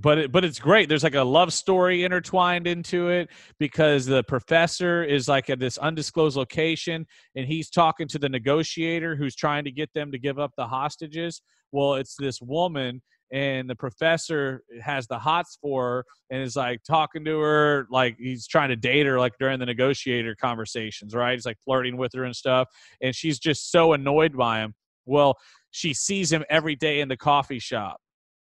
But 0.00 0.18
it, 0.18 0.32
but 0.32 0.44
it's 0.44 0.60
great. 0.60 0.88
There's 0.88 1.02
like 1.02 1.16
a 1.16 1.22
love 1.38 1.52
story 1.52 2.04
intertwined 2.04 2.66
into 2.68 3.08
it 3.08 3.30
because 3.58 4.06
the 4.06 4.22
professor 4.24 5.02
is 5.02 5.26
like 5.28 5.50
at 5.50 5.58
this 5.58 5.76
undisclosed 5.76 6.36
location 6.36 7.04
and 7.34 7.46
he's 7.46 7.68
talking 7.68 8.06
to 8.08 8.18
the 8.18 8.28
negotiator 8.28 9.16
who's 9.16 9.34
trying 9.34 9.64
to 9.64 9.72
get 9.72 9.92
them 9.94 10.12
to 10.12 10.18
give 10.18 10.38
up 10.38 10.52
the 10.56 10.66
hostages. 10.68 11.42
Well, 11.72 11.94
it's 11.94 12.16
this 12.18 12.40
woman 12.40 13.02
and 13.30 13.68
the 13.68 13.74
professor 13.74 14.62
has 14.80 15.06
the 15.06 15.18
hots 15.18 15.58
for 15.60 15.82
her 15.84 16.04
and 16.30 16.42
is 16.42 16.56
like 16.56 16.82
talking 16.82 17.24
to 17.26 17.38
her 17.40 17.86
like 17.90 18.16
he's 18.18 18.46
trying 18.46 18.70
to 18.70 18.76
date 18.76 19.06
her 19.06 19.18
like 19.18 19.34
during 19.38 19.58
the 19.58 19.66
negotiator 19.66 20.34
conversations, 20.34 21.14
right? 21.14 21.34
He's 21.34 21.44
like 21.44 21.58
flirting 21.64 21.96
with 21.96 22.12
her 22.14 22.24
and 22.24 22.34
stuff 22.34 22.68
and 23.02 23.14
she's 23.14 23.38
just 23.38 23.70
so 23.70 23.92
annoyed 23.92 24.36
by 24.36 24.60
him. 24.60 24.74
Well, 25.04 25.36
she 25.70 25.94
sees 25.94 26.32
him 26.32 26.44
every 26.48 26.74
day 26.74 27.00
in 27.00 27.08
the 27.08 27.16
coffee 27.16 27.58
shop 27.58 27.98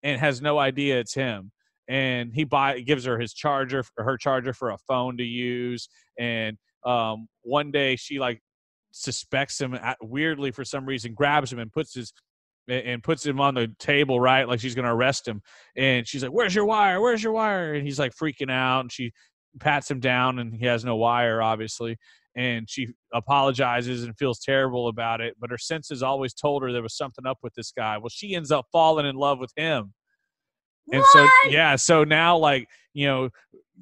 and 0.01 0.19
has 0.19 0.41
no 0.41 0.57
idea 0.59 0.99
it's 0.99 1.13
him. 1.13 1.51
And 1.87 2.33
he 2.33 2.43
buy 2.43 2.79
gives 2.79 3.05
her 3.05 3.19
his 3.19 3.33
charger, 3.33 3.83
her 3.97 4.17
charger 4.17 4.53
for 4.53 4.71
a 4.71 4.77
phone 4.77 5.17
to 5.17 5.23
use. 5.23 5.89
And 6.17 6.57
um, 6.85 7.27
one 7.41 7.71
day 7.71 7.95
she 7.95 8.19
like 8.19 8.41
suspects 8.91 9.59
him 9.59 9.73
at, 9.73 9.97
weirdly 10.01 10.51
for 10.51 10.63
some 10.63 10.85
reason, 10.85 11.13
grabs 11.13 11.51
him 11.51 11.59
and 11.59 11.71
puts 11.71 11.93
his 11.93 12.13
and- 12.67 12.85
and 12.85 13.03
puts 13.03 13.25
him 13.25 13.39
on 13.41 13.53
the 13.55 13.67
table, 13.79 14.19
right? 14.19 14.47
Like 14.47 14.59
she's 14.59 14.75
gonna 14.75 14.93
arrest 14.93 15.27
him. 15.27 15.41
And 15.75 16.07
she's 16.07 16.23
like, 16.23 16.31
"Where's 16.31 16.55
your 16.55 16.65
wire? 16.65 17.01
Where's 17.01 17.23
your 17.23 17.33
wire?" 17.33 17.73
And 17.73 17.85
he's 17.85 17.99
like 17.99 18.13
freaking 18.15 18.51
out. 18.51 18.81
And 18.81 18.91
she 18.91 19.11
pats 19.59 19.89
him 19.89 19.99
down, 19.99 20.39
and 20.39 20.53
he 20.53 20.65
has 20.65 20.83
no 20.85 20.95
wire, 20.95 21.41
obviously 21.41 21.97
and 22.35 22.67
she 22.69 22.87
apologizes 23.13 24.03
and 24.03 24.17
feels 24.17 24.39
terrible 24.39 24.87
about 24.87 25.21
it 25.21 25.35
but 25.39 25.51
her 25.51 25.57
senses 25.57 26.01
always 26.01 26.33
told 26.33 26.63
her 26.63 26.71
there 26.71 26.81
was 26.81 26.95
something 26.97 27.25
up 27.25 27.37
with 27.43 27.53
this 27.53 27.71
guy 27.71 27.97
well 27.97 28.09
she 28.09 28.33
ends 28.35 28.51
up 28.51 28.65
falling 28.71 29.05
in 29.05 29.15
love 29.15 29.39
with 29.39 29.51
him 29.55 29.93
and 30.91 31.03
so 31.11 31.21
What? 31.23 31.51
yeah 31.51 31.75
so 31.75 32.03
now 32.03 32.37
like 32.37 32.67
you 32.93 33.07
know 33.07 33.29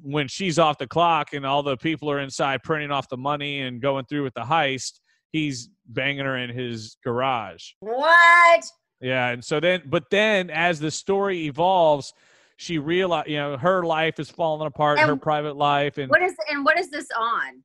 when 0.02 0.28
she's 0.28 0.58
off 0.58 0.78
the 0.78 0.86
clock 0.86 1.32
and 1.32 1.46
all 1.46 1.62
the 1.62 1.76
people 1.76 2.10
are 2.10 2.20
inside 2.20 2.62
printing 2.62 2.90
off 2.90 3.08
the 3.08 3.16
money 3.16 3.60
and 3.62 3.80
going 3.80 4.04
through 4.04 4.24
with 4.24 4.34
the 4.34 4.42
heist 4.42 5.00
he's 5.30 5.70
banging 5.86 6.24
her 6.24 6.36
in 6.38 6.50
his 6.50 6.96
garage 7.04 7.70
What? 7.80 8.64
yeah, 9.00 9.28
and 9.30 9.44
so 9.44 9.58
then, 9.60 9.82
but 9.86 10.04
then 10.10 10.48
as 10.50 10.78
the 10.80 10.90
story 10.90 11.46
evolves, 11.46 12.12
she 12.56 12.78
realize 12.78 13.24
you 13.26 13.36
know 13.36 13.56
her 13.56 13.82
life 13.84 14.20
is 14.20 14.30
falling 14.30 14.66
apart, 14.66 14.98
her 15.00 15.16
private 15.16 15.56
life, 15.56 15.98
and 15.98 16.08
What 16.10 16.22
is 16.22 16.34
and 16.48 16.64
what 16.64 16.78
is 16.78 16.90
this 16.90 17.08
on? 17.18 17.62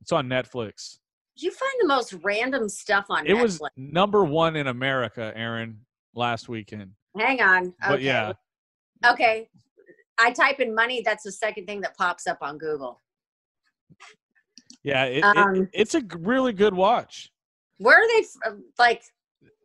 it's 0.00 0.12
on 0.12 0.28
Netflix. 0.28 0.98
you 1.36 1.50
find 1.50 1.72
the 1.80 1.88
most 1.88 2.12
random 2.22 2.68
stuff 2.68 3.06
on 3.10 3.26
It 3.26 3.30
Netflix. 3.34 3.42
was 3.42 3.60
number 3.76 4.24
one 4.24 4.54
in 4.56 4.68
America, 4.68 5.32
Aaron, 5.34 5.80
last 6.14 6.48
weekend. 6.48 6.92
Hang 7.18 7.40
on. 7.40 7.66
Okay. 7.66 7.74
But 7.88 8.02
yeah, 8.02 8.32
Okay. 9.06 9.48
I 10.18 10.30
type 10.30 10.60
in 10.60 10.74
money. 10.74 11.02
That's 11.04 11.24
the 11.24 11.32
second 11.32 11.66
thing 11.66 11.80
that 11.82 11.96
pops 11.96 12.26
up 12.26 12.38
on 12.40 12.56
Google. 12.56 13.02
yeah, 14.82 15.04
it, 15.04 15.24
Um, 15.24 15.56
it, 15.56 15.68
it's 15.72 15.94
a 15.94 16.02
really 16.18 16.52
good 16.52 16.72
watch. 16.74 17.30
Where 17.78 17.96
are 17.98 18.08
they? 18.08 18.18
f- 18.20 18.52
uh, 18.52 18.56
Like, 18.78 19.02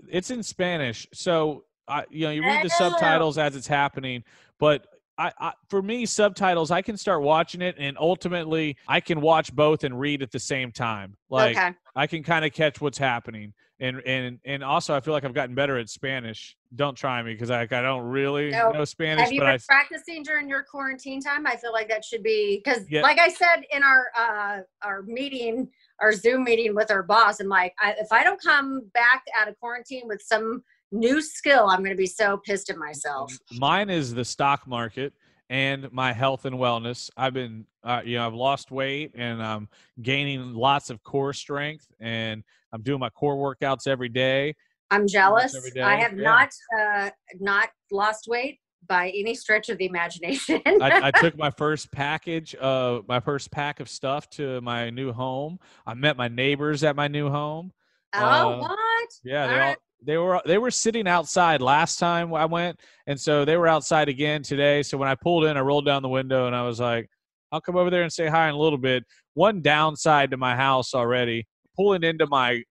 It's 0.10 0.32
in 0.32 0.43
Spanish, 0.43 1.08
so 1.13 1.65
I, 1.88 2.06
you 2.10 2.26
know, 2.26 2.32
you 2.32 2.43
read 2.43 2.63
the 2.63 2.74
Oh. 2.74 2.89
subtitles 2.89 3.38
as 3.38 3.56
it's 3.56 3.67
happening. 3.67 4.24
But 4.60 4.88
I, 5.17 5.32
I, 5.39 5.54
for 5.69 5.82
me, 5.82 6.06
subtitles, 6.06 6.71
I 6.71 6.82
can 6.82 6.97
start 6.97 7.21
watching 7.21 7.62
it, 7.62 7.76
and 7.78 7.97
ultimately, 8.00 8.78
I 8.88 9.00
can 9.00 9.21
watch 9.21 9.54
both 9.56 9.84
and 9.84 10.00
read 10.00 10.21
at 10.21 10.32
the 10.32 10.39
same 10.39 10.71
time. 10.71 11.15
Like, 11.30 11.58
okay. 11.58 11.74
I 11.95 12.08
can 12.08 12.24
kind 12.24 12.45
of 12.45 12.54
catch 12.54 12.82
what's 12.82 12.97
happening. 12.97 13.54
And, 13.80 14.00
and 14.06 14.39
and 14.45 14.63
also 14.63 14.93
I 14.95 15.00
feel 15.00 15.12
like 15.12 15.26
I've 15.26 15.34
gotten 15.34 15.56
better 15.56 15.76
at 15.80 15.89
Spanish. 15.89 16.56
Don't 16.76 16.95
try 16.95 17.21
me 17.24 17.34
because 17.34 17.50
I, 17.50 17.63
I 17.63 17.65
don't 17.65 18.04
really 18.04 18.52
No. 18.52 18.69
know 18.69 18.86
Spanish, 18.86 19.24
Have 19.24 19.34
you 19.34 19.39
been 19.41 19.50
I 19.50 19.58
practicing 19.67 20.21
during 20.21 20.47
your 20.47 20.62
quarantine 20.62 21.19
time? 21.19 21.47
I 21.47 21.56
feel 21.56 21.71
like 21.74 21.89
that 21.89 22.06
should 22.06 22.21
be 22.21 22.62
because, 22.63 22.88
Yeah. 22.91 23.02
like 23.02 23.19
I 23.19 23.30
said 23.30 23.63
in 23.71 23.82
our 23.82 24.12
uh, 24.15 24.60
our 24.84 25.02
meeting, 25.02 25.67
our 26.02 26.12
Zoom 26.14 26.44
meeting 26.44 26.76
with 26.76 26.92
our 26.92 27.04
boss, 27.04 27.40
I'm 27.40 27.48
like, 27.48 27.74
I, 27.80 27.96
if 28.00 28.12
I 28.12 28.24
don't 28.24 28.42
come 28.42 28.90
back 28.94 29.24
out 29.40 29.48
of 29.48 29.58
quarantine 29.60 30.04
with 30.08 30.22
some 30.22 30.64
new 30.92 31.22
skill, 31.22 31.68
I'm 31.70 31.80
going 31.80 31.92
to 31.92 31.96
be 31.96 32.08
so 32.08 32.38
pissed 32.38 32.70
at 32.70 32.78
myself. 32.78 33.32
mine 33.58 33.90
is 33.90 34.14
the 34.14 34.26
stock 34.26 34.68
market 34.68 35.14
and 35.50 35.92
my 35.92 36.12
health 36.12 36.46
and 36.46 36.56
wellness. 36.56 37.10
I've 37.16 37.34
been, 37.34 37.66
uh, 37.84 38.02
you 38.04 38.18
know, 38.18 38.26
I've 38.26 38.34
lost 38.34 38.72
weight 38.72 39.12
and 39.16 39.44
I'm 39.44 39.70
gaining 40.02 40.54
lots 40.54 40.90
of 40.90 41.04
core 41.04 41.34
strength 41.34 41.86
and 42.00 42.44
I'm 42.74 42.82
doing 42.82 43.00
my 43.00 43.10
core 43.10 43.36
workouts 43.36 43.88
every 43.88 44.10
day. 44.10 44.56
I'm 44.90 45.08
jealous. 45.08 45.56
every 45.56 45.72
day, 45.72 45.82
I 45.82 45.96
have 45.96 46.18
yeah. 46.18 46.24
not 46.24 46.50
uh, 46.78 47.10
not 47.40 47.70
lost 47.92 48.28
weight 48.28 48.60
by 48.88 49.10
any 49.10 49.36
stretch 49.36 49.70
of 49.70 49.78
the 49.78 49.86
imagination. 49.86 50.62
I, 50.65 51.08
I 51.08 51.12
took 51.12 51.38
my 51.38 51.50
first 51.58 51.91
package 51.91 52.56
of 52.56 53.08
my 53.08 53.20
first 53.20 53.52
pack 53.52 53.80
of 53.80 53.89
stuff 53.89 54.30
to 54.32 54.62
my 54.62 54.89
new 54.89 55.12
home. 55.12 55.60
I 55.86 55.94
met 55.94 56.17
my 56.17 56.28
neighbors 56.28 56.84
at 56.84 56.96
my 56.96 57.08
new 57.08 57.30
home. 57.30 57.72
oh, 58.13 58.20
uh, 58.20 58.58
what? 58.60 59.10
Yeah, 59.24 59.48
they 59.48 59.60
all 59.60 59.76
they 60.04 60.17
were 60.17 60.41
they 60.46 60.58
were 60.58 60.72
sitting 60.72 61.08
outside 61.08 61.62
last 61.62 62.00
time 62.00 62.34
I 62.34 62.46
went, 62.46 62.80
and 63.08 63.20
so 63.20 63.46
they 63.46 63.58
were 63.58 63.67
outside 63.67 64.10
again 64.10 64.41
today. 64.41 64.84
So 64.84 64.98
when 64.98 65.08
I 65.08 65.15
pulled 65.15 65.46
in, 65.46 65.58
I 65.58 65.62
rolled 65.62 65.86
down 65.86 66.02
the 66.02 66.10
window 66.10 66.48
and 66.48 66.56
I 66.56 66.63
was 66.63 66.80
like, 66.80 67.10
"I'll 67.52 67.62
come 67.62 67.78
over 67.78 67.89
there 67.89 68.04
and 68.04 68.12
say 68.12 68.28
hi 68.28 68.50
in 68.50 68.56
a 68.56 68.60
little 68.60 68.80
bit." 68.80 69.04
One 69.34 69.62
downside 69.62 70.32
to 70.32 70.38
my 70.38 70.56
house 70.56 70.94
already, 70.94 71.46
pulling 71.76 72.04
into 72.04 72.28
my 72.28 72.63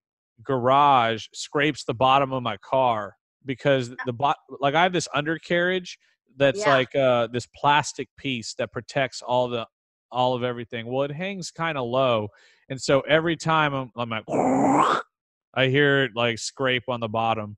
garage 0.45 1.27
scrapes 1.33 1.85
the 1.85 1.95
bottom 1.95 2.33
of 2.33 2.43
my 2.43 2.57
car 2.59 3.15
because 3.47 3.95
the 4.07 4.13
bot 4.13 4.37
like 4.61 4.75
I 4.75 4.83
have 4.83 4.93
this 4.93 5.09
undercarriage 5.15 5.99
that's 6.37 6.61
Yeah. 6.61 6.75
like 6.75 6.95
uh 6.95 7.29
this 7.33 7.47
plastic 7.55 8.09
piece 8.17 8.55
that 8.55 8.73
protects 8.73 9.23
all 9.23 9.49
the 9.49 9.67
all 10.13 10.35
of 10.35 10.43
everything. 10.43 10.87
Well, 10.87 11.03
it 11.05 11.13
hangs 11.13 11.51
kind 11.51 11.79
of 11.79 11.87
low, 11.87 12.29
and 12.69 12.81
so 12.81 13.01
every 13.03 13.37
time 13.37 13.75
I'm, 13.75 13.91
I'm 13.97 14.11
like, 14.11 14.25
I 15.55 15.67
hear 15.69 16.05
it 16.05 16.13
like 16.15 16.39
scrape 16.39 16.85
on 16.89 17.01
the 17.01 17.09
bottom. 17.09 17.57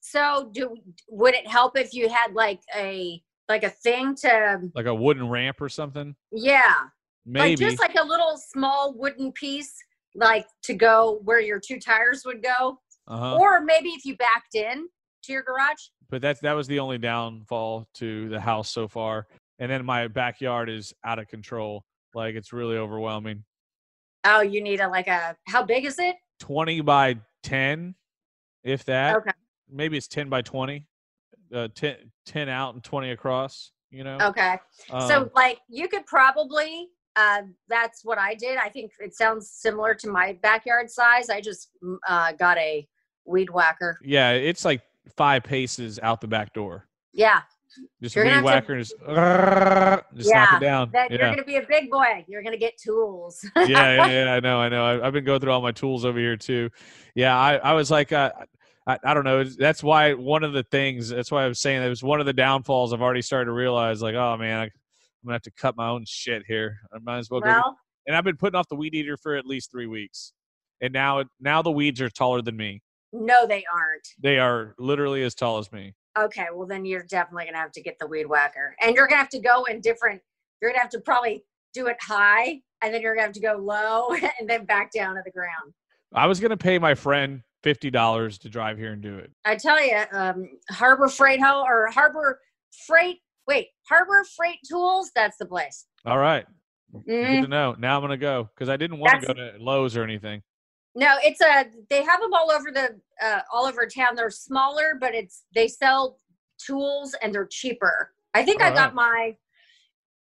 So, 0.00 0.50
do 0.52 0.76
would 1.08 1.34
it 1.34 1.46
help 1.46 1.76
if 1.76 1.92
you 1.92 2.08
had 2.08 2.32
like 2.32 2.60
a 2.76 3.22
like 3.48 3.64
a 3.64 3.70
thing 3.70 4.14
to 4.16 4.60
like 4.74 4.86
a 4.86 4.94
wooden 4.94 5.28
ramp 5.28 5.60
or 5.60 5.68
something. 5.68 6.14
yeah, 6.32 6.74
Maybe. 7.26 7.50
like 7.50 7.58
just 7.58 7.80
like 7.80 7.96
a 7.96 8.04
little 8.04 8.36
small 8.36 8.94
wooden 8.96 9.32
piece, 9.32 9.74
like 10.14 10.46
to 10.62 10.74
go 10.74 11.20
where 11.24 11.40
your 11.40 11.60
two 11.60 11.78
tires 11.80 12.22
would 12.24 12.42
go, 12.42 12.78
uh-huh. 13.08 13.36
or 13.38 13.60
maybe 13.60 13.90
if 13.90 14.04
you 14.04 14.16
backed 14.16 14.54
in 14.54 14.86
to 15.22 15.32
your 15.32 15.42
garage. 15.42 15.88
but 16.08 16.20
that's 16.22 16.40
that 16.40 16.52
was 16.52 16.66
the 16.66 16.78
only 16.78 16.98
downfall 16.98 17.86
to 17.94 18.28
the 18.28 18.40
house 18.40 18.70
so 18.70 18.88
far. 18.88 19.26
And 19.58 19.70
then 19.70 19.84
my 19.84 20.08
backyard 20.08 20.68
is 20.70 20.94
out 21.04 21.18
of 21.18 21.28
control. 21.28 21.84
Like 22.14 22.34
it's 22.34 22.52
really 22.52 22.76
overwhelming. 22.76 23.44
Oh, 24.24 24.40
you 24.40 24.62
need 24.62 24.80
a 24.80 24.88
like 24.88 25.06
a 25.06 25.36
how 25.46 25.62
big 25.62 25.84
is 25.84 25.98
it? 25.98 26.16
20 26.40 26.80
by 26.80 27.16
10 27.42 27.94
if 28.64 28.84
that. 28.86 29.16
Okay. 29.16 29.30
Maybe 29.70 29.96
it's 29.96 30.08
10 30.08 30.28
by 30.28 30.42
20. 30.42 30.86
Uh 31.54 31.68
10, 31.74 31.96
10 32.26 32.48
out 32.48 32.74
and 32.74 32.82
20 32.84 33.10
across, 33.10 33.72
you 33.90 34.04
know. 34.04 34.18
Okay. 34.22 34.56
Um, 34.90 35.08
so 35.08 35.30
like 35.34 35.58
you 35.68 35.88
could 35.88 36.06
probably 36.06 36.88
uh 37.16 37.42
that's 37.68 38.04
what 38.04 38.18
I 38.18 38.34
did. 38.34 38.56
I 38.58 38.68
think 38.68 38.92
it 39.00 39.14
sounds 39.14 39.50
similar 39.50 39.94
to 39.96 40.08
my 40.08 40.38
backyard 40.42 40.90
size. 40.90 41.28
I 41.28 41.40
just 41.40 41.70
mm, 41.82 41.96
uh 42.08 42.32
got 42.32 42.56
a 42.58 42.86
weed 43.26 43.50
whacker. 43.50 43.98
yeah, 44.02 44.30
it's 44.32 44.64
like 44.64 44.82
5 45.16 45.42
paces 45.42 45.98
out 46.02 46.20
the 46.20 46.28
back 46.28 46.52
door. 46.52 46.86
Yeah. 47.12 47.40
Just 48.02 48.16
You're 48.16 48.24
weed 48.24 48.32
have 48.32 48.66
just, 48.66 48.94
just 48.98 49.08
knock 49.08 50.04
Yeah, 50.12 50.56
it 50.56 50.60
down. 50.60 50.90
That 50.92 51.10
yeah. 51.10 51.18
you're 51.18 51.30
gonna 51.30 51.44
be 51.44 51.56
a 51.56 51.66
big 51.66 51.90
boy. 51.90 52.24
You're 52.26 52.42
gonna 52.42 52.56
get 52.56 52.76
tools. 52.76 53.44
yeah, 53.56 53.66
yeah, 53.66 54.24
yeah, 54.24 54.34
I 54.34 54.40
know, 54.40 54.58
I 54.58 54.68
know. 54.68 54.84
I, 54.84 55.06
I've 55.06 55.12
been 55.12 55.24
going 55.24 55.40
through 55.40 55.52
all 55.52 55.62
my 55.62 55.72
tools 55.72 56.04
over 56.04 56.18
here 56.18 56.36
too. 56.36 56.70
Yeah, 57.14 57.38
I, 57.38 57.56
I 57.56 57.72
was 57.74 57.90
like, 57.90 58.12
uh, 58.12 58.32
I, 58.86 58.98
I 59.04 59.14
don't 59.14 59.24
know. 59.24 59.44
That's 59.44 59.82
why 59.82 60.14
one 60.14 60.42
of 60.42 60.52
the 60.52 60.64
things. 60.64 61.10
That's 61.10 61.30
why 61.30 61.44
I 61.44 61.48
was 61.48 61.60
saying 61.60 61.80
that 61.80 61.88
was 61.88 62.02
one 62.02 62.18
of 62.18 62.26
the 62.26 62.32
downfalls. 62.32 62.92
I've 62.92 63.02
already 63.02 63.22
started 63.22 63.46
to 63.46 63.52
realize, 63.52 64.02
like, 64.02 64.16
oh 64.16 64.36
man, 64.36 64.58
I, 64.58 64.64
I'm 64.64 64.70
gonna 65.24 65.34
have 65.34 65.42
to 65.42 65.52
cut 65.52 65.76
my 65.76 65.88
own 65.88 66.04
shit 66.06 66.42
here. 66.48 66.78
I 66.92 66.98
might 66.98 67.18
as 67.18 67.30
well 67.30 67.40
go. 67.40 67.48
well, 67.48 67.78
And 68.06 68.16
I've 68.16 68.24
been 68.24 68.36
putting 68.36 68.58
off 68.58 68.68
the 68.68 68.76
weed 68.76 68.94
eater 68.94 69.16
for 69.16 69.36
at 69.36 69.46
least 69.46 69.70
three 69.70 69.86
weeks, 69.86 70.32
and 70.80 70.92
now, 70.92 71.24
now 71.40 71.62
the 71.62 71.70
weeds 71.70 72.00
are 72.00 72.10
taller 72.10 72.42
than 72.42 72.56
me. 72.56 72.82
No, 73.12 73.46
they 73.46 73.64
aren't. 73.72 74.08
They 74.22 74.38
are 74.38 74.74
literally 74.78 75.22
as 75.22 75.34
tall 75.34 75.58
as 75.58 75.70
me. 75.72 75.94
Okay, 76.18 76.46
well 76.52 76.66
then 76.66 76.84
you're 76.84 77.04
definitely 77.04 77.44
gonna 77.46 77.58
have 77.58 77.72
to 77.72 77.82
get 77.82 77.98
the 77.98 78.06
weed 78.06 78.26
whacker, 78.26 78.74
and 78.80 78.94
you're 78.96 79.06
gonna 79.06 79.20
have 79.20 79.28
to 79.30 79.40
go 79.40 79.64
in 79.64 79.80
different. 79.80 80.20
You're 80.60 80.70
gonna 80.70 80.82
have 80.82 80.90
to 80.90 81.00
probably 81.00 81.44
do 81.72 81.86
it 81.86 81.96
high, 82.00 82.60
and 82.82 82.92
then 82.92 83.00
you're 83.00 83.14
gonna 83.14 83.26
have 83.26 83.34
to 83.34 83.40
go 83.40 83.54
low, 83.54 84.10
and 84.40 84.48
then 84.48 84.64
back 84.64 84.90
down 84.92 85.14
to 85.16 85.22
the 85.24 85.30
ground. 85.30 85.72
I 86.12 86.26
was 86.26 86.40
gonna 86.40 86.56
pay 86.56 86.78
my 86.78 86.94
friend 86.94 87.42
fifty 87.62 87.90
dollars 87.90 88.38
to 88.38 88.48
drive 88.48 88.76
here 88.78 88.92
and 88.92 89.00
do 89.02 89.18
it. 89.18 89.30
I 89.44 89.54
tell 89.56 89.80
you, 89.84 90.02
um, 90.12 90.48
Harbor 90.70 91.08
Freight 91.08 91.40
Ho 91.40 91.62
or 91.66 91.88
Harbor 91.90 92.40
Freight. 92.86 93.18
Wait, 93.46 93.68
Harbor 93.88 94.24
Freight 94.36 94.58
Tools. 94.68 95.10
That's 95.14 95.36
the 95.38 95.46
place. 95.46 95.86
All 96.04 96.18
right, 96.18 96.44
good 96.92 97.04
Mhm. 97.06 97.42
to 97.42 97.48
know. 97.48 97.76
Now 97.78 97.96
I'm 97.96 98.02
gonna 98.02 98.16
go 98.16 98.48
because 98.54 98.68
I 98.68 98.76
didn't 98.76 98.98
want 98.98 99.20
to 99.20 99.26
go 99.28 99.32
to 99.34 99.54
Lowe's 99.60 99.96
or 99.96 100.02
anything. 100.02 100.42
No, 100.94 101.16
it's 101.22 101.40
a. 101.40 101.66
They 101.88 102.02
have 102.02 102.20
them 102.20 102.32
all 102.34 102.50
over 102.50 102.70
the 102.72 102.98
uh, 103.24 103.40
all 103.52 103.66
over 103.66 103.86
town. 103.86 104.16
They're 104.16 104.30
smaller, 104.30 104.96
but 105.00 105.14
it's 105.14 105.44
they 105.54 105.68
sell 105.68 106.18
tools 106.58 107.14
and 107.22 107.34
they're 107.34 107.46
cheaper. 107.46 108.12
I 108.34 108.44
think 108.44 108.62
I 108.62 108.72
got 108.72 108.94
my. 108.94 109.36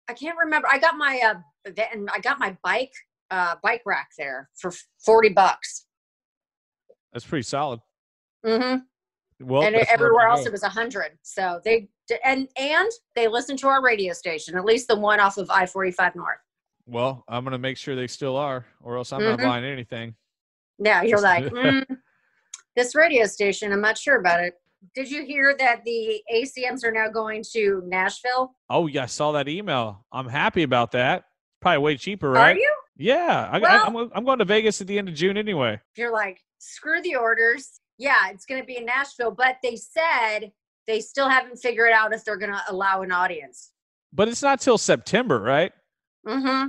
I 0.08 0.12
can't 0.14 0.36
remember. 0.38 0.68
I 0.70 0.78
got 0.78 0.96
my 0.96 1.20
uh, 1.24 1.70
and 1.92 2.10
I 2.12 2.18
got 2.18 2.38
my 2.38 2.56
bike 2.62 2.92
uh 3.30 3.54
bike 3.62 3.82
rack 3.86 4.10
there 4.18 4.50
for 4.54 4.72
forty 5.04 5.30
bucks. 5.30 5.86
That's 7.12 7.24
pretty 7.24 7.44
solid. 7.44 7.80
Mm-hmm. 8.44 8.80
Well, 9.46 9.62
and 9.62 9.74
that's 9.74 9.86
where 9.86 9.94
I'm 9.94 10.00
everywhere 10.00 10.28
else 10.28 10.46
it 10.46 10.52
was 10.52 10.62
a 10.62 10.68
hundred. 10.68 11.18
So 11.22 11.60
they 11.64 11.88
and 12.24 12.48
and 12.58 12.90
they 13.14 13.26
listen 13.26 13.56
to 13.58 13.68
our 13.68 13.82
radio 13.82 14.12
station, 14.12 14.56
at 14.56 14.64
least 14.66 14.88
the 14.88 14.96
one 14.96 15.18
off 15.18 15.38
of 15.38 15.48
I 15.50 15.64
forty 15.64 15.92
five 15.92 16.14
North. 16.14 16.38
Well, 16.86 17.24
I'm 17.26 17.44
gonna 17.44 17.58
make 17.58 17.78
sure 17.78 17.96
they 17.96 18.06
still 18.06 18.36
are, 18.36 18.66
or 18.82 18.98
else 18.98 19.12
I'm 19.12 19.22
not 19.22 19.38
Mhm. 19.38 19.44
buying 19.44 19.64
anything. 19.64 20.14
Yeah, 20.84 21.02
you're 21.02 21.20
like 21.20 21.44
mm, 21.52 21.84
this 22.76 22.94
radio 22.94 23.26
station. 23.26 23.72
I'm 23.72 23.80
not 23.80 23.98
sure 23.98 24.18
about 24.18 24.40
it. 24.40 24.54
Did 24.94 25.10
you 25.10 25.24
hear 25.24 25.54
that 25.58 25.84
the 25.84 26.20
ACMs 26.34 26.84
are 26.84 26.90
now 26.90 27.08
going 27.08 27.44
to 27.52 27.82
Nashville? 27.86 28.54
Oh 28.68 28.86
yeah, 28.86 29.04
I 29.04 29.06
saw 29.06 29.32
that 29.32 29.48
email. 29.48 30.04
I'm 30.12 30.28
happy 30.28 30.62
about 30.64 30.92
that. 30.92 31.24
Probably 31.60 31.78
way 31.78 31.96
cheaper, 31.96 32.30
right? 32.30 32.56
Are 32.56 32.58
you? 32.58 32.74
Yeah, 32.96 33.48
I, 33.50 33.58
Well- 33.58 33.84
I, 33.84 34.00
I'm, 34.02 34.10
I'm 34.14 34.24
going 34.24 34.38
to 34.40 34.44
Vegas 34.44 34.80
at 34.80 34.86
the 34.86 34.98
end 34.98 35.08
of 35.08 35.14
June 35.14 35.36
anyway. 35.36 35.80
You're 35.96 36.12
like 36.12 36.40
screw 36.58 37.00
the 37.02 37.16
orders. 37.16 37.80
Yeah, 37.98 38.30
it's 38.30 38.46
going 38.46 38.60
to 38.60 38.66
be 38.66 38.76
in 38.76 38.84
Nashville, 38.84 39.30
but 39.30 39.58
they 39.62 39.76
said 39.76 40.50
they 40.88 41.00
still 41.00 41.28
haven't 41.28 41.56
figured 41.58 41.92
out 41.92 42.12
if 42.12 42.24
they're 42.24 42.36
going 42.36 42.50
to 42.52 42.60
allow 42.68 43.02
an 43.02 43.12
audience. 43.12 43.70
But 44.12 44.28
it's 44.28 44.42
not 44.42 44.60
till 44.60 44.78
September, 44.78 45.40
right? 45.40 45.72
Mm-hmm. 46.26 46.68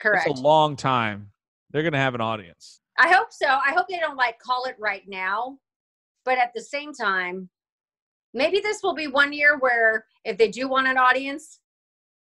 Correct. 0.00 0.26
It's 0.28 0.40
a 0.40 0.42
long 0.42 0.76
time. 0.76 1.30
They're 1.70 1.82
gonna 1.82 1.98
have 1.98 2.14
an 2.14 2.20
audience. 2.20 2.79
I 3.00 3.08
hope 3.08 3.28
so. 3.32 3.46
I 3.46 3.72
hope 3.72 3.86
they 3.88 3.98
don't 3.98 4.16
like 4.16 4.38
call 4.38 4.66
it 4.66 4.76
right 4.78 5.02
now. 5.08 5.58
But 6.26 6.38
at 6.38 6.52
the 6.54 6.60
same 6.60 6.92
time, 6.92 7.48
maybe 8.34 8.60
this 8.60 8.82
will 8.82 8.94
be 8.94 9.06
one 9.06 9.32
year 9.32 9.58
where 9.58 10.04
if 10.26 10.36
they 10.36 10.48
do 10.48 10.68
want 10.68 10.86
an 10.86 10.98
audience, 10.98 11.60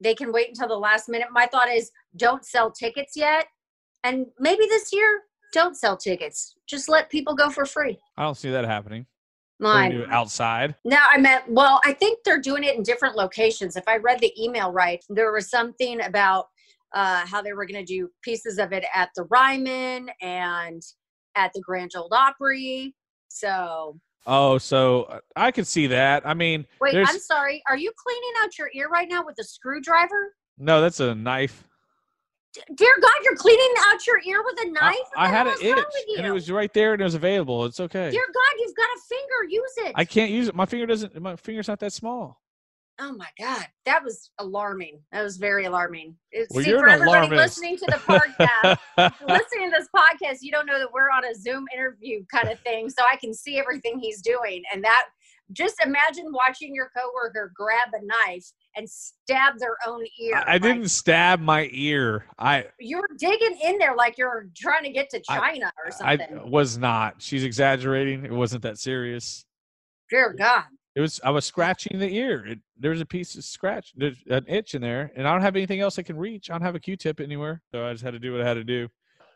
they 0.01 0.15
can 0.15 0.33
wait 0.33 0.49
until 0.49 0.69
the 0.69 0.79
last 0.79 1.09
minute. 1.09 1.29
My 1.33 1.47
thought 1.47 1.69
is 1.69 1.91
don't 2.17 2.45
sell 2.45 2.71
tickets 2.71 3.17
yet. 3.17 3.47
And 4.05 4.27
maybe 4.39 4.67
this 4.69 4.93
year, 4.93 5.23
don't 5.53 5.77
sell 5.77 5.97
tickets. 5.97 6.55
Just 6.69 6.89
let 6.89 7.11
people 7.11 7.35
go 7.35 7.51
for 7.51 7.67
free. 7.67 7.99
I 8.17 8.23
don't 8.23 8.37
see 8.37 8.51
that 8.51 8.65
happening. 8.65 9.07
Mine. 9.59 9.91
do 9.91 10.07
outside. 10.09 10.77
No, 10.85 10.99
I 11.11 11.19
meant, 11.19 11.43
well, 11.49 11.81
I 11.85 11.93
think 11.93 12.21
they're 12.25 12.41
doing 12.41 12.63
it 12.63 12.77
in 12.77 12.85
different 12.85 13.17
locations. 13.17 13.75
If 13.75 13.89
I 13.89 13.97
read 13.97 14.21
the 14.21 14.33
email 14.41 14.71
right, 14.71 15.05
there 15.09 15.33
was 15.33 15.51
something 15.51 16.01
about 16.03 16.47
uh, 16.95 17.27
how 17.27 17.43
they 17.43 17.53
were 17.53 17.67
going 17.67 17.85
to 17.85 17.93
do 17.93 18.09
pieces 18.23 18.59
of 18.59 18.73
it 18.73 18.85
at 18.95 19.11
the 19.17 19.25
Ryman 19.25 20.11
and 20.21 20.83
at 21.37 21.53
the 21.55 21.61
Grand 21.61 21.93
Ole 21.97 22.13
Opry. 22.13 22.95
So 23.29 23.99
Oh, 24.27 24.59
so 24.59 25.05
uh, 25.05 25.21
I 25.37 25.51
could 25.51 25.67
see 25.67 25.87
that. 25.87 26.27
I 26.27 26.35
mean, 26.35 26.67
wait, 26.81 26.93
there's 26.93 27.09
I'm 27.09 27.19
sorry. 27.19 27.63
Are 27.69 27.77
you 27.79 27.91
cleaning 27.97 28.33
out 28.43 28.59
your 28.59 28.69
ear 28.75 28.89
right 28.89 29.09
now 29.09 29.25
with 29.25 29.37
a 29.41 29.45
screwdriver? 29.45 30.35
no, 30.59 30.81
that's 30.81 31.01
a 31.01 31.15
knife. 31.15 31.65
D- 32.53 32.61
Dear 32.75 32.95
God, 33.01 33.13
you're 33.25 33.37
cleaning 33.37 33.75
out 33.87 34.07
your 34.07 34.21
ear 34.27 34.43
with 34.45 34.59
a 34.67 34.71
knife. 34.71 34.97
What 35.13 35.19
I 35.19 35.29
had 35.29 35.47
an 35.47 35.55
itch, 35.63 35.85
and 36.17 36.27
it 36.27 36.31
was 36.31 36.51
right 36.51 36.73
there, 36.75 36.93
and 36.93 37.01
it 37.01 37.05
was 37.05 37.15
available. 37.15 37.65
It's 37.65 37.81
okay. 37.81 38.11
Dear 38.11 38.25
God, 38.27 38.59
you've 38.59 38.75
got 38.77 38.87
a 38.87 39.01
finger. 39.09 39.51
Use 39.51 39.73
it. 39.89 39.93
I 39.95 40.05
can't 40.05 40.31
use 40.31 40.49
it. 40.49 40.55
My 40.55 40.67
finger 40.67 40.87
doesn't. 40.87 41.21
My 41.21 41.37
finger's 41.37 41.69
not 41.69 41.79
that 41.81 41.93
small. 41.93 42.41
Oh 43.01 43.13
my 43.13 43.29
God, 43.39 43.65
that 43.87 44.03
was 44.03 44.31
alarming. 44.39 45.01
That 45.13 45.23
was 45.23 45.37
very 45.37 45.67
alarming. 45.67 46.17
It- 46.33 46.49
Well, 46.51 46.65
See, 46.65 46.71
for 46.73 46.89
everybody 46.89 47.11
alarmist. 47.29 47.33
listening 47.59 47.77
to 47.79 47.87
the 47.87 47.93
podcast, 47.93 48.79
listening 49.29 49.71
to 49.71 49.77
this 49.79 49.89
podcast, 49.95 50.39
you 50.41 50.51
don't 50.51 50.67
know 50.67 50.79
that 50.81 50.93
we're 50.93 51.11
on 51.11 51.25
a 51.25 51.35
Zoom 51.35 51.65
interview 51.73 52.25
kind 52.33 52.49
of 52.49 52.59
thing, 52.61 52.91
so 52.91 53.03
I 53.11 53.17
can 53.17 53.33
see 53.33 53.59
everything 53.59 54.01
he's 54.01 54.21
doing. 54.21 54.63
And 54.73 54.83
that, 54.83 55.05
just 55.53 55.77
imagine 55.85 56.33
watching 56.33 56.75
your 56.75 56.91
coworker 56.95 57.53
grab 57.55 57.89
a 57.95 58.05
knife 58.05 58.45
and 58.77 58.89
stab 58.91 59.59
their 59.59 59.77
own 59.87 60.05
ear. 60.21 60.35
I, 60.37 60.41
I 60.41 60.53
Like, 60.55 60.63
didn't 60.63 60.89
stab 60.89 61.41
my 61.41 61.69
ear. 61.73 62.27
I 62.39 62.67
You 62.81 62.99
were 62.99 63.09
digging 63.17 63.57
in 63.63 63.79
there 63.79 63.95
like 63.95 64.19
you're 64.19 64.49
trying 64.57 64.83
to 64.83 64.91
get 64.91 65.09
to 65.11 65.23
I- 65.29 65.39
China 65.39 65.73
or 65.85 65.91
something. 65.93 66.39
I 66.41 66.45
was 66.49 66.77
not. 66.79 67.23
She's 67.23 67.45
exaggerating. 67.45 68.25
It 68.25 68.33
wasn't 68.33 68.63
that 68.65 68.79
serious. 68.79 69.45
Dear 70.11 70.35
God. 70.37 70.65
It 70.99 71.03
was. 71.03 71.21
I 71.23 71.31
was 71.31 71.45
scratching 71.45 72.01
the 72.01 72.09
ear. 72.09 72.45
It, 72.45 72.59
there 72.77 72.91
was 72.91 73.01
a 73.01 73.07
piece 73.07 73.37
of 73.37 73.45
scratch, 73.45 73.93
there's 73.97 74.17
an 74.29 74.45
itch 74.49 74.75
in 74.75 74.83
there, 74.83 75.13
and 75.15 75.29
I 75.29 75.33
don't 75.33 75.43
have 75.43 75.55
anything 75.55 75.79
else 75.79 75.97
I 75.97 76.03
can 76.03 76.17
reach. 76.17 76.51
I 76.51 76.55
don't 76.55 76.63
have 76.63 76.75
a 76.75 76.81
Q-tip 76.81 77.21
anywhere, 77.21 77.63
so 77.71 77.87
I 77.87 77.93
just 77.93 78.03
had 78.03 78.15
to 78.15 78.19
do 78.19 78.33
what 78.33 78.41
I 78.41 78.49
had 78.49 78.55
to 78.55 78.65
do. 78.65 78.89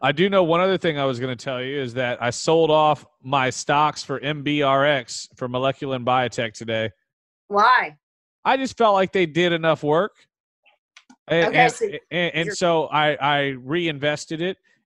I 0.03 0.11
do 0.11 0.29
know 0.29 0.43
one 0.43 0.59
other 0.59 0.77
thing 0.77 0.99
I 0.99 1.05
was 1.05 1.21
going 1.21 1.31
to 1.37 1.45
tell 1.45 1.63
you 1.63 1.81
is 1.81 1.95
that 1.95 2.21
I 2.21 2.31
sold 2.31 2.73
off 2.73 3.07
my 3.23 3.49
stocks 3.49 4.03
for 4.03 4.19
MBRX 4.19 5.29
for 5.37 5.47
Molecular 5.47 5.95
and 5.95 6.05
Biotech 6.05 6.53
today. 6.55 6.91
Why? 7.47 7.97
I 8.45 8.57
just 8.57 8.77
felt 8.77 8.95
like 8.95 9.13
they 9.13 9.27
did 9.27 9.53
enough 9.53 9.85
work. 9.85 10.15
And, 11.29 11.47
Okay, 11.47 11.59
and, 11.59 11.73
so 11.73 11.87
and, 12.11 12.35
and 12.35 12.57
so 12.57 12.87
I, 12.87 13.15
I 13.15 13.41
reinvested 13.51 14.43
it 14.43 14.57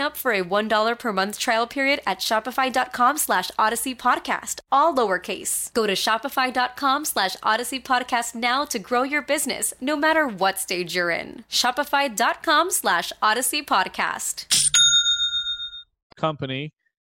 up 0.00 0.16
for 0.16 0.32
a 0.32 0.42
$1 0.42 0.98
per 0.98 1.12
month 1.12 1.38
trial 1.38 1.66
period 1.66 2.00
at 2.06 2.18
shopify.com 2.18 3.18
slash 3.18 3.50
odyssey 3.58 3.94
podcast, 3.94 4.60
all 4.70 4.94
lowercase. 4.94 5.72
Go 5.72 5.86
to 5.86 5.94
shopify.com 5.94 7.04
slash 7.04 7.36
odyssey 7.42 7.80
podcast 7.80 8.34
now 8.34 8.64
to 8.64 8.78
grow 8.78 9.02
your 9.02 9.22
business, 9.22 9.72
no 9.80 9.96
matter 9.96 10.26
what 10.26 10.58
stage 10.58 10.94
you're 10.94 11.10
in. 11.10 11.44
Shopify.com 11.50 12.70
slash 12.70 13.12
odyssey 13.22 13.62
podcast. 13.62 14.46
company 16.16 16.72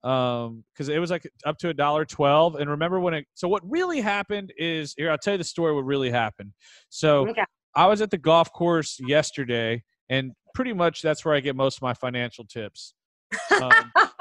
um 0.04 0.64
because 0.74 0.90
it 0.90 1.00
was 1.00 1.10
like 1.10 1.28
up 1.46 1.58
to 1.58 1.70
a 1.70 1.74
dollar 1.74 2.04
12 2.06 2.56
and 2.56 2.70
remember 2.70 3.00
when 3.00 3.14
it 3.14 3.26
so 3.34 3.48
what 3.48 3.62
really 3.70 4.02
happened 4.02 4.52
is 4.58 4.94
here 4.98 5.10
i'll 5.10 5.18
tell 5.18 5.34
you 5.34 5.38
the 5.38 5.44
story 5.44 5.74
what 5.74 5.86
really 5.86 6.10
happened 6.12 6.52
so 6.90 7.28
Okay. 7.30 7.44
i 7.76 7.86
was 7.88 8.02
at 8.02 8.12
the 8.12 8.18
golf 8.18 8.52
course 8.52 9.00
yesterday 9.08 9.82
and 10.10 10.32
pretty 10.54 10.74
much 10.74 11.02
that's 11.02 11.26
where 11.26 11.34
i 11.34 11.40
get 11.40 11.56
most 11.56 11.78
of 11.78 11.82
my 11.82 11.94
financial 11.94 12.46
tips 12.46 12.94
um, 13.62 13.92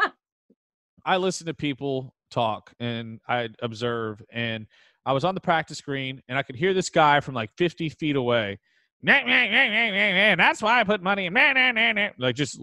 I 1.04 1.16
listen 1.16 1.46
to 1.46 1.54
people 1.54 2.14
talk 2.30 2.72
and 2.80 3.20
I 3.28 3.48
observe. 3.60 4.22
And 4.30 4.66
I 5.04 5.12
was 5.12 5.24
on 5.24 5.34
the 5.34 5.40
practice 5.40 5.80
green 5.80 6.22
and 6.28 6.38
I 6.38 6.42
could 6.42 6.56
hear 6.56 6.74
this 6.74 6.90
guy 6.90 7.20
from 7.20 7.34
like 7.34 7.50
50 7.56 7.88
feet 7.90 8.16
away. 8.16 8.58
"Nah, 9.02 9.20
nah, 9.20 9.46
nah, 9.46 10.36
That's 10.36 10.62
why 10.62 10.80
I 10.80 10.84
put 10.84 11.02
money 11.02 11.26
in. 11.26 11.32
Nah, 11.32 11.52
nah, 11.52 11.72
nah, 11.72 11.92
nah," 11.92 12.08
Like 12.18 12.36
just 12.36 12.60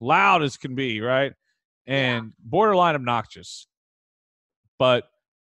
loud 0.00 0.42
as 0.42 0.56
can 0.56 0.74
be, 0.74 1.00
right? 1.00 1.32
And 1.86 2.32
borderline 2.38 2.94
obnoxious. 2.94 3.66
But 4.78 5.04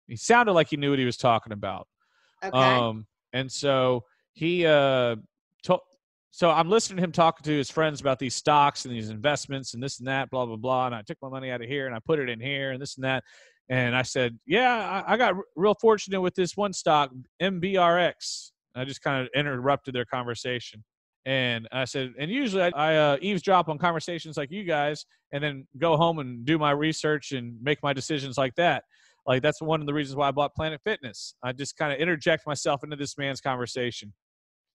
he 0.06 0.16
sounded 0.16 0.52
like 0.52 0.68
he 0.68 0.76
knew 0.76 0.90
what 0.90 0.98
he 0.98 1.04
was 1.04 1.16
talking 1.16 1.52
about. 1.52 1.88
okay. 2.42 2.56
Um, 2.56 3.06
and 3.32 3.50
so 3.50 4.04
he 4.32 4.64
uh 4.64 5.16
told 5.64 5.80
so 6.30 6.50
I'm 6.50 6.68
listening 6.68 6.98
to 6.98 7.04
him 7.04 7.12
talking 7.12 7.44
to 7.44 7.56
his 7.56 7.70
friends 7.70 8.00
about 8.00 8.18
these 8.18 8.34
stocks 8.34 8.84
and 8.84 8.94
these 8.94 9.10
investments 9.10 9.74
and 9.74 9.82
this 9.82 9.98
and 9.98 10.08
that, 10.08 10.30
blah 10.30 10.46
blah 10.46 10.56
blah. 10.56 10.86
And 10.86 10.94
I 10.94 11.02
took 11.02 11.18
my 11.22 11.28
money 11.28 11.50
out 11.50 11.62
of 11.62 11.68
here 11.68 11.86
and 11.86 11.94
I 11.94 12.00
put 12.04 12.18
it 12.18 12.28
in 12.28 12.40
here 12.40 12.72
and 12.72 12.80
this 12.80 12.96
and 12.96 13.04
that. 13.04 13.24
And 13.70 13.94
I 13.94 14.02
said, 14.02 14.38
yeah, 14.46 15.02
I, 15.06 15.14
I 15.14 15.16
got 15.16 15.34
r- 15.34 15.44
real 15.56 15.74
fortunate 15.80 16.20
with 16.20 16.34
this 16.34 16.56
one 16.56 16.72
stock, 16.72 17.10
MBRX. 17.42 18.50
I 18.74 18.84
just 18.84 19.02
kind 19.02 19.22
of 19.22 19.28
interrupted 19.34 19.94
their 19.94 20.04
conversation. 20.04 20.84
And 21.26 21.68
I 21.72 21.84
said, 21.84 22.14
and 22.18 22.30
usually 22.30 22.62
I, 22.62 22.70
I 22.74 22.96
uh, 22.96 23.16
eavesdrop 23.20 23.68
on 23.68 23.76
conversations 23.76 24.36
like 24.36 24.50
you 24.50 24.64
guys, 24.64 25.04
and 25.32 25.44
then 25.44 25.66
go 25.76 25.96
home 25.96 26.20
and 26.20 26.44
do 26.46 26.58
my 26.58 26.70
research 26.70 27.32
and 27.32 27.56
make 27.62 27.82
my 27.82 27.92
decisions 27.92 28.38
like 28.38 28.54
that. 28.54 28.84
Like 29.26 29.42
that's 29.42 29.60
one 29.60 29.80
of 29.80 29.86
the 29.86 29.92
reasons 29.92 30.16
why 30.16 30.28
I 30.28 30.30
bought 30.30 30.54
Planet 30.54 30.80
Fitness. 30.84 31.34
I 31.42 31.52
just 31.52 31.76
kind 31.76 31.92
of 31.92 31.98
interject 31.98 32.46
myself 32.46 32.82
into 32.82 32.96
this 32.96 33.18
man's 33.18 33.42
conversation. 33.42 34.14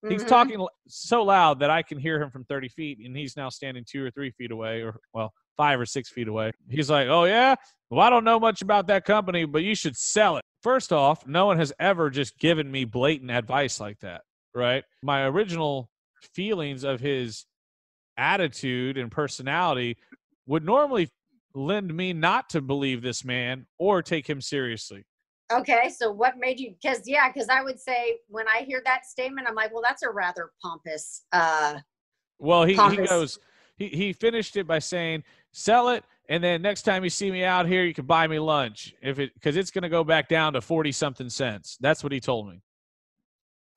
He's 0.10 0.24
Mhm. 0.24 0.28
talking 0.28 0.68
so 0.88 1.24
loud 1.24 1.60
that 1.60 1.70
I 1.70 1.82
can 1.82 1.98
hear 1.98 2.22
him 2.22 2.30
from 2.30 2.44
30 2.46 2.70
feet, 2.70 3.00
and 3.00 3.16
he's 3.16 3.38
now 3.38 3.50
standing 3.50 3.86
two 3.88 4.04
or 4.06 4.12
three 4.12 4.32
feet 4.32 4.52
away, 4.52 4.82
or 4.82 5.00
well, 5.14 5.34
five 5.58 5.80
or 5.80 5.86
six 5.86 6.10
feet 6.10 6.28
away. 6.28 6.52
He's 6.70 6.90
like, 6.90 7.08
"Oh 7.08 7.24
yeah, 7.26 7.56
well 7.90 8.02
I 8.02 8.10
don't 8.10 8.24
know 8.24 8.40
much 8.40 8.62
about 8.62 8.88
that 8.88 9.06
company, 9.06 9.46
but 9.46 9.64
you 9.64 9.76
should 9.76 9.96
sell 9.96 10.38
it." 10.38 10.44
First 10.62 10.92
off, 10.92 11.26
no 11.28 11.46
one 11.46 11.58
has 11.58 11.72
ever 11.80 12.10
just 12.10 12.38
given 12.38 12.70
me 12.72 12.86
blatant 12.86 13.32
advice 13.32 13.80
like 13.80 14.00
that, 14.00 14.22
right? 14.54 14.84
My 15.02 15.26
original 15.26 15.90
feelings 16.34 16.84
of 16.84 17.00
his 17.00 17.46
attitude 18.18 18.98
and 18.98 19.12
personality 19.12 19.98
would 20.46 20.64
normally 20.64 21.10
lend 21.56 21.94
me 21.94 22.14
not 22.14 22.50
to 22.50 22.62
believe 22.62 23.02
this 23.02 23.24
man 23.24 23.68
or 23.78 24.02
take 24.02 24.28
him 24.30 24.42
seriously. 24.42 25.04
Okay, 25.54 25.90
so 25.96 26.12
what 26.12 26.38
made 26.38 26.60
you? 26.60 26.74
Because 26.82 27.08
yeah, 27.08 27.32
because 27.32 27.48
I 27.50 27.62
would 27.62 27.80
say 27.80 28.18
when 28.28 28.48
I 28.48 28.64
hear 28.64 28.82
that 28.86 29.06
statement, 29.06 29.48
I'm 29.48 29.56
like, 29.56 29.72
well, 29.72 29.84
that's 29.84 30.04
a 30.04 30.10
rather 30.10 30.52
pompous. 30.62 31.26
uh 31.32 31.80
Well, 32.40 32.66
he, 32.66 32.74
he 32.74 32.98
goes, 32.98 33.40
he, 33.76 33.88
he 33.90 34.14
finished 34.14 34.58
it 34.58 34.68
by 34.68 34.80
saying, 34.80 35.24
sell 35.52 35.90
it. 35.90 36.04
And 36.30 36.44
then 36.44 36.62
next 36.62 36.84
time 36.84 37.04
you 37.04 37.10
see 37.10 37.30
me 37.30 37.44
out 37.44 37.68
here, 37.68 37.84
you 37.84 37.94
can 37.94 38.06
buy 38.06 38.28
me 38.28 38.40
lunch 38.40 38.96
if 39.02 39.20
it, 39.20 39.32
cause 39.42 39.56
it's 39.56 39.72
going 39.72 39.84
to 39.84 39.90
go 39.90 40.04
back 40.04 40.30
down 40.30 40.54
to 40.54 40.62
40 40.62 40.92
something 40.92 41.30
cents. 41.30 41.78
That's 41.82 42.04
what 42.04 42.12
he 42.12 42.20
told 42.20 42.50
me. 42.50 42.62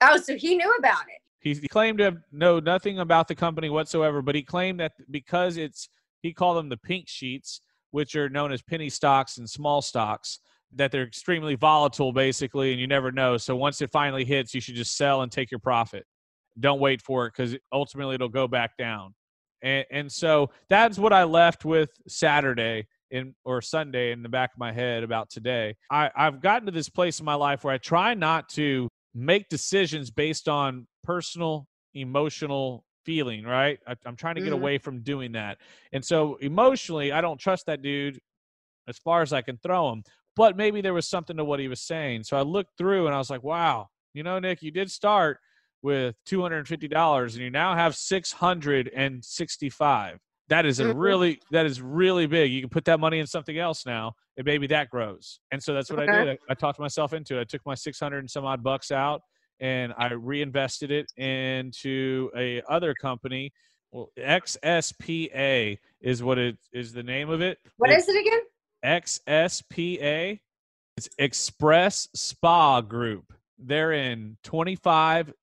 Oh, 0.01 0.17
so 0.17 0.35
he 0.35 0.55
knew 0.55 0.73
about 0.79 1.03
it. 1.07 1.21
He, 1.39 1.53
he 1.53 1.67
claimed 1.67 1.99
to 1.99 2.05
have 2.05 2.17
know 2.31 2.59
nothing 2.59 2.99
about 2.99 3.27
the 3.27 3.35
company 3.35 3.69
whatsoever, 3.69 4.21
but 4.21 4.35
he 4.35 4.41
claimed 4.41 4.79
that 4.79 4.93
because 5.11 5.57
it's, 5.57 5.89
he 6.21 6.33
called 6.33 6.57
them 6.57 6.69
the 6.69 6.77
pink 6.77 7.07
sheets, 7.07 7.61
which 7.91 8.15
are 8.15 8.29
known 8.29 8.51
as 8.51 8.61
penny 8.61 8.89
stocks 8.89 9.37
and 9.37 9.49
small 9.49 9.81
stocks, 9.81 10.39
that 10.77 10.91
they're 10.91 11.03
extremely 11.03 11.55
volatile 11.55 12.11
basically, 12.13 12.71
and 12.71 12.79
you 12.79 12.87
never 12.87 13.11
know. 13.11 13.37
So 13.37 13.55
once 13.55 13.81
it 13.81 13.91
finally 13.91 14.25
hits, 14.25 14.53
you 14.53 14.61
should 14.61 14.75
just 14.75 14.95
sell 14.97 15.21
and 15.21 15.31
take 15.31 15.51
your 15.51 15.59
profit. 15.59 16.05
Don't 16.59 16.79
wait 16.79 17.01
for 17.01 17.25
it 17.27 17.33
because 17.35 17.55
ultimately 17.71 18.15
it'll 18.15 18.29
go 18.29 18.47
back 18.47 18.77
down. 18.77 19.13
And, 19.61 19.85
and 19.91 20.11
so 20.11 20.49
that's 20.69 20.97
what 20.97 21.13
I 21.13 21.23
left 21.23 21.65
with 21.65 21.89
Saturday 22.07 22.87
in 23.11 23.33
or 23.45 23.61
Sunday 23.61 24.11
in 24.11 24.21
the 24.21 24.29
back 24.29 24.53
of 24.53 24.59
my 24.59 24.71
head 24.71 25.03
about 25.03 25.29
today. 25.29 25.75
I, 25.91 26.11
I've 26.15 26.41
gotten 26.41 26.65
to 26.65 26.71
this 26.71 26.89
place 26.89 27.19
in 27.19 27.25
my 27.25 27.35
life 27.35 27.63
where 27.63 27.73
I 27.73 27.77
try 27.77 28.13
not 28.13 28.49
to 28.49 28.87
make 29.15 29.49
decisions 29.49 30.11
based 30.11 30.47
on 30.47 30.87
personal 31.03 31.67
emotional 31.93 32.83
feeling, 33.05 33.45
right? 33.45 33.79
I, 33.87 33.95
I'm 34.05 34.15
trying 34.15 34.35
to 34.35 34.41
get 34.41 34.51
Mhm. 34.51 34.57
away 34.59 34.77
from 34.77 35.01
doing 35.01 35.31
that. 35.31 35.57
And 35.93 36.03
so 36.03 36.35
emotionally, 36.35 37.11
I 37.11 37.21
don't 37.21 37.39
trust 37.39 37.65
that 37.67 37.81
dude 37.81 38.19
as 38.87 38.97
far 38.97 39.21
as 39.21 39.33
I 39.33 39.41
can 39.41 39.57
throw 39.57 39.91
him. 39.91 40.03
But 40.37 40.55
maybe 40.55 40.79
there 40.81 40.93
was 40.93 41.07
something 41.07 41.35
to 41.37 41.43
what 41.43 41.59
he 41.59 41.67
was 41.67 41.81
saying. 41.81 42.23
So 42.23 42.37
I 42.37 42.43
looked 42.43 42.77
through 42.77 43.07
and 43.07 43.15
I 43.15 43.17
was 43.17 43.31
like, 43.31 43.43
wow, 43.43 43.89
you 44.13 44.21
know, 44.23 44.37
Nick, 44.39 44.61
you 44.61 44.69
did 44.71 44.91
start 44.91 45.39
with 45.81 46.15
$250 46.25 47.33
and 47.33 47.43
you 47.43 47.49
now 47.49 47.75
have 47.75 47.95
665. 47.95 50.19
That 50.49 50.65
is 50.65 50.79
a 50.79 50.85
Mhm. 50.85 50.93
really 50.97 51.41
that 51.51 51.65
is 51.65 51.81
really 51.81 52.25
big. 52.25 52.53
You 52.53 52.61
can 52.61 52.69
put 52.69 52.85
that 52.85 53.01
money 53.01 53.19
in 53.19 53.27
something 53.27 53.57
else 53.57 53.85
now, 53.85 54.15
and 54.37 54.45
maybe 54.45 54.65
that 54.67 54.89
grows. 54.89 55.41
And 55.51 55.61
so 55.61 55.73
that's 55.73 55.91
what 55.91 55.99
I 55.99 56.05
did. 56.05 56.29
I, 56.29 56.37
I 56.49 56.53
talked 56.53 56.79
myself 56.79 57.11
into 57.11 57.37
it. 57.37 57.41
I 57.41 57.43
took 57.43 57.65
my 57.65 57.75
600 57.75 58.19
and 58.19 58.31
some 58.31 58.45
odd 58.45 58.63
bucks 58.63 58.89
out 58.91 59.23
and 59.59 59.93
I 59.97 60.13
reinvested 60.13 60.89
it 60.91 61.11
into 61.17 62.29
a 62.37 62.61
other 62.69 62.93
company. 62.93 63.51
Well, 63.91 64.09
XSPA 64.17 65.77
is 66.01 66.23
what 66.23 66.37
it 66.37 66.57
is 66.71 66.93
the 66.93 67.03
name 67.03 67.29
of 67.29 67.41
it. 67.41 67.57
What 67.77 67.89
It's 67.89 68.07
is 68.07 68.15
it 68.15 68.21
again? 68.21 68.39
XSPA. 68.83 70.39
It's 70.97 71.09
XpresSpa 71.19 72.87
Group. 72.87 73.33
They're 73.59 73.93
in 73.93 74.37
25 74.43 75.33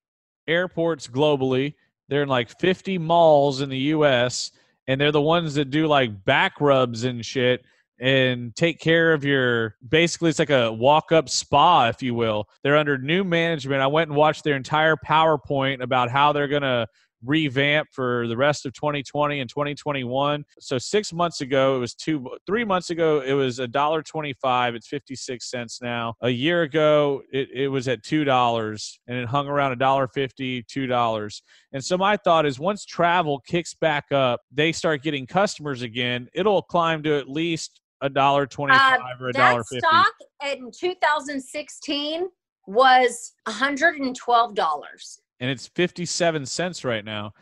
airports 0.47 1.07
globally. 1.07 1.75
They're 2.07 2.23
in 2.23 2.29
like 2.29 2.49
50 2.59 2.97
malls 2.97 3.61
in 3.61 3.69
the 3.69 3.77
US 3.77 4.51
and 4.87 4.99
they're 4.99 5.11
the 5.11 5.21
ones 5.21 5.55
that 5.55 5.69
do 5.71 5.87
like 5.87 6.23
back 6.25 6.61
rubs 6.61 7.03
and 7.03 7.25
shit 7.25 7.65
and 7.99 8.53
take 8.55 8.79
care 8.79 9.13
of 9.13 9.23
your 9.23 9.75
basically 9.87 10.29
it's 10.29 10.39
like 10.39 10.49
a 10.49 10.71
walk 10.71 11.11
up 11.11 11.29
spa 11.29 11.87
if 11.87 12.03
you 12.03 12.13
will. 12.13 12.47
They're 12.63 12.77
under 12.77 12.97
new 12.97 13.23
management. 13.23 13.81
I 13.81 13.87
went 13.87 14.09
and 14.09 14.17
watched 14.17 14.43
their 14.43 14.57
entire 14.57 14.95
PowerPoint 14.97 15.81
about 15.81 16.11
how 16.11 16.33
they're 16.33 16.47
going 16.47 16.61
to 16.61 16.87
revamp 17.25 17.87
for 17.91 18.27
the 18.27 18.37
rest 18.37 18.65
of 18.65 18.73
2020 18.73 19.39
and 19.39 19.49
2021. 19.49 20.43
So 20.59 20.77
6 20.77 21.13
months 21.13 21.41
ago 21.41 21.75
it 21.75 21.79
was 21.79 21.93
2 21.95 22.29
3 22.45 22.63
months 22.65 22.89
ago 22.89 23.21
it 23.21 23.33
was 23.33 23.59
a 23.59 23.67
dollar 23.67 24.01
25, 24.01 24.75
it's 24.75 24.87
56 24.87 25.49
cents 25.49 25.81
now. 25.81 26.13
A 26.21 26.29
year 26.29 26.61
ago 26.63 27.21
it, 27.31 27.49
it 27.53 27.67
was 27.67 27.87
at 27.87 28.01
$2 28.03 28.97
and 29.07 29.17
it 29.17 29.27
hung 29.27 29.47
around 29.47 29.71
a 29.71 29.75
dollar 29.75 30.07
50, 30.07 30.63
$2. 30.63 31.41
And 31.73 31.83
so 31.83 31.97
my 31.97 32.17
thought 32.17 32.45
is 32.45 32.59
once 32.59 32.85
travel 32.85 33.39
kicks 33.47 33.73
back 33.73 34.11
up, 34.11 34.41
they 34.51 34.71
start 34.71 35.03
getting 35.03 35.25
customers 35.27 35.81
again, 35.81 36.27
it'll 36.33 36.61
climb 36.61 37.03
to 37.03 37.17
at 37.17 37.29
least 37.29 37.81
a 38.01 38.09
dollar 38.09 38.45
25 38.45 38.99
or 39.21 39.29
a 39.29 39.33
dollar 39.33 39.59
Uh, 39.61 39.63
That 39.63 39.65
50. 39.67 39.79
stock 39.79 40.13
in 40.51 40.71
2016 40.71 42.27
was 42.67 43.33
$112. 43.47 45.19
And 45.39 45.49
it's 45.49 45.67
57 45.67 46.45
cents 46.45 46.83
right 46.83 47.05
now 47.05 47.33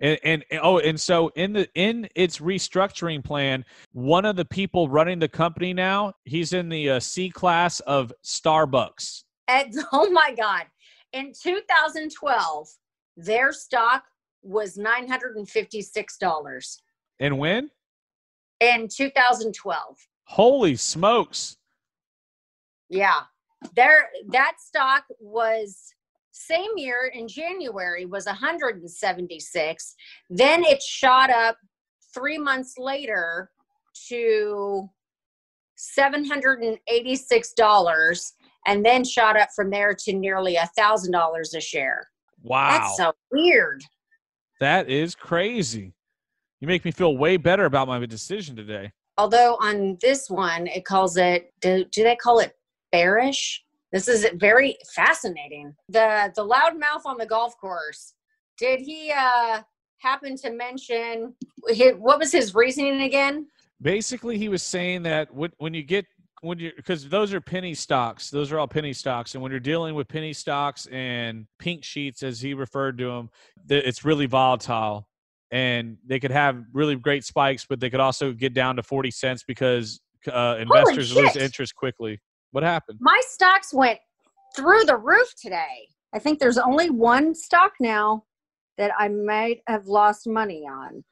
and, 0.00 0.18
and 0.24 0.44
oh 0.62 0.78
and 0.78 1.00
so 1.00 1.28
in 1.36 1.52
the 1.52 1.68
in 1.74 2.08
its 2.14 2.38
restructuring 2.38 3.24
plan 3.24 3.64
one 3.92 4.24
of 4.24 4.36
the 4.36 4.44
people 4.44 4.88
running 4.88 5.18
the 5.18 5.28
company 5.28 5.72
now 5.72 6.12
he's 6.24 6.52
in 6.52 6.68
the 6.68 6.90
uh, 6.90 7.00
c 7.00 7.30
class 7.30 7.80
of 7.80 8.12
starbucks 8.24 9.22
And, 9.48 9.74
oh 9.92 10.10
my 10.10 10.34
God. 10.36 10.64
In 11.12 11.32
2012, 11.40 12.68
their 13.16 13.52
stock 13.52 14.02
was 14.42 14.76
$956 14.76 16.76
and 17.20 17.38
when 17.38 17.70
in 18.60 18.88
2012. 18.88 19.96
holy 20.24 20.74
smokes 20.74 21.56
Yeah. 22.88 23.20
There 23.76 24.08
that 24.30 24.54
stock 24.58 25.04
was 25.20 25.92
same 26.32 26.70
year 26.76 27.12
in 27.14 27.28
January 27.28 28.06
was 28.06 28.26
176. 28.26 29.94
Then 30.30 30.64
it 30.64 30.82
shot 30.82 31.30
up 31.30 31.56
3 32.14 32.38
months 32.38 32.74
later 32.78 33.50
to 34.08 34.88
$786 35.78 38.32
and 38.66 38.84
then 38.84 39.04
shot 39.04 39.38
up 39.38 39.48
from 39.54 39.70
there 39.70 39.94
to 39.94 40.12
nearly 40.12 40.56
a 40.56 40.68
$1000 40.78 41.54
a 41.56 41.60
share. 41.60 42.08
wow 42.42 42.70
That's 42.70 42.96
so 42.96 43.12
weird. 43.30 43.84
that 44.60 44.88
is 44.88 45.14
crazy 45.14 45.92
you 46.60 46.68
make 46.68 46.84
me 46.84 46.90
feel 46.92 47.16
way 47.16 47.36
better 47.36 47.64
about 47.66 47.88
my 47.88 48.04
decision 48.06 48.56
today 48.56 48.92
Although 49.18 49.56
on 49.60 49.98
this 50.00 50.30
one 50.30 50.66
it 50.68 50.84
calls 50.84 51.16
it 51.16 51.52
do, 51.60 51.84
do 51.92 52.02
they 52.02 52.16
call 52.16 52.38
it 52.38 52.56
bearish? 52.92 53.62
This 53.92 54.08
is 54.08 54.26
very 54.34 54.76
fascinating. 54.94 55.74
The 55.88 56.32
the 56.34 56.46
loudmouth 56.46 57.04
on 57.06 57.18
the 57.18 57.26
golf 57.26 57.56
course. 57.58 58.14
Did 58.58 58.80
he 58.80 59.12
uh 59.12 59.62
happen 59.98 60.36
to 60.36 60.50
mention 60.50 61.34
hi 61.68 61.90
what 61.90 62.18
was 62.18 62.32
his 62.32 62.54
reasoning 62.54 63.02
again? 63.02 63.46
basically 63.82 64.38
he 64.38 64.48
was 64.48 64.62
saying 64.62 65.02
that 65.02 65.34
when, 65.34 65.50
when 65.58 65.74
you 65.74 65.82
get 65.82 66.06
when 66.40 66.58
you 66.58 66.72
because 66.76 67.08
those 67.08 67.34
are 67.34 67.40
penny 67.40 67.74
stocks 67.74 68.30
those 68.30 68.50
are 68.52 68.58
all 68.58 68.68
penny 68.68 68.92
stocks 68.92 69.34
and 69.34 69.42
when 69.42 69.50
you're 69.50 69.60
dealing 69.60 69.94
with 69.94 70.08
penny 70.08 70.32
stocks 70.32 70.86
and 70.90 71.46
pink 71.58 71.84
sheets 71.84 72.22
as 72.22 72.40
he 72.40 72.54
referred 72.54 72.96
to 72.96 73.06
them 73.06 73.28
it's 73.68 74.04
really 74.04 74.26
volatile 74.26 75.06
and 75.50 75.96
they 76.06 76.18
could 76.18 76.30
have 76.30 76.62
really 76.72 76.96
great 76.96 77.24
spikes 77.24 77.66
but 77.68 77.80
they 77.80 77.90
could 77.90 78.00
also 78.00 78.32
get 78.32 78.54
down 78.54 78.76
to 78.76 78.82
40 78.82 79.10
cents 79.10 79.44
because 79.46 80.00
uh, 80.32 80.56
investors 80.58 81.14
lose 81.14 81.36
interest 81.36 81.74
quickly 81.74 82.20
what 82.52 82.62
happened 82.62 82.98
My 83.00 83.20
stocks 83.28 83.74
went 83.74 83.98
through 84.54 84.84
the 84.84 84.96
roof 84.96 85.34
today. 85.40 85.88
I 86.14 86.18
think 86.18 86.38
there's 86.38 86.58
only 86.58 86.90
one 86.90 87.34
stock 87.34 87.72
now 87.80 88.24
that 88.78 88.92
I 88.98 89.08
might 89.08 89.60
have 89.66 89.86
lost 89.86 90.26
money 90.26 90.66
on. 90.68 91.04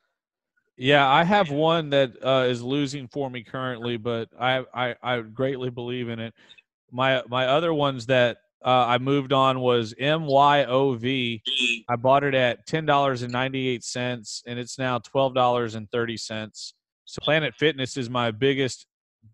Yeah, 0.77 1.07
I 1.07 1.25
have 1.25 1.51
one 1.51 1.91
that 1.91 2.13
uh, 2.25 2.47
is 2.49 2.63
losing 2.63 3.07
for 3.09 3.29
me 3.29 3.43
currently, 3.43 3.99
but 3.99 4.29
I, 4.39 4.65
I 4.73 4.95
I 5.03 5.21
greatly 5.21 5.69
believe 5.69 6.09
in 6.09 6.19
it. 6.19 6.33
My 6.91 7.23
my 7.29 7.47
other 7.47 7.75
ones 7.75 8.07
that 8.07 8.39
uh, 8.65 8.87
I 8.87 8.99
moved 8.99 9.33
on 9.33 9.61
was 9.61 9.95
MYOV. 10.01 11.43
I 11.89 11.97
bought 11.97 12.25
it 12.25 12.35
at 12.35 12.67
ten 12.67 12.87
dollars 12.87 13.23
and 13.23 13.33
ninety 13.33 13.69
eight 13.69 13.85
cents, 13.85 14.43
and 14.47 14.59
it's 14.59 14.79
now 14.79 14.99
twelve 14.99 15.35
dollars 15.35 15.75
and 15.75 15.91
thirty 15.91 16.17
cents. 16.17 16.73
So 17.05 17.19
Planet 17.23 17.55
Fitness 17.59 17.97
is 17.99 18.09
my 18.09 18.31
biggest 18.31 18.87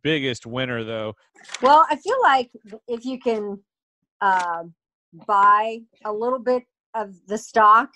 biggest 0.03 0.47
winner, 0.47 0.84
though. 0.84 1.14
Well, 1.62 1.87
I 1.91 1.97
feel 1.97 2.16
like 2.22 2.51
if 2.89 3.05
you 3.05 3.18
can 3.18 3.61
uh, 4.20 4.64
buy 5.26 5.80
a 6.05 6.12
little 6.12 6.39
bit 6.39 6.64
of 6.95 7.14
the 7.26 7.39
stock 7.39 7.91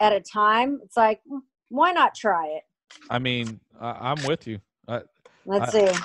at 0.00 0.12
a 0.12 0.20
time, 0.20 0.80
it's 0.82 0.96
like, 0.96 1.20
"Hmm, 1.28 1.38
why 1.68 1.92
not 1.92 2.14
try 2.14 2.46
it? 2.48 2.62
I 3.10 3.18
mean, 3.18 3.60
I, 3.80 4.10
I'm 4.10 4.22
with 4.24 4.46
you. 4.46 4.60
I, 4.88 5.02
Let's 5.46 5.74
I- 5.74 5.92
see. 5.92 6.00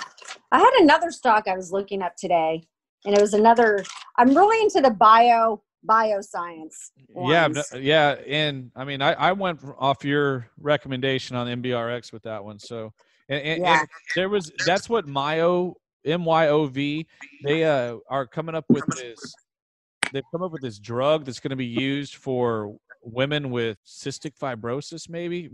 I 0.51 0.59
had 0.59 0.73
another 0.79 1.11
stock 1.11 1.47
I 1.47 1.55
was 1.55 1.71
looking 1.71 2.01
up 2.01 2.15
today, 2.17 2.63
and 3.05 3.13
it 3.15 3.21
was 3.21 3.33
another. 3.33 3.83
I'm 4.17 4.29
really 4.35 4.61
into 4.63 4.81
the 4.81 4.91
bio 4.91 5.61
bioscience. 5.87 6.91
Yeah, 7.15 7.47
ones. 7.47 7.67
no- 7.73 7.79
yeah, 7.79 8.15
and 8.27 8.71
I 8.75 8.83
mean, 8.85 9.01
I, 9.01 9.13
I 9.13 9.31
went 9.33 9.59
off 9.77 10.03
your 10.03 10.47
recommendation 10.59 11.35
on 11.35 11.47
MBRX 11.61 12.11
with 12.13 12.23
that 12.23 12.43
one. 12.43 12.59
So, 12.59 12.93
and, 13.29 13.41
and, 13.41 13.61
Yeah. 13.61 13.79
and 13.79 13.89
there 14.15 14.29
was 14.29 14.51
that's 14.65 14.89
what 14.89 15.07
Myo 15.07 15.75
M 16.05 16.25
Y 16.25 16.47
O 16.47 16.65
V 16.67 17.07
they 17.43 17.63
uh, 17.63 17.97
are 18.09 18.25
coming 18.25 18.55
up 18.55 18.65
with 18.69 18.85
this. 18.95 19.19
They've 20.13 20.23
come 20.31 20.41
up 20.41 20.51
with 20.51 20.61
this 20.61 20.79
drug 20.79 21.25
that's 21.25 21.39
going 21.39 21.49
to 21.49 21.57
be 21.57 21.65
used 21.65 22.15
for 22.15 22.77
women 23.01 23.49
with 23.49 23.77
cystic 23.85 24.37
fibrosis, 24.37 25.09
maybe. 25.09 25.49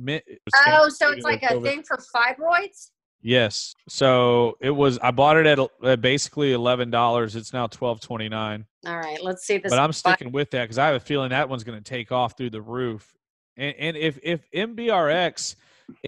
Oh, 0.67 0.89
so 0.89 1.11
it's 1.11 1.23
like 1.23 1.43
a 1.43 1.47
COVID. 1.55 1.63
thing 1.63 1.83
for 1.83 1.97
fibroids. 2.15 2.91
Yes. 3.21 3.73
So 3.87 4.57
it 4.59 4.69
was. 4.69 4.99
I 4.99 5.11
bought 5.11 5.37
it 5.37 5.45
at, 5.45 5.59
at 5.83 6.01
basically 6.01 6.51
eleven 6.51 6.91
dollars. 6.91 7.35
It's 7.35 7.53
now 7.53 7.67
twelve 7.67 8.01
twenty 8.01 8.27
nine. 8.27 8.65
All 8.85 8.97
right, 8.97 9.23
let's 9.23 9.45
see 9.45 9.57
this. 9.57 9.69
But 9.69 9.79
I'm 9.79 9.93
sticking 9.93 10.31
with 10.33 10.51
that 10.51 10.63
because 10.63 10.77
I 10.77 10.87
have 10.87 10.95
a 10.95 10.99
feeling 10.99 11.29
that 11.29 11.47
one's 11.47 11.63
going 11.63 11.77
to 11.77 11.83
take 11.83 12.11
off 12.11 12.37
through 12.37 12.49
the 12.49 12.61
roof. 12.61 13.13
And, 13.55 13.73
and 13.79 13.97
if 13.97 14.19
if 14.23 14.41
MBRX 14.51 15.55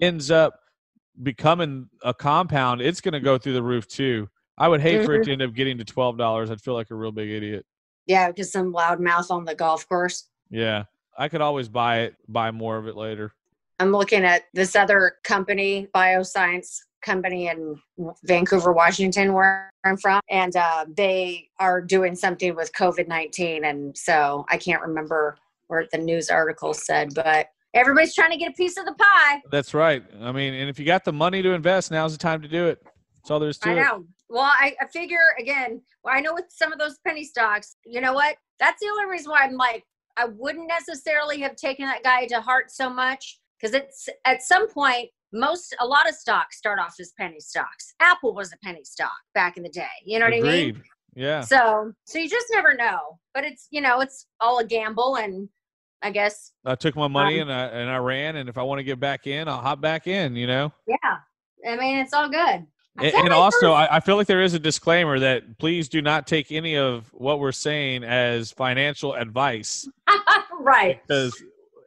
ends 0.00 0.30
up 0.30 0.60
becoming 1.22 1.88
a 2.02 2.14
compound, 2.14 2.80
it's 2.80 3.00
going 3.00 3.14
to 3.14 3.20
go 3.20 3.38
through 3.38 3.54
the 3.54 3.62
roof 3.62 3.86
too. 3.86 4.28
I 4.58 4.68
would 4.68 4.80
hate 4.80 5.04
for 5.04 5.14
it 5.14 5.24
to 5.24 5.32
end 5.32 5.42
up 5.42 5.54
getting 5.54 5.76
to 5.78 5.84
twelve 5.84 6.16
dollars. 6.16 6.50
I'd 6.50 6.60
feel 6.60 6.74
like 6.74 6.90
a 6.90 6.94
real 6.94 7.12
big 7.12 7.30
idiot. 7.30 7.66
Yeah, 8.06 8.28
because 8.28 8.50
some 8.52 8.72
loud 8.72 9.00
mouth 9.00 9.30
on 9.30 9.44
the 9.44 9.54
golf 9.54 9.88
course. 9.88 10.28
Yeah, 10.50 10.84
I 11.18 11.28
could 11.28 11.40
always 11.40 11.68
buy 11.68 12.00
it, 12.00 12.14
buy 12.28 12.50
more 12.50 12.78
of 12.78 12.86
it 12.86 12.96
later. 12.96 13.34
I'm 13.78 13.92
looking 13.92 14.24
at 14.24 14.44
this 14.54 14.74
other 14.74 15.16
company, 15.24 15.88
bioscience 15.94 16.78
company 17.02 17.48
in 17.48 17.80
Vancouver, 18.24 18.72
Washington, 18.72 19.32
where 19.34 19.70
I'm 19.84 19.96
from, 19.96 20.20
and 20.30 20.56
uh, 20.56 20.86
they 20.96 21.48
are 21.58 21.82
doing 21.82 22.14
something 22.16 22.54
with 22.56 22.72
COVID 22.72 23.08
19. 23.08 23.64
And 23.64 23.96
so 23.96 24.46
I 24.48 24.56
can't 24.56 24.82
remember 24.82 25.36
where 25.68 25.86
the 25.92 25.98
news 25.98 26.30
article 26.30 26.72
said, 26.72 27.14
but 27.14 27.48
everybody's 27.76 28.14
trying 28.14 28.32
to 28.32 28.36
get 28.36 28.50
a 28.50 28.54
piece 28.54 28.76
of 28.76 28.86
the 28.86 28.94
pie. 28.94 29.42
That's 29.50 29.74
right. 29.74 30.02
I 30.20 30.32
mean, 30.32 30.54
and 30.54 30.68
if 30.68 30.78
you 30.78 30.86
got 30.86 31.04
the 31.04 31.12
money 31.12 31.42
to 31.42 31.52
invest, 31.52 31.90
now's 31.90 32.12
the 32.12 32.18
time 32.18 32.42
to 32.42 32.48
do 32.48 32.66
it. 32.66 32.82
That's 32.82 33.30
all 33.30 33.38
there 33.38 33.50
is 33.50 33.58
to 33.58 33.68
I 33.68 33.72
it. 33.72 33.76
know. 33.76 34.04
Well, 34.28 34.42
I, 34.42 34.74
I 34.80 34.86
figure 34.86 35.18
again, 35.38 35.80
well, 36.02 36.14
I 36.16 36.20
know 36.20 36.34
with 36.34 36.46
some 36.48 36.72
of 36.72 36.78
those 36.78 36.98
penny 37.06 37.22
stocks, 37.22 37.76
you 37.84 38.00
know 38.00 38.12
what? 38.12 38.36
That's 38.58 38.80
the 38.80 38.88
only 38.88 39.06
reason 39.06 39.30
why 39.30 39.42
I'm 39.42 39.56
like, 39.56 39.84
I 40.16 40.24
wouldn't 40.24 40.66
necessarily 40.66 41.40
have 41.40 41.56
taken 41.56 41.86
that 41.86 42.02
guy 42.02 42.26
to 42.26 42.40
heart 42.40 42.70
so 42.70 42.88
much 42.88 43.38
because 43.60 43.74
it's 43.74 44.08
at 44.24 44.42
some 44.42 44.68
point, 44.68 45.10
most 45.32 45.76
a 45.80 45.86
lot 45.86 46.08
of 46.08 46.14
stocks 46.14 46.56
start 46.56 46.78
off 46.78 46.94
as 46.98 47.12
penny 47.18 47.40
stocks. 47.40 47.94
Apple 48.00 48.34
was 48.34 48.52
a 48.52 48.56
penny 48.64 48.84
stock 48.84 49.16
back 49.34 49.56
in 49.56 49.62
the 49.62 49.68
day. 49.68 49.86
You 50.04 50.18
know 50.18 50.26
what 50.26 50.34
I 50.34 50.40
mean? 50.40 50.82
Yeah. 51.14 51.40
So, 51.42 51.92
so 52.04 52.18
you 52.18 52.28
just 52.28 52.46
never 52.52 52.74
know. 52.74 53.18
But 53.34 53.44
it's 53.44 53.68
you 53.70 53.80
know, 53.80 54.00
it's 54.00 54.26
all 54.40 54.58
a 54.58 54.64
gamble, 54.64 55.16
and 55.16 55.48
I 56.02 56.10
guess 56.10 56.52
I 56.64 56.74
took 56.74 56.94
my 56.96 57.08
money 57.08 57.40
Um, 57.40 57.48
and 57.48 57.58
I 57.58 57.64
and 57.66 57.90
I 57.90 57.96
ran, 57.98 58.36
and 58.36 58.48
if 58.48 58.58
I 58.58 58.62
want 58.62 58.78
to 58.78 58.84
get 58.84 59.00
back 59.00 59.26
in, 59.26 59.48
I'll 59.48 59.60
hop 59.60 59.80
back 59.80 60.06
in. 60.06 60.36
You 60.36 60.46
know. 60.46 60.72
yeah. 60.86 61.18
I 61.66 61.76
mean, 61.76 61.98
it's 61.98 62.12
all 62.12 62.28
good. 62.28 62.38
I 62.38 62.66
And, 62.98 63.14
and 63.14 63.28
like 63.28 63.32
also, 63.32 63.72
I, 63.72 63.96
I 63.96 64.00
feel 64.00 64.16
like 64.16 64.26
there 64.26 64.42
is 64.42 64.54
a 64.54 64.58
disclaimer 64.58 65.18
that 65.18 65.58
please 65.58 65.88
do 65.88 66.00
not 66.00 66.26
take 66.26 66.52
any 66.52 66.76
of 66.76 67.08
what 67.12 67.40
we're 67.40 67.52
saying 67.52 68.04
as 68.04 68.52
financial 68.52 69.14
advice, 69.14 69.88
right. 70.60 71.00
because 71.06 71.34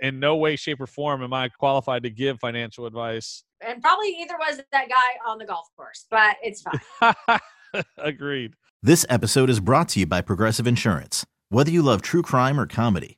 in 0.02 0.20
no 0.20 0.36
way, 0.38 0.56
shape, 0.56 0.82
or 0.82 0.88
form 0.88 1.24
am 1.24 1.34
I 1.34 1.50
qualified 1.50 2.04
to 2.04 2.10
give 2.10 2.40
financial 2.40 2.86
advice. 2.86 3.44
And 3.62 3.82
probably 3.82 4.16
either 4.20 4.36
was 4.38 4.58
that 4.72 4.90
guy 4.90 5.30
on 5.30 5.38
the 5.38 5.46
golf 5.46 5.68
course, 5.76 6.06
but 6.10 6.38
it's 6.42 6.62
fine. 6.62 7.40
Agreed. 7.98 8.54
This 8.82 9.06
episode 9.10 9.50
is 9.50 9.60
brought 9.60 9.90
to 9.90 10.00
you 10.00 10.06
by 10.06 10.22
Progressive 10.22 10.66
Insurance. 10.66 11.26
Whether 11.50 11.72
you 11.72 11.82
love 11.82 12.02
true 12.02 12.22
crime 12.22 12.60
or 12.60 12.66
comedy, 12.66 13.18